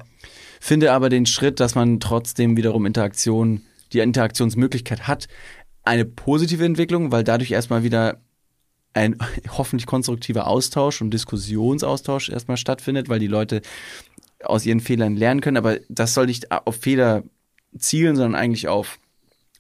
[0.59, 3.61] Finde aber den Schritt, dass man trotzdem wiederum Interaktion
[3.93, 5.27] die Interaktionsmöglichkeit hat,
[5.83, 8.21] eine positive Entwicklung, weil dadurch erstmal wieder
[8.93, 9.17] ein
[9.49, 13.61] hoffentlich konstruktiver Austausch und Diskussionsaustausch erstmal stattfindet, weil die Leute
[14.43, 15.57] aus ihren Fehlern lernen können.
[15.57, 17.23] Aber das soll nicht auf Fehler
[17.77, 18.99] zielen, sondern eigentlich auf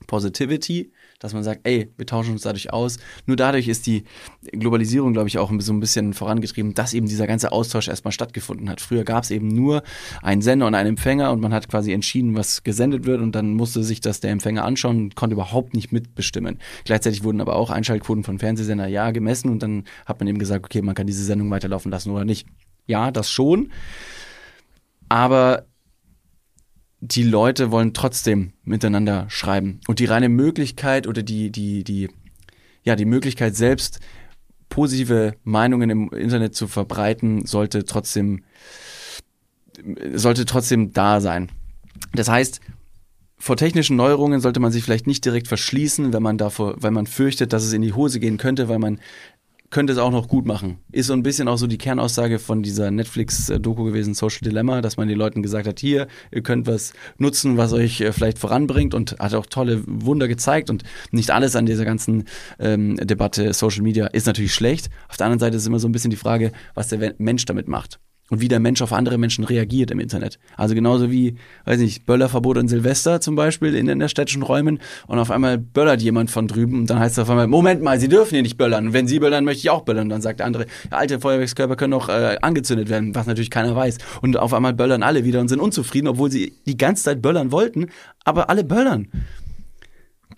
[0.05, 2.97] Positivity dass man sagt, ey, wir tauschen uns dadurch aus.
[3.25, 4.03] Nur dadurch ist die
[4.51, 8.69] Globalisierung, glaube ich, auch so ein bisschen vorangetrieben, dass eben dieser ganze Austausch erstmal stattgefunden
[8.69, 8.81] hat.
[8.81, 9.83] Früher gab es eben nur
[10.21, 13.53] einen Sender und einen Empfänger und man hat quasi entschieden, was gesendet wird und dann
[13.53, 16.59] musste sich das der Empfänger anschauen und konnte überhaupt nicht mitbestimmen.
[16.85, 20.65] Gleichzeitig wurden aber auch Einschaltquoten von Fernsehsender ja gemessen und dann hat man eben gesagt,
[20.65, 22.47] okay, man kann diese Sendung weiterlaufen lassen oder nicht.
[22.85, 23.71] Ja, das schon.
[25.09, 25.65] Aber
[26.99, 29.79] die Leute wollen trotzdem miteinander schreiben.
[29.87, 32.09] Und die reine Möglichkeit oder die, die, die,
[32.83, 33.99] ja, die Möglichkeit selbst
[34.69, 38.43] positive Meinungen im Internet zu verbreiten, sollte trotzdem,
[40.13, 41.49] sollte trotzdem da sein.
[42.13, 42.61] Das heißt,
[43.39, 47.05] vor technischen Neuerungen sollte man sich vielleicht nicht direkt verschließen, wenn man davor, weil man
[47.05, 48.99] fürchtet, dass es in die Hose gehen könnte, weil man
[49.69, 50.79] könnte es auch noch gut machen.
[50.91, 54.97] Ist so ein bisschen auch so die Kernaussage von dieser Netflix-Doku gewesen, Social Dilemma, dass
[54.97, 58.93] man den Leuten gesagt hat, hier, ihr könnt was nutzen, was euch äh, vielleicht voranbringt
[58.93, 62.25] und hat auch tolle Wunder gezeigt und nicht alles an dieser ganzen
[62.59, 64.89] ähm, Debatte Social Media ist natürlich schlecht.
[65.09, 67.67] Auf der anderen Seite ist immer so ein bisschen die Frage, was der Mensch damit
[67.67, 67.99] macht
[68.29, 70.39] und wie der Mensch auf andere Menschen reagiert im Internet.
[70.55, 74.79] Also genauso wie, weiß nicht, Böllerverbot an Silvester zum Beispiel in, in der städtischen Räumen
[75.07, 77.99] und auf einmal böllert jemand von drüben und dann heißt es auf einmal, Moment mal,
[77.99, 78.87] Sie dürfen hier nicht böllern.
[78.87, 80.03] Und wenn Sie böllern, möchte ich auch böllern.
[80.03, 83.75] Und dann sagt der andere, alte Feuerwerkskörper können auch äh, angezündet werden, was natürlich keiner
[83.75, 83.97] weiß.
[84.21, 87.51] Und auf einmal böllern alle wieder und sind unzufrieden, obwohl sie die ganze Zeit böllern
[87.51, 87.87] wollten,
[88.23, 89.07] aber alle böllern.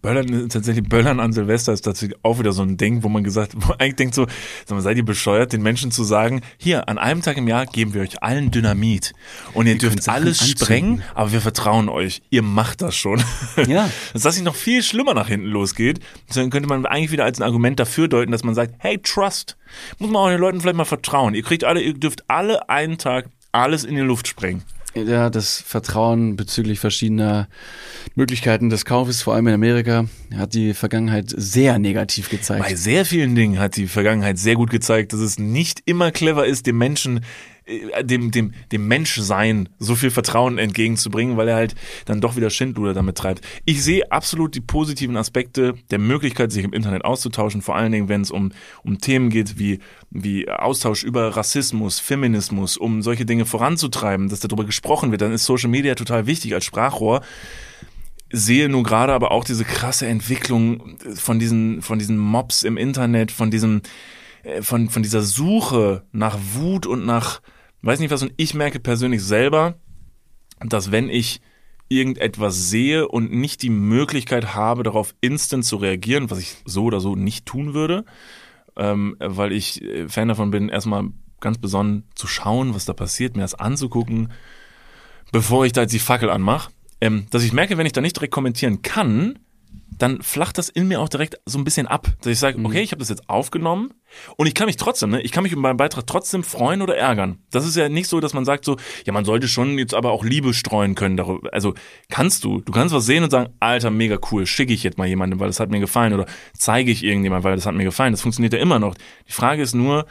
[0.01, 3.53] Böllern, tatsächlich Böllern an Silvester ist tatsächlich auch wieder so ein Ding, wo man gesagt,
[3.55, 4.27] wo man eigentlich denkt so,
[4.65, 7.65] sag mal, seid ihr bescheuert, den Menschen zu sagen, hier, an einem Tag im Jahr
[7.65, 9.13] geben wir euch allen Dynamit
[9.53, 10.65] und ihr, ihr dürft alles anzünden.
[10.65, 13.21] sprengen, aber wir vertrauen euch, ihr macht das schon.
[13.67, 13.89] Ja.
[14.13, 15.99] Dass das nicht noch viel schlimmer nach hinten losgeht,
[16.33, 19.57] dann könnte man eigentlich wieder als ein Argument dafür deuten, dass man sagt, hey, trust.
[19.99, 21.35] Muss man auch den Leuten vielleicht mal vertrauen.
[21.35, 24.63] Ihr kriegt alle, ihr dürft alle einen Tag alles in die Luft sprengen
[24.95, 27.47] ja, das Vertrauen bezüglich verschiedener
[28.15, 32.63] Möglichkeiten des Kaufes, vor allem in Amerika, hat die Vergangenheit sehr negativ gezeigt.
[32.63, 36.45] Bei sehr vielen Dingen hat die Vergangenheit sehr gut gezeigt, dass es nicht immer clever
[36.45, 37.21] ist, dem Menschen
[38.01, 42.93] dem, dem, dem Menschsein so viel Vertrauen entgegenzubringen, weil er halt dann doch wieder Schindluder
[42.93, 43.45] damit treibt.
[43.65, 48.09] Ich sehe absolut die positiven Aspekte der Möglichkeit, sich im Internet auszutauschen, vor allen Dingen,
[48.09, 48.51] wenn es um,
[48.83, 54.65] um Themen geht wie, wie Austausch über Rassismus, Feminismus, um solche Dinge voranzutreiben, dass darüber
[54.65, 57.21] gesprochen wird, dann ist Social Media total wichtig als Sprachrohr
[58.31, 63.31] sehe nur gerade aber auch diese krasse Entwicklung von diesen, von diesen Mobs im Internet,
[63.31, 63.81] von diesem,
[64.43, 67.41] äh, von, von dieser Suche nach Wut und nach,
[67.81, 69.75] weiß nicht was, und ich merke persönlich selber,
[70.59, 71.41] dass wenn ich
[71.89, 76.99] irgendetwas sehe und nicht die Möglichkeit habe, darauf instant zu reagieren, was ich so oder
[76.99, 78.05] so nicht tun würde,
[78.77, 81.09] ähm, weil ich äh, Fan davon bin, erstmal
[81.39, 84.31] ganz besonnen zu schauen, was da passiert, mir das anzugucken,
[85.31, 86.71] bevor ich da jetzt die Fackel anmache,
[87.01, 89.39] ähm, dass ich merke, wenn ich da nicht direkt kommentieren kann,
[89.97, 92.07] dann flacht das in mir auch direkt so ein bisschen ab.
[92.21, 92.65] Dass ich sage, mhm.
[92.65, 93.93] okay, ich habe das jetzt aufgenommen
[94.37, 96.95] und ich kann mich trotzdem, ne, ich kann mich über meinen Beitrag trotzdem freuen oder
[96.95, 97.39] ärgern.
[97.51, 100.11] Das ist ja nicht so, dass man sagt so, ja, man sollte schon jetzt aber
[100.11, 101.53] auch Liebe streuen können darüber.
[101.53, 101.73] Also
[102.09, 105.07] kannst du, du kannst was sehen und sagen, Alter, mega cool, schicke ich jetzt mal
[105.07, 108.13] jemandem, weil das hat mir gefallen oder zeige ich irgendjemand, weil das hat mir gefallen.
[108.13, 108.95] Das funktioniert ja immer noch.
[109.27, 110.05] Die Frage ist nur,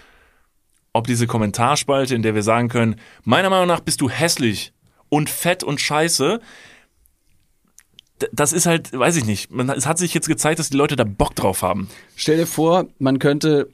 [0.92, 4.72] ob diese Kommentarspalte, in der wir sagen können, meiner Meinung nach bist du hässlich
[5.08, 6.40] und fett und scheiße,
[8.32, 9.50] das ist halt, weiß ich nicht.
[9.50, 11.88] Man, es hat sich jetzt gezeigt, dass die Leute da Bock drauf haben.
[12.16, 13.68] Stell dir vor, man könnte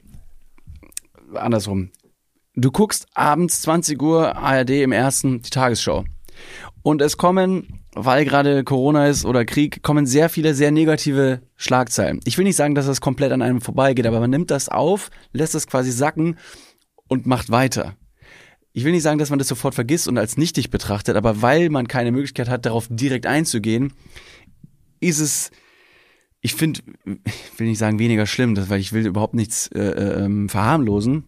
[1.33, 1.91] andersrum.
[2.55, 6.05] Du guckst abends 20 Uhr ARD im ersten die Tagesschau.
[6.83, 12.19] Und es kommen, weil gerade Corona ist oder Krieg, kommen sehr viele sehr negative Schlagzeilen.
[12.25, 15.09] Ich will nicht sagen, dass das komplett an einem vorbeigeht, aber man nimmt das auf,
[15.33, 16.37] lässt es quasi sacken
[17.07, 17.95] und macht weiter.
[18.71, 21.69] Ich will nicht sagen, dass man das sofort vergisst und als nichtig betrachtet, aber weil
[21.69, 23.93] man keine Möglichkeit hat, darauf direkt einzugehen,
[25.07, 25.51] ist es,
[26.41, 30.25] ich finde, ich will nicht sagen weniger schlimm, weil ich will überhaupt nichts äh, äh,
[30.25, 31.25] ähm, verharmlosen.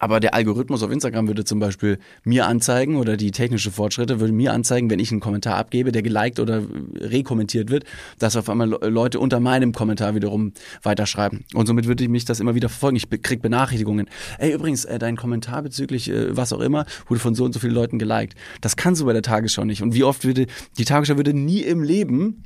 [0.00, 4.32] Aber der Algorithmus auf Instagram würde zum Beispiel mir anzeigen oder die technische Fortschritte würde
[4.32, 6.62] mir anzeigen, wenn ich einen Kommentar abgebe, der geliked oder
[6.96, 7.84] rekommentiert wird,
[8.18, 11.44] dass auf einmal Leute unter meinem Kommentar wiederum weiterschreiben.
[11.54, 12.96] Und somit würde ich mich das immer wieder verfolgen.
[12.96, 14.08] Ich krieg Benachrichtigungen.
[14.38, 17.60] Ey, übrigens, äh, dein Kommentar bezüglich äh, was auch immer wurde von so und so
[17.60, 18.34] vielen Leuten geliked.
[18.62, 19.82] Das kannst du bei der Tagesschau nicht.
[19.82, 20.46] Und wie oft würde
[20.78, 22.42] die Tagesschau würde nie im Leben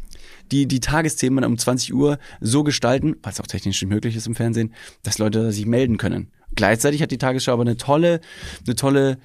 [0.50, 4.34] die, die Tagesthemen um 20 Uhr so gestalten, was auch technisch nicht möglich ist im
[4.34, 6.28] Fernsehen, dass Leute sich melden können.
[6.54, 8.20] Gleichzeitig hat die Tagesschau aber eine tolle,
[8.66, 9.18] eine tolle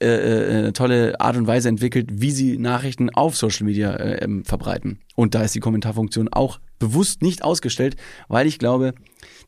[0.00, 4.22] äh, äh, eine tolle Art und Weise entwickelt, wie sie Nachrichten auf Social Media äh,
[4.22, 5.00] ähm, verbreiten.
[5.16, 7.96] Und da ist die Kommentarfunktion auch bewusst nicht ausgestellt,
[8.28, 8.94] weil ich glaube,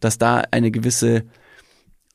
[0.01, 1.22] dass da eine gewisse,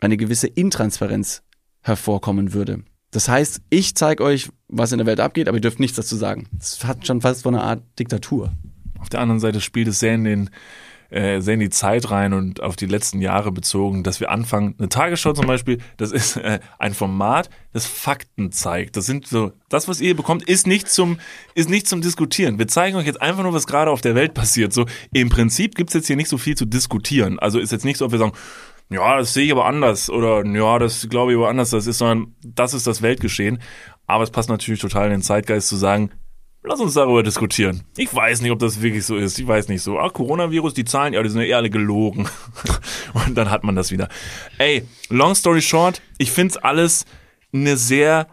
[0.02, 1.44] eine gewisse Intransparenz
[1.82, 2.84] hervorkommen würde.
[3.12, 6.18] Das heißt, ich zeige euch, was in der Welt abgeht, aber ihr dürft nichts dazu
[6.18, 6.50] sagen.
[6.52, 8.52] Das hat schon fast so eine Art Diktatur.
[9.00, 10.50] Auf der anderen Seite spielt es sehr in den
[11.10, 14.76] äh, sehr in die Zeit rein und auf die letzten Jahre bezogen, dass wir anfangen,
[14.78, 18.98] eine Tagesschau zum Beispiel, das ist äh, ein Format, das Fakten zeigt.
[18.98, 21.20] Das sind so, das, was ihr bekommt, ist nicht zum,
[21.54, 22.60] ist nicht zum Diskutieren.
[22.60, 24.74] Wir zeigen euch jetzt einfach nur, was gerade auf der Welt passiert.
[24.74, 27.40] So, im Prinzip gibt's jetzt hier nicht so viel zu diskutieren.
[27.40, 28.34] Also ist jetzt nicht so, ob wir sagen,
[28.90, 31.98] ja, das sehe ich aber anders oder ja, das glaube ich aber anders, das ist,
[31.98, 33.60] sondern das ist das Weltgeschehen.
[34.08, 36.12] Aber es passt natürlich total in den Zeitgeist zu sagen,
[36.68, 37.84] Lass uns darüber diskutieren.
[37.96, 39.38] Ich weiß nicht, ob das wirklich so ist.
[39.38, 40.00] Ich weiß nicht so.
[40.00, 42.28] Ah, Coronavirus, die Zahlen, ja, die sind ja alle gelogen.
[43.14, 44.10] Und dann hat man das wieder.
[44.58, 47.06] Ey, long story short, ich find's alles
[47.54, 48.28] eine sehr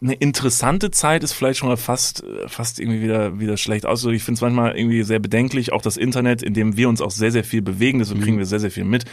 [0.00, 4.00] eine interessante Zeit ist vielleicht schon mal fast, fast irgendwie wieder, wieder schlecht aus.
[4.00, 7.02] Also ich finde es manchmal irgendwie sehr bedenklich, auch das Internet, in dem wir uns
[7.02, 8.24] auch sehr, sehr viel bewegen, deswegen Mhm.
[8.24, 9.04] kriegen wir sehr, sehr viel mit.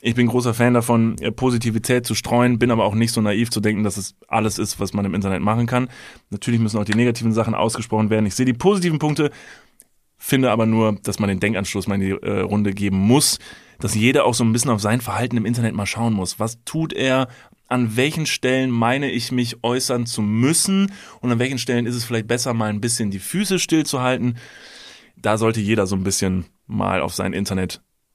[0.00, 3.50] Ich bin großer Fan davon, äh, Positivität zu streuen, bin aber auch nicht so naiv
[3.50, 5.88] zu denken, dass es alles ist, was man im Internet machen kann.
[6.30, 8.26] Natürlich müssen auch die negativen Sachen ausgesprochen werden.
[8.26, 9.30] Ich sehe die positiven Punkte,
[10.18, 13.38] finde aber nur, dass man den Denkanstoß mal in die äh, Runde geben muss,
[13.78, 16.38] dass jeder auch so ein bisschen auf sein Verhalten im Internet mal schauen muss.
[16.38, 17.28] Was tut er?
[17.68, 20.92] An welchen Stellen meine ich mich äußern zu müssen?
[21.20, 24.38] Und an welchen Stellen ist es vielleicht besser, mal ein bisschen die Füße stillzuhalten?
[25.16, 27.32] Da sollte jeder so ein bisschen mal auf sein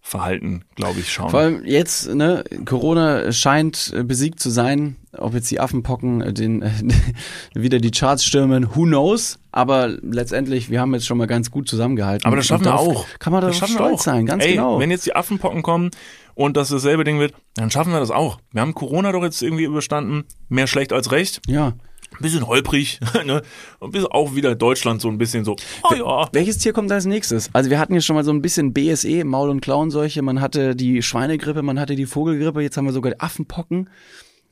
[0.02, 1.30] Internetverhalten, glaube ich, schauen.
[1.30, 4.98] Vor allem jetzt, ne, Corona scheint äh, besiegt zu sein.
[5.18, 6.64] Ob jetzt die Affenpocken äh, den,
[7.54, 9.40] wieder die Charts stürmen, who knows?
[9.52, 12.26] Aber letztendlich, wir haben jetzt schon mal ganz gut zusammengehalten.
[12.26, 13.06] Aber das schaffen wir auch.
[13.20, 14.00] Kann man wir stolz auch.
[14.00, 14.80] sein, ganz Ey, genau.
[14.80, 15.92] Wenn jetzt die Affenpocken kommen
[16.36, 18.40] und das dasselbe Ding wird, dann schaffen wir das auch.
[18.52, 20.24] Wir haben Corona doch jetzt irgendwie überstanden.
[20.50, 21.42] Mehr schlecht als recht.
[21.48, 21.74] ja.
[22.14, 23.00] Ein bisschen holprig.
[23.26, 23.42] ne?
[23.80, 25.56] Und bis auch wieder Deutschland so ein bisschen so,
[25.90, 26.30] oh ja.
[26.34, 27.50] Welches Tier kommt als nächstes?
[27.54, 30.76] Also wir hatten jetzt schon mal so ein bisschen BSE, Maul- und Klauenseuche, man hatte
[30.76, 33.90] die Schweinegrippe, man hatte die Vogelgrippe, jetzt haben wir sogar die Affenpocken.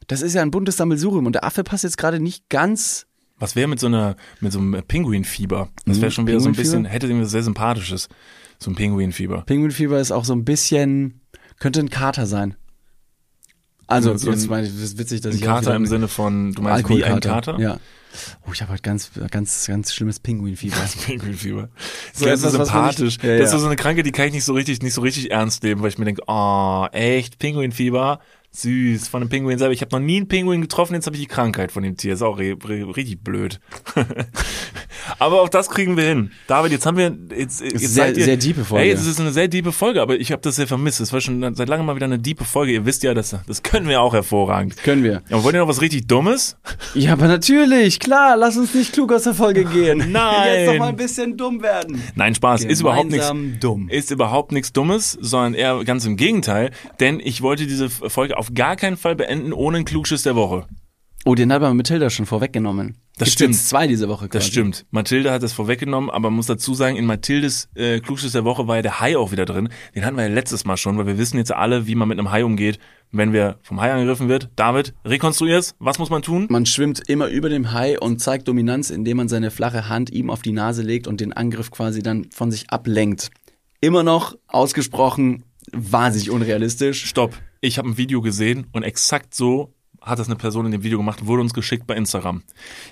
[0.07, 3.05] Das ist ja ein buntes Sammelsurium und der Affe passt jetzt gerade nicht ganz.
[3.37, 5.69] Was wäre mit so einer, mit so einem Pinguinfieber?
[5.85, 8.09] Das wäre Mhm, schon wieder so ein bisschen, hätte irgendwas sehr Sympathisches.
[8.57, 9.43] So ein Pinguinfieber.
[9.45, 11.21] Pinguinfieber ist auch so ein bisschen,
[11.59, 12.55] könnte ein Kater sein.
[13.89, 16.07] Also, So jetzt ein- meine ich, das ist witzig, dass Ein ich Kater im Sinne
[16.07, 17.19] von, du meinst wie ein.
[17.19, 17.59] Kater?
[17.59, 17.77] Ja.
[18.47, 20.75] Oh, ich habe halt ganz, ganz, ganz schlimmes Pinguinfieber.
[21.05, 21.69] Pinguinfieber.
[22.13, 23.17] So Das ist etwas, so sympathisch.
[23.21, 25.31] Ja, Das ist so eine Krankheit, die kann ich nicht so richtig, nicht so richtig
[25.31, 28.19] ernst nehmen, weil ich mir denke, oh, echt, Pinguinfieber?
[28.51, 29.73] Süß, von einem Pinguin selber.
[29.73, 32.13] Ich habe noch nie einen Pinguin getroffen, jetzt habe ich die Krankheit von dem Tier.
[32.13, 33.59] Ist auch richtig blöd.
[35.19, 36.31] aber auch das kriegen wir hin.
[36.47, 38.85] David, jetzt haben wir jetzt, jetzt sehr- ihr, sehr diepe Folge.
[38.85, 40.99] Ey, es ist eine sehr diepe Folge, aber ich habe das sehr vermisst.
[40.99, 42.73] Es war schon seit langem mal wieder eine diepe Folge.
[42.73, 44.77] Ihr wisst ja, das, das können wir auch hervorragend.
[44.77, 45.21] Können wir.
[45.29, 46.57] Aber wollt ihr noch was richtig Dummes?
[46.95, 50.05] Ja, aber natürlich, klar, lass uns nicht klug aus der Folge gehen.
[50.11, 50.53] Nein.
[50.53, 52.01] Jetzt doch mal ein bisschen dumm werden.
[52.15, 52.63] Nein, Spaß.
[52.65, 53.27] Ist überhaupt nichts.
[53.27, 53.89] Gemeinsam dumm.
[53.89, 58.53] ist überhaupt nichts Dummes, sondern eher ganz im Gegenteil, denn ich wollte diese Folge auf
[58.53, 60.65] gar keinen Fall beenden ohne einen Klugschiss der Woche.
[61.25, 62.95] Oh, den hat man Mathilda schon vorweggenommen.
[63.17, 63.53] Das Gibt's stimmt.
[63.55, 64.29] Jetzt zwei diese Woche.
[64.29, 64.51] Das quasi.
[64.51, 64.85] stimmt.
[64.91, 68.69] Mathilde hat das vorweggenommen, aber man muss dazu sagen, in Mathildes äh, Klugschiss der Woche
[68.69, 69.67] war ja der Hai auch wieder drin.
[69.93, 72.17] Den hatten wir ja letztes Mal schon, weil wir wissen jetzt alle, wie man mit
[72.17, 72.79] einem Hai umgeht,
[73.11, 74.49] wenn wir vom Hai angegriffen wird.
[74.55, 75.75] David, rekonstruier's.
[75.79, 76.47] Was muss man tun?
[76.49, 80.29] Man schwimmt immer über dem Hai und zeigt Dominanz, indem man seine flache Hand ihm
[80.29, 83.31] auf die Nase legt und den Angriff quasi dann von sich ablenkt.
[83.81, 87.05] Immer noch ausgesprochen wahnsinnig unrealistisch.
[87.05, 87.37] Stopp.
[87.61, 90.97] Ich habe ein Video gesehen und exakt so hat das eine Person in dem Video
[90.97, 92.43] gemacht, wurde uns geschickt bei Instagram.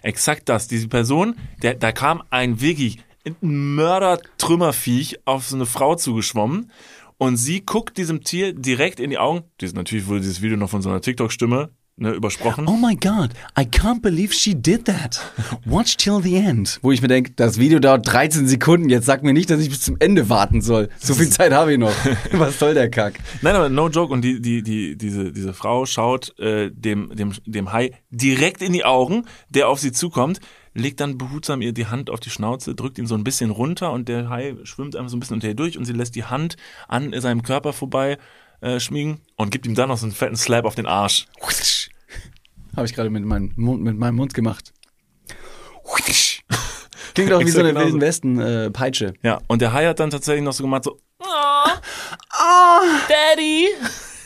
[0.02, 0.68] Exakt das.
[0.68, 2.98] Diese Person, der, da kam ein wirklich
[3.42, 6.70] Mörder-Trümmerviech auf so eine Frau zugeschwommen
[7.18, 9.44] und sie guckt diesem Tier direkt in die Augen.
[9.62, 12.68] Dies, natürlich wurde dieses Video noch von so einer TikTok-Stimme ne, übersprochen.
[12.68, 15.20] Oh my god, I can't believe she did that.
[15.66, 16.80] Watch till the end.
[16.82, 18.90] Wo ich mir denke, das Video dauert 13 Sekunden.
[18.90, 20.90] Jetzt sag mir nicht, dass ich bis zum Ende warten soll.
[21.00, 21.94] So viel Zeit habe ich noch.
[22.32, 23.20] Was soll der Kack?
[23.42, 24.14] Nein, aber no joke.
[24.14, 28.74] Und die, die, die, diese, diese Frau schaut äh, dem, dem, dem Hai direkt in
[28.74, 30.40] die Augen, der auf sie zukommt,
[30.74, 33.92] legt dann behutsam ihr die Hand auf die Schnauze, drückt ihn so ein bisschen runter
[33.92, 36.26] und der Hai schwimmt einfach so ein bisschen unter ihr durch und sie lässt die
[36.26, 36.56] Hand
[36.88, 38.18] an seinem Körper vorbei
[38.62, 41.28] äh, schmiegen und gibt ihm dann noch so einen fetten Slap auf den Arsch.
[42.78, 44.72] Habe ich gerade mit, meinem Mund- mit meinem Mund gemacht.
[47.16, 47.86] Klingt auch wie so eine genauso.
[47.88, 49.14] Wilden Westen äh, Peitsche.
[49.24, 51.00] Ja, und der Hai hat dann tatsächlich noch so gemacht, so,
[53.10, 53.68] Daddy.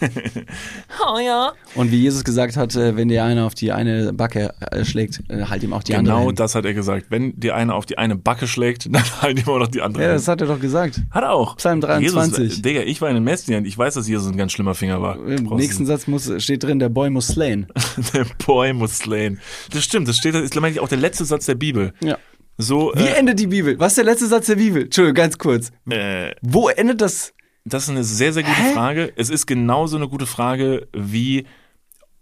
[1.05, 1.53] oh ja.
[1.75, 5.21] Und wie Jesus gesagt hat, äh, wenn dir einer auf die eine Backe äh, schlägt,
[5.29, 6.15] äh, halt ihm auch die andere.
[6.17, 7.07] genau das hat er gesagt.
[7.09, 10.03] Wenn dir einer auf die eine Backe schlägt, dann halt ihm auch noch die andere.
[10.03, 10.17] Ja, hin.
[10.17, 11.01] das hat er doch gesagt.
[11.11, 11.57] hat er auch.
[11.57, 12.39] Psalm 23.
[12.43, 13.65] Jesus, Digga, ich war in den Messdien.
[13.65, 15.15] Ich weiß, dass Jesus ein ganz schlimmer Finger war.
[15.25, 17.67] Im Brauchst nächsten Satz muss, steht drin, der Boy muss slain.
[18.13, 19.39] Der Boy muss slain.
[19.71, 21.93] Das stimmt, das steht, das ist ich auch der letzte Satz der Bibel.
[22.01, 22.17] Ja.
[22.57, 23.79] So, Wie endet die Bibel?
[23.79, 24.83] Was ist der letzte Satz der Bibel?
[24.83, 25.71] Entschuldigung, ganz kurz.
[25.89, 27.33] äh, Wo endet das?
[27.63, 28.73] Das ist eine sehr, sehr gute Hä?
[28.73, 29.13] Frage.
[29.15, 31.45] Es ist genauso eine gute Frage, wie,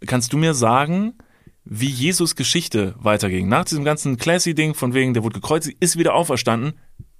[0.06, 1.14] kannst du mir sagen,
[1.64, 3.48] wie Jesus Geschichte weiterging?
[3.48, 6.74] Nach diesem ganzen Classy-Ding von wegen, der wurde gekreuzigt, ist wieder auferstanden.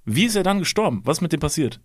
[0.04, 1.02] Wie ist er dann gestorben?
[1.04, 1.80] Was ist mit dem passiert?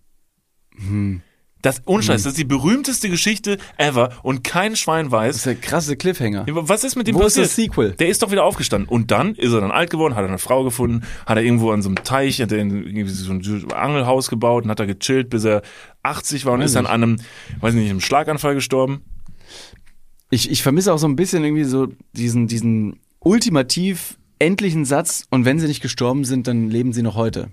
[0.76, 1.22] Hm.
[1.62, 5.46] Das, ohne Scheiß, das ist die berühmteste Geschichte ever und kein Schwein weiß, Das ist
[5.46, 6.44] der krasse Cliffhanger.
[6.48, 7.46] Was ist mit dem Wo ist passiert?
[7.46, 7.90] das Sequel?
[7.92, 8.88] Der ist doch wieder aufgestanden.
[8.88, 11.70] Und dann ist er dann alt geworden, hat er eine Frau gefunden, hat er irgendwo
[11.72, 15.30] an so einem Teich, hat er irgendwie so ein Angelhaus gebaut und hat da gechillt,
[15.30, 15.62] bis er
[16.02, 17.16] 80 war und Weiß ist dann an einem,
[17.60, 19.02] weiß nicht, einem Schlaganfall gestorben.
[20.30, 25.44] Ich, ich vermisse auch so ein bisschen irgendwie so diesen, diesen ultimativ endlichen Satz und
[25.44, 27.48] wenn sie nicht gestorben sind, dann leben sie noch heute.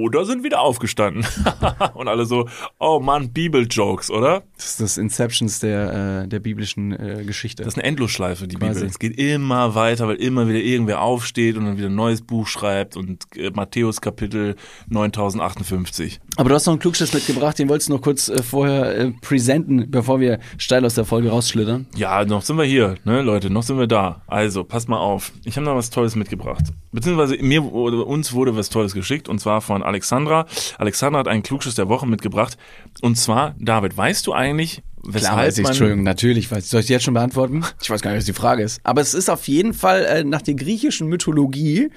[0.00, 1.26] Oder sind wieder aufgestanden.
[1.94, 4.42] und alle so, oh Mann, Bibel-Jokes, oder?
[4.56, 7.62] Das ist das Inceptions der, äh, der biblischen äh, Geschichte.
[7.62, 8.74] Das ist eine Endlosschleife, die Quasi.
[8.74, 8.88] Bibel.
[8.88, 12.46] Es geht immer weiter, weil immer wieder irgendwer aufsteht und dann wieder ein neues Buch
[12.46, 14.56] schreibt und äh, Matthäus Kapitel
[14.88, 16.20] 9058.
[16.36, 19.10] Aber du hast noch einen Klugschiss mitgebracht, den wolltest du noch kurz äh, vorher äh,
[19.20, 21.86] präsenten, bevor wir steil aus der Folge rausschlittern.
[21.94, 24.22] Ja, noch sind wir hier, ne, Leute, noch sind wir da.
[24.26, 25.32] Also, passt mal auf.
[25.44, 26.64] Ich habe noch was Tolles mitgebracht.
[26.90, 30.46] Beziehungsweise mir oder uns wurde was Tolles geschickt und zwar von Alexandra.
[30.78, 32.56] Alexandra hat einen Klugschiss der Woche mitgebracht.
[33.02, 36.70] Und zwar, David, weißt du eigentlich, weshalb Klar weiß ich, Entschuldigung, natürlich weiß ich.
[36.70, 37.62] Soll ich jetzt schon beantworten?
[37.82, 38.80] Ich weiß gar nicht, was die Frage ist.
[38.84, 41.90] Aber es ist auf jeden Fall äh, nach der griechischen Mythologie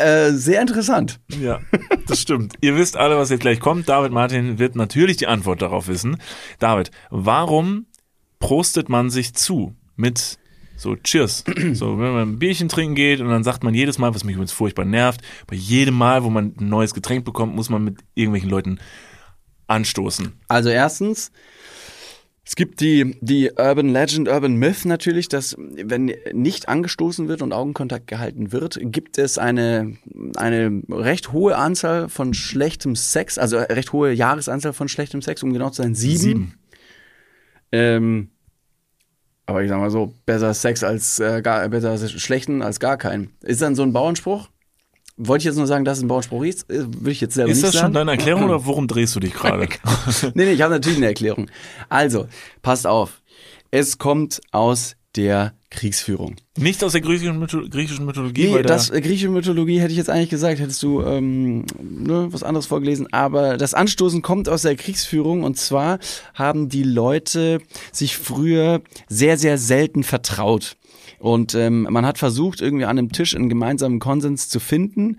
[0.00, 1.20] äh, sehr interessant.
[1.28, 1.60] Ja,
[2.06, 2.54] das stimmt.
[2.60, 3.88] Ihr wisst alle, was jetzt gleich kommt.
[3.88, 6.16] David Martin wird natürlich die Antwort darauf wissen.
[6.58, 7.86] David, warum
[8.38, 10.38] prostet man sich zu mit
[10.76, 11.44] so Cheers?
[11.74, 14.34] So, wenn man ein Bierchen trinken geht und dann sagt man jedes Mal, was mich
[14.34, 17.98] übrigens furchtbar nervt, bei jedem Mal, wo man ein neues Getränk bekommt, muss man mit
[18.14, 18.78] irgendwelchen Leuten
[19.66, 20.32] anstoßen.
[20.48, 21.30] Also erstens,
[22.50, 27.52] es gibt die, die Urban Legend, Urban Myth natürlich, dass wenn nicht angestoßen wird und
[27.52, 29.96] Augenkontakt gehalten wird, gibt es eine,
[30.34, 35.52] eine recht hohe Anzahl von schlechtem Sex, also recht hohe Jahresanzahl von schlechtem Sex, um
[35.52, 36.18] genau zu sein, sieben.
[36.18, 36.54] Sieben.
[37.70, 38.30] Ähm,
[39.46, 43.30] aber ich sag mal so, besser Sex als äh, gar, besser schlechten als gar keinen.
[43.44, 44.48] Ist dann so ein Bauernspruch?
[45.22, 47.50] Wollte ich jetzt nur sagen, dass es ein Bauernspruch ist, äh, würde ich jetzt selber
[47.50, 47.86] Ist nicht das sagen.
[47.86, 49.68] schon deine Erklärung oder worum drehst du dich gerade?
[50.34, 51.50] nee, nee, ich habe natürlich eine Erklärung.
[51.88, 52.26] Also,
[52.62, 53.20] passt auf.
[53.70, 56.36] Es kommt aus der Kriegsführung.
[56.56, 60.10] Nicht aus der griechischen, Mytho griechischen Mythologie, Nee, das äh, griechische Mythologie hätte ich jetzt
[60.10, 63.12] eigentlich gesagt, hättest du ähm, ne, was anderes vorgelesen.
[63.12, 65.98] Aber das Anstoßen kommt aus der Kriegsführung und zwar
[66.34, 67.60] haben die Leute
[67.92, 70.76] sich früher sehr, sehr selten vertraut.
[71.20, 75.18] Und ähm, man hat versucht, irgendwie an einem Tisch einen gemeinsamen Konsens zu finden.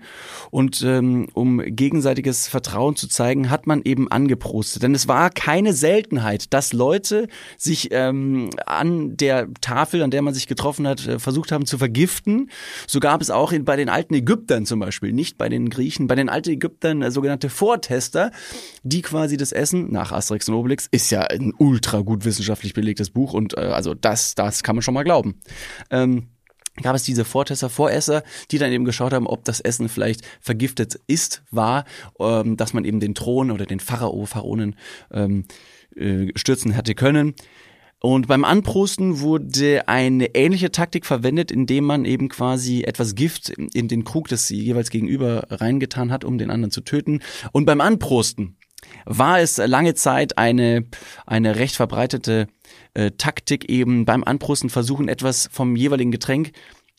[0.50, 4.82] Und ähm, um gegenseitiges Vertrauen zu zeigen, hat man eben angeprostet.
[4.82, 10.34] Denn es war keine Seltenheit, dass Leute sich ähm, an der Tafel, an der man
[10.34, 12.50] sich getroffen hat, äh, versucht haben zu vergiften.
[12.88, 16.08] So gab es auch in, bei den alten Ägyptern zum Beispiel, nicht bei den Griechen,
[16.08, 18.32] bei den alten Ägyptern äh, sogenannte Vortester,
[18.82, 23.10] die quasi das Essen nach Asterix und Obelix ist ja ein ultra gut wissenschaftlich belegtes
[23.10, 25.36] Buch und äh, also das, das kann man schon mal glauben.
[25.92, 26.28] Ähm,
[26.82, 30.98] gab es diese Vortester, Voresser, die dann eben geschaut haben, ob das Essen vielleicht vergiftet
[31.06, 31.84] ist, war,
[32.18, 34.76] ähm, dass man eben den Thron oder den Pharao, Pharaonen
[35.12, 35.44] ähm,
[35.94, 37.34] äh, stürzen hätte können.
[38.00, 43.86] Und beim Anprosten wurde eine ähnliche Taktik verwendet, indem man eben quasi etwas Gift in
[43.86, 47.20] den Krug des jeweils gegenüber reingetan hat, um den anderen zu töten.
[47.52, 48.56] Und beim Anprosten
[49.04, 50.84] war es lange Zeit eine,
[51.26, 52.48] eine recht verbreitete
[52.94, 56.52] äh, Taktik eben beim Anprosten versuchen, etwas vom jeweiligen Getränk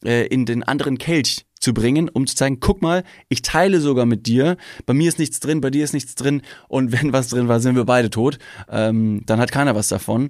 [0.03, 4.05] äh, in den anderen Kelch zu bringen, um zu zeigen, guck mal, ich teile sogar
[4.05, 7.29] mit dir, bei mir ist nichts drin, bei dir ist nichts drin und wenn was
[7.29, 8.37] drin war, sind wir beide tot.
[8.69, 10.29] Ähm, dann hat keiner was davon.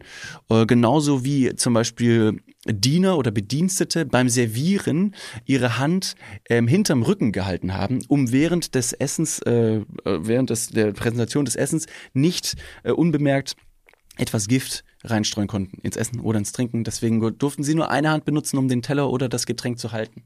[0.50, 5.16] Äh, genauso wie zum Beispiel Diener oder Bedienstete beim Servieren
[5.46, 6.16] ihre Hand
[6.50, 11.46] ähm, hinterm Rücken gehalten haben, um während des Essens, äh, äh, während des, der Präsentation
[11.46, 13.56] des Essens nicht äh, unbemerkt
[14.18, 16.84] etwas Gift reinstreuen konnten ins Essen oder ins Trinken.
[16.84, 20.24] Deswegen durften sie nur eine Hand benutzen, um den Teller oder das Getränk zu halten.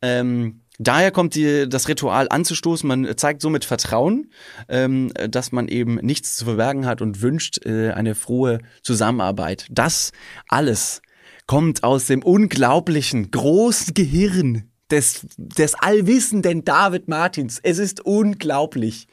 [0.00, 2.86] Ähm, daher kommt die, das Ritual anzustoßen.
[2.86, 4.30] Man zeigt somit Vertrauen,
[4.68, 9.66] ähm, dass man eben nichts zu verbergen hat und wünscht äh, eine frohe Zusammenarbeit.
[9.70, 10.12] Das
[10.48, 11.02] alles
[11.46, 17.58] kommt aus dem unglaublichen großen Gehirn des, des allwissenden David Martins.
[17.62, 19.08] Es ist unglaublich.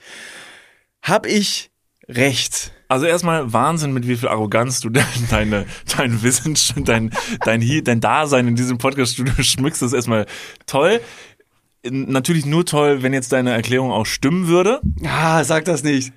[1.01, 1.71] Hab ich
[2.07, 2.71] recht?
[2.87, 4.89] Also erstmal Wahnsinn, mit wie viel Arroganz du
[5.29, 5.65] deine,
[5.97, 7.11] dein Wissen, dein,
[7.43, 9.81] dein, dein Dasein in diesem Podcast-Studio schmückst.
[9.81, 10.25] Das ist erstmal
[10.65, 11.01] toll.
[11.87, 14.81] Natürlich nur toll, wenn jetzt deine Erklärung auch stimmen würde.
[15.03, 16.13] Ah, sag das nicht.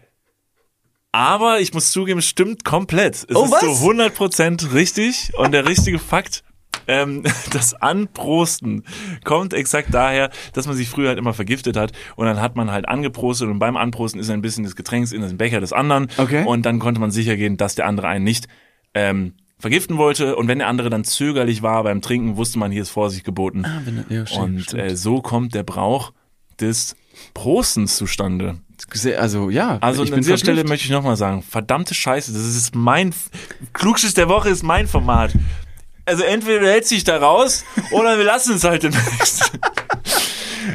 [1.13, 3.17] Aber ich muss zugeben, es stimmt komplett.
[3.29, 3.61] Es Oh, ist was?
[3.61, 5.33] zu 100% richtig.
[5.37, 6.43] Und der richtige Fakt,
[6.89, 7.23] ähm,
[7.53, 8.85] das Anprosten
[9.25, 12.71] kommt exakt daher, dass man sich früher halt immer vergiftet hat und dann hat man
[12.73, 16.09] halt angeprostet und beim Anprosten ist ein bisschen des Getränks in den Becher des anderen
[16.17, 16.45] Okay.
[16.45, 18.49] und dann konnte man sicher gehen, dass der andere einen nicht
[18.95, 22.83] ähm, vergiften wollte und wenn der andere dann zögerlich war beim Trinken, wusste man, hier
[22.83, 23.65] ist Vorsicht geboten.
[23.65, 26.13] Ah, wenn, ja, stimmt, und äh, so kommt der Brauch
[26.61, 26.97] des
[27.35, 28.59] Prostens zustande.
[29.19, 33.13] Also ja, Also an dieser Stelle möchte ich nochmal sagen, verdammte Scheiße, das ist mein,
[33.73, 35.33] Klugschiss der Woche ist mein Format.
[36.09, 39.53] Also entweder du hältst dich da raus oder wir lassen es halt demnächst.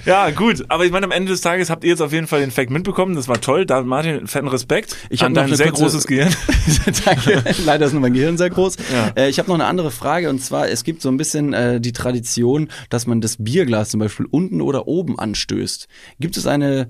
[0.06, 0.66] Ja, gut.
[0.70, 2.72] Aber ich meine, am Ende des Tages habt ihr jetzt auf jeden Fall den Fact
[2.72, 3.16] mitbekommen.
[3.16, 3.66] Das war toll.
[3.66, 4.96] Da, Martin, fetten Respekt.
[5.10, 6.36] Ich hab an noch dein eine sehr kurze- großes Gehirn.
[7.06, 7.44] Danke.
[7.64, 8.78] Leider ist nur mein Gehirn sehr groß.
[8.92, 9.12] Ja.
[9.16, 11.80] Äh, ich habe noch eine andere Frage und zwar, es gibt so ein bisschen äh,
[11.80, 15.88] die Tradition, dass man das Bierglas zum Beispiel unten oder oben anstößt.
[16.20, 16.88] Gibt es eine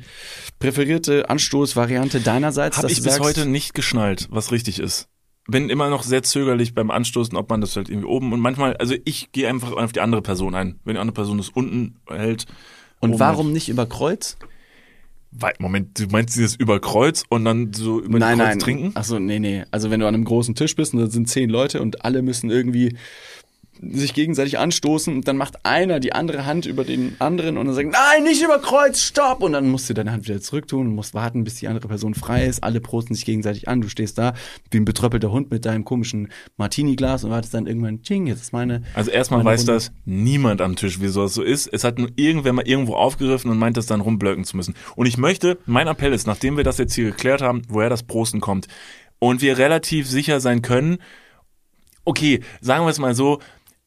[0.60, 2.78] präferierte Anstoßvariante deinerseits?
[2.78, 5.08] Habe ich bis sagst, heute nicht geschnallt, was richtig ist.
[5.48, 8.78] Bin immer noch sehr zögerlich beim Anstoßen, ob man das halt irgendwie oben und manchmal,
[8.78, 10.80] also ich gehe einfach auf die andere Person ein.
[10.86, 12.46] Wenn die andere Person das unten hält.
[13.02, 13.54] Und warum hält.
[13.56, 14.38] nicht über Kreuz?
[15.32, 18.92] Wei- Moment, du meinst dieses über Kreuz und dann so über die Kreuz trinken?
[18.94, 19.64] Ach so, nee, nee.
[19.72, 22.22] Also wenn du an einem großen Tisch bist und da sind zehn Leute und alle
[22.22, 22.96] müssen irgendwie
[23.82, 27.76] sich gegenseitig anstoßen und dann macht einer die andere Hand über den anderen und dann
[27.76, 29.42] sagt, nein, nicht über Kreuz, stopp!
[29.42, 32.14] Und dann musst du deine Hand wieder zurücktun und musst warten, bis die andere Person
[32.14, 32.64] frei ist.
[32.64, 33.82] Alle prosten sich gegenseitig an.
[33.82, 34.34] Du stehst da
[34.72, 38.54] wie ein betröppelter Hund mit deinem komischen Martini-Glas und wartest dann irgendwann, ching, jetzt ist
[38.54, 38.84] meine.
[38.94, 39.74] Also erstmal meine weiß Runde.
[39.74, 41.68] das niemand am Tisch, wieso das so ist.
[41.68, 44.76] Es hat nur irgendwer mal irgendwo aufgegriffen und meint, das dann rumblöcken zu müssen.
[44.96, 48.04] Und ich möchte, mein Appell ist, nachdem wir das jetzt hier geklärt haben, woher das
[48.04, 48.68] Prosten kommt
[49.20, 50.98] und wir relativ sicher sein können,
[52.06, 53.40] okay, sagen wir es mal so,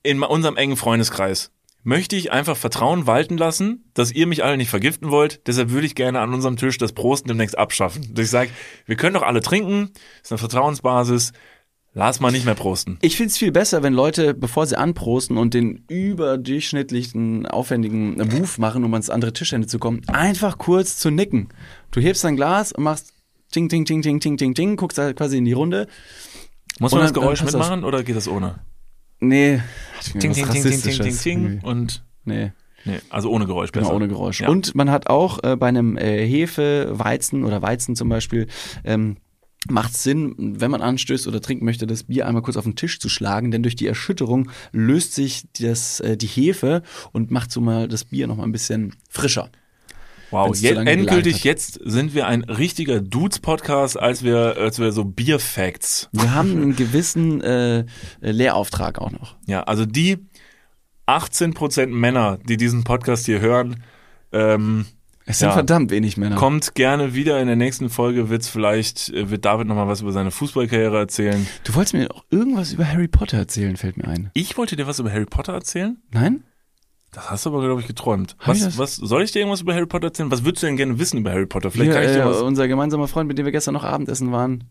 [0.07, 1.50] in unserem engen Freundeskreis
[1.86, 5.46] möchte ich einfach Vertrauen walten lassen, dass ihr mich alle nicht vergiften wollt.
[5.46, 8.12] Deshalb würde ich gerne an unserem Tisch das Prosten demnächst abschaffen.
[8.12, 8.50] Dass ich sage,
[8.86, 11.32] wir können doch alle trinken, ist eine Vertrauensbasis,
[11.94, 12.98] lass mal nicht mehr prosten.
[13.02, 18.82] Ich find's viel besser, wenn Leute, bevor sie anprosten und den überdurchschnittlichen, aufwendigen Move machen,
[18.82, 21.50] um ans andere Tischende zu kommen, einfach kurz zu nicken.
[21.92, 23.12] Du hebst dein Glas und machst
[23.52, 25.86] ting, ting, ting, ting, ting, ting, ting, guckst da quasi in die Runde.
[26.80, 27.61] Muss man das Geräusch passt das.
[27.61, 28.59] mitmachen oder geht das ohne?
[29.20, 29.60] Nee.
[30.02, 32.50] Ting, ting, ting, ting, ting, ting, ting und Nee,
[32.84, 33.96] nee, also ohne Geräusch genau, besser.
[33.96, 34.40] ohne Geräusch.
[34.40, 34.48] Ja.
[34.48, 38.48] Und man hat auch äh, bei einem äh, Hefe, Weizen oder Weizen zum Beispiel,
[38.84, 39.16] ähm,
[39.68, 43.00] macht Sinn, wenn man anstößt oder trinken möchte, das Bier einmal kurz auf den Tisch
[43.00, 47.60] zu schlagen, denn durch die Erschütterung löst sich das, äh, die Hefe und macht so
[47.60, 49.50] mal das Bier noch mal ein bisschen frischer.
[50.31, 56.09] Wow, gelagert endgültig jetzt sind wir ein richtiger Dudes-Podcast, als wir, als wir so Bier-Facts.
[56.12, 57.85] Wir haben einen gewissen äh,
[58.20, 59.37] Lehrauftrag auch noch.
[59.47, 60.18] Ja, also die
[61.07, 63.83] 18% Männer, die diesen Podcast hier hören,
[64.33, 64.87] ähm,
[65.29, 65.55] Es sind Ja.
[65.55, 66.37] verdammt wenig Männer.
[66.37, 67.41] kommt gerne wieder.
[67.41, 71.47] In der nächsten Folge wird's vielleicht, äh, wird David nochmal was über seine Fußballkarriere erzählen.
[71.64, 74.31] Du wolltest mir auch irgendwas über Harry Potter erzählen, fällt mir ein.
[74.35, 75.97] Ich wollte dir was über Harry Potter erzählen.
[76.12, 76.45] Nein?
[77.12, 78.36] Das hast du aber, glaube ich, geträumt.
[78.44, 80.30] Was, was, soll ich dir irgendwas über Harry Potter erzählen?
[80.30, 81.70] Was würdest du denn gerne wissen über Harry Potter?
[81.70, 82.42] Vielleicht Hier, kann ich dir äh, was.
[82.42, 84.64] unser gemeinsamer Freund, mit dem wir gestern noch Abendessen waren,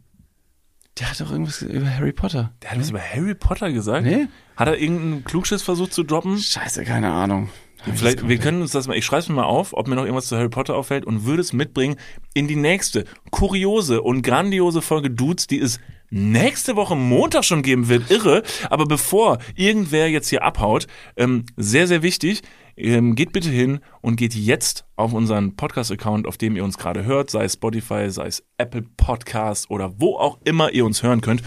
[0.99, 2.53] der hat doch irgendwas über Harry Potter.
[2.61, 4.05] Der hat was über Harry Potter gesagt?
[4.05, 4.27] Nee?
[4.55, 6.37] Hat er irgendeinen Klugschiss versucht zu droppen?
[6.37, 7.49] Scheiße, keine Ahnung.
[7.93, 10.03] Vielleicht, wir können uns das mal, ich schreibe es mir mal auf, ob mir noch
[10.03, 11.97] irgendwas zu Harry Potter auffällt und würde es mitbringen
[12.33, 15.79] in die nächste kuriose und grandiose Folge Dudes, die es
[16.15, 18.09] nächste Woche Montag schon geben wird.
[18.09, 18.41] Irre.
[18.69, 20.87] Aber bevor irgendwer jetzt hier abhaut,
[21.17, 22.41] ähm, sehr, sehr wichtig,
[22.77, 27.05] ähm, geht bitte hin und geht jetzt auf unseren Podcast-Account, auf dem ihr uns gerade
[27.05, 31.21] hört, sei es Spotify, sei es Apple Podcast oder wo auch immer ihr uns hören
[31.21, 31.43] könnt.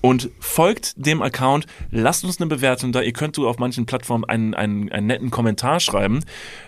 [0.00, 3.00] Und folgt dem Account, lasst uns eine Bewertung da.
[3.00, 6.20] Ihr könnt so auf manchen Plattformen einen, einen, einen netten Kommentar schreiben.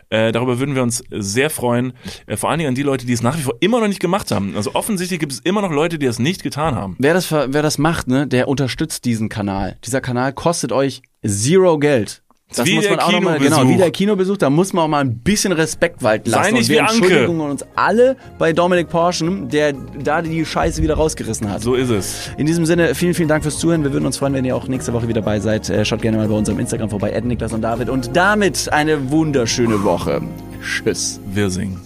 [0.08, 1.92] Äh, darüber würden wir uns sehr freuen.
[2.26, 4.00] Äh, vor allen Dingen an die Leute, die es nach wie vor immer noch nicht
[4.00, 4.56] gemacht haben.
[4.56, 6.96] Also offensichtlich gibt es immer noch Leute, die das nicht getan haben.
[6.98, 9.76] Wer das, wer das macht, ne, der unterstützt diesen Kanal.
[9.84, 12.22] Dieser Kanal kostet euch zero Geld.
[12.57, 13.59] Das Wie muss der man auch noch mal, Kinobesuch.
[13.61, 16.55] genau, wie der Kinobesuch, da muss man auch mal ein bisschen Respekt walten Sei lassen.
[16.55, 16.94] nicht und wir wie Anke.
[16.96, 19.72] entschuldigen uns alle bei Dominik Porschen, der
[20.03, 21.62] da die Scheiße wieder rausgerissen hat.
[21.62, 22.30] So ist es.
[22.38, 23.84] In diesem Sinne, vielen, vielen Dank fürs Zuhören.
[23.84, 25.70] Wir würden uns freuen, wenn ihr auch nächste Woche wieder dabei seid.
[25.70, 27.88] Äh, Schaut gerne mal bei unserem Instagram vorbei, Niklas und David.
[27.88, 30.20] Und damit eine wunderschöne Woche.
[30.61, 31.20] Tschüss.
[31.32, 31.80] Wir singen.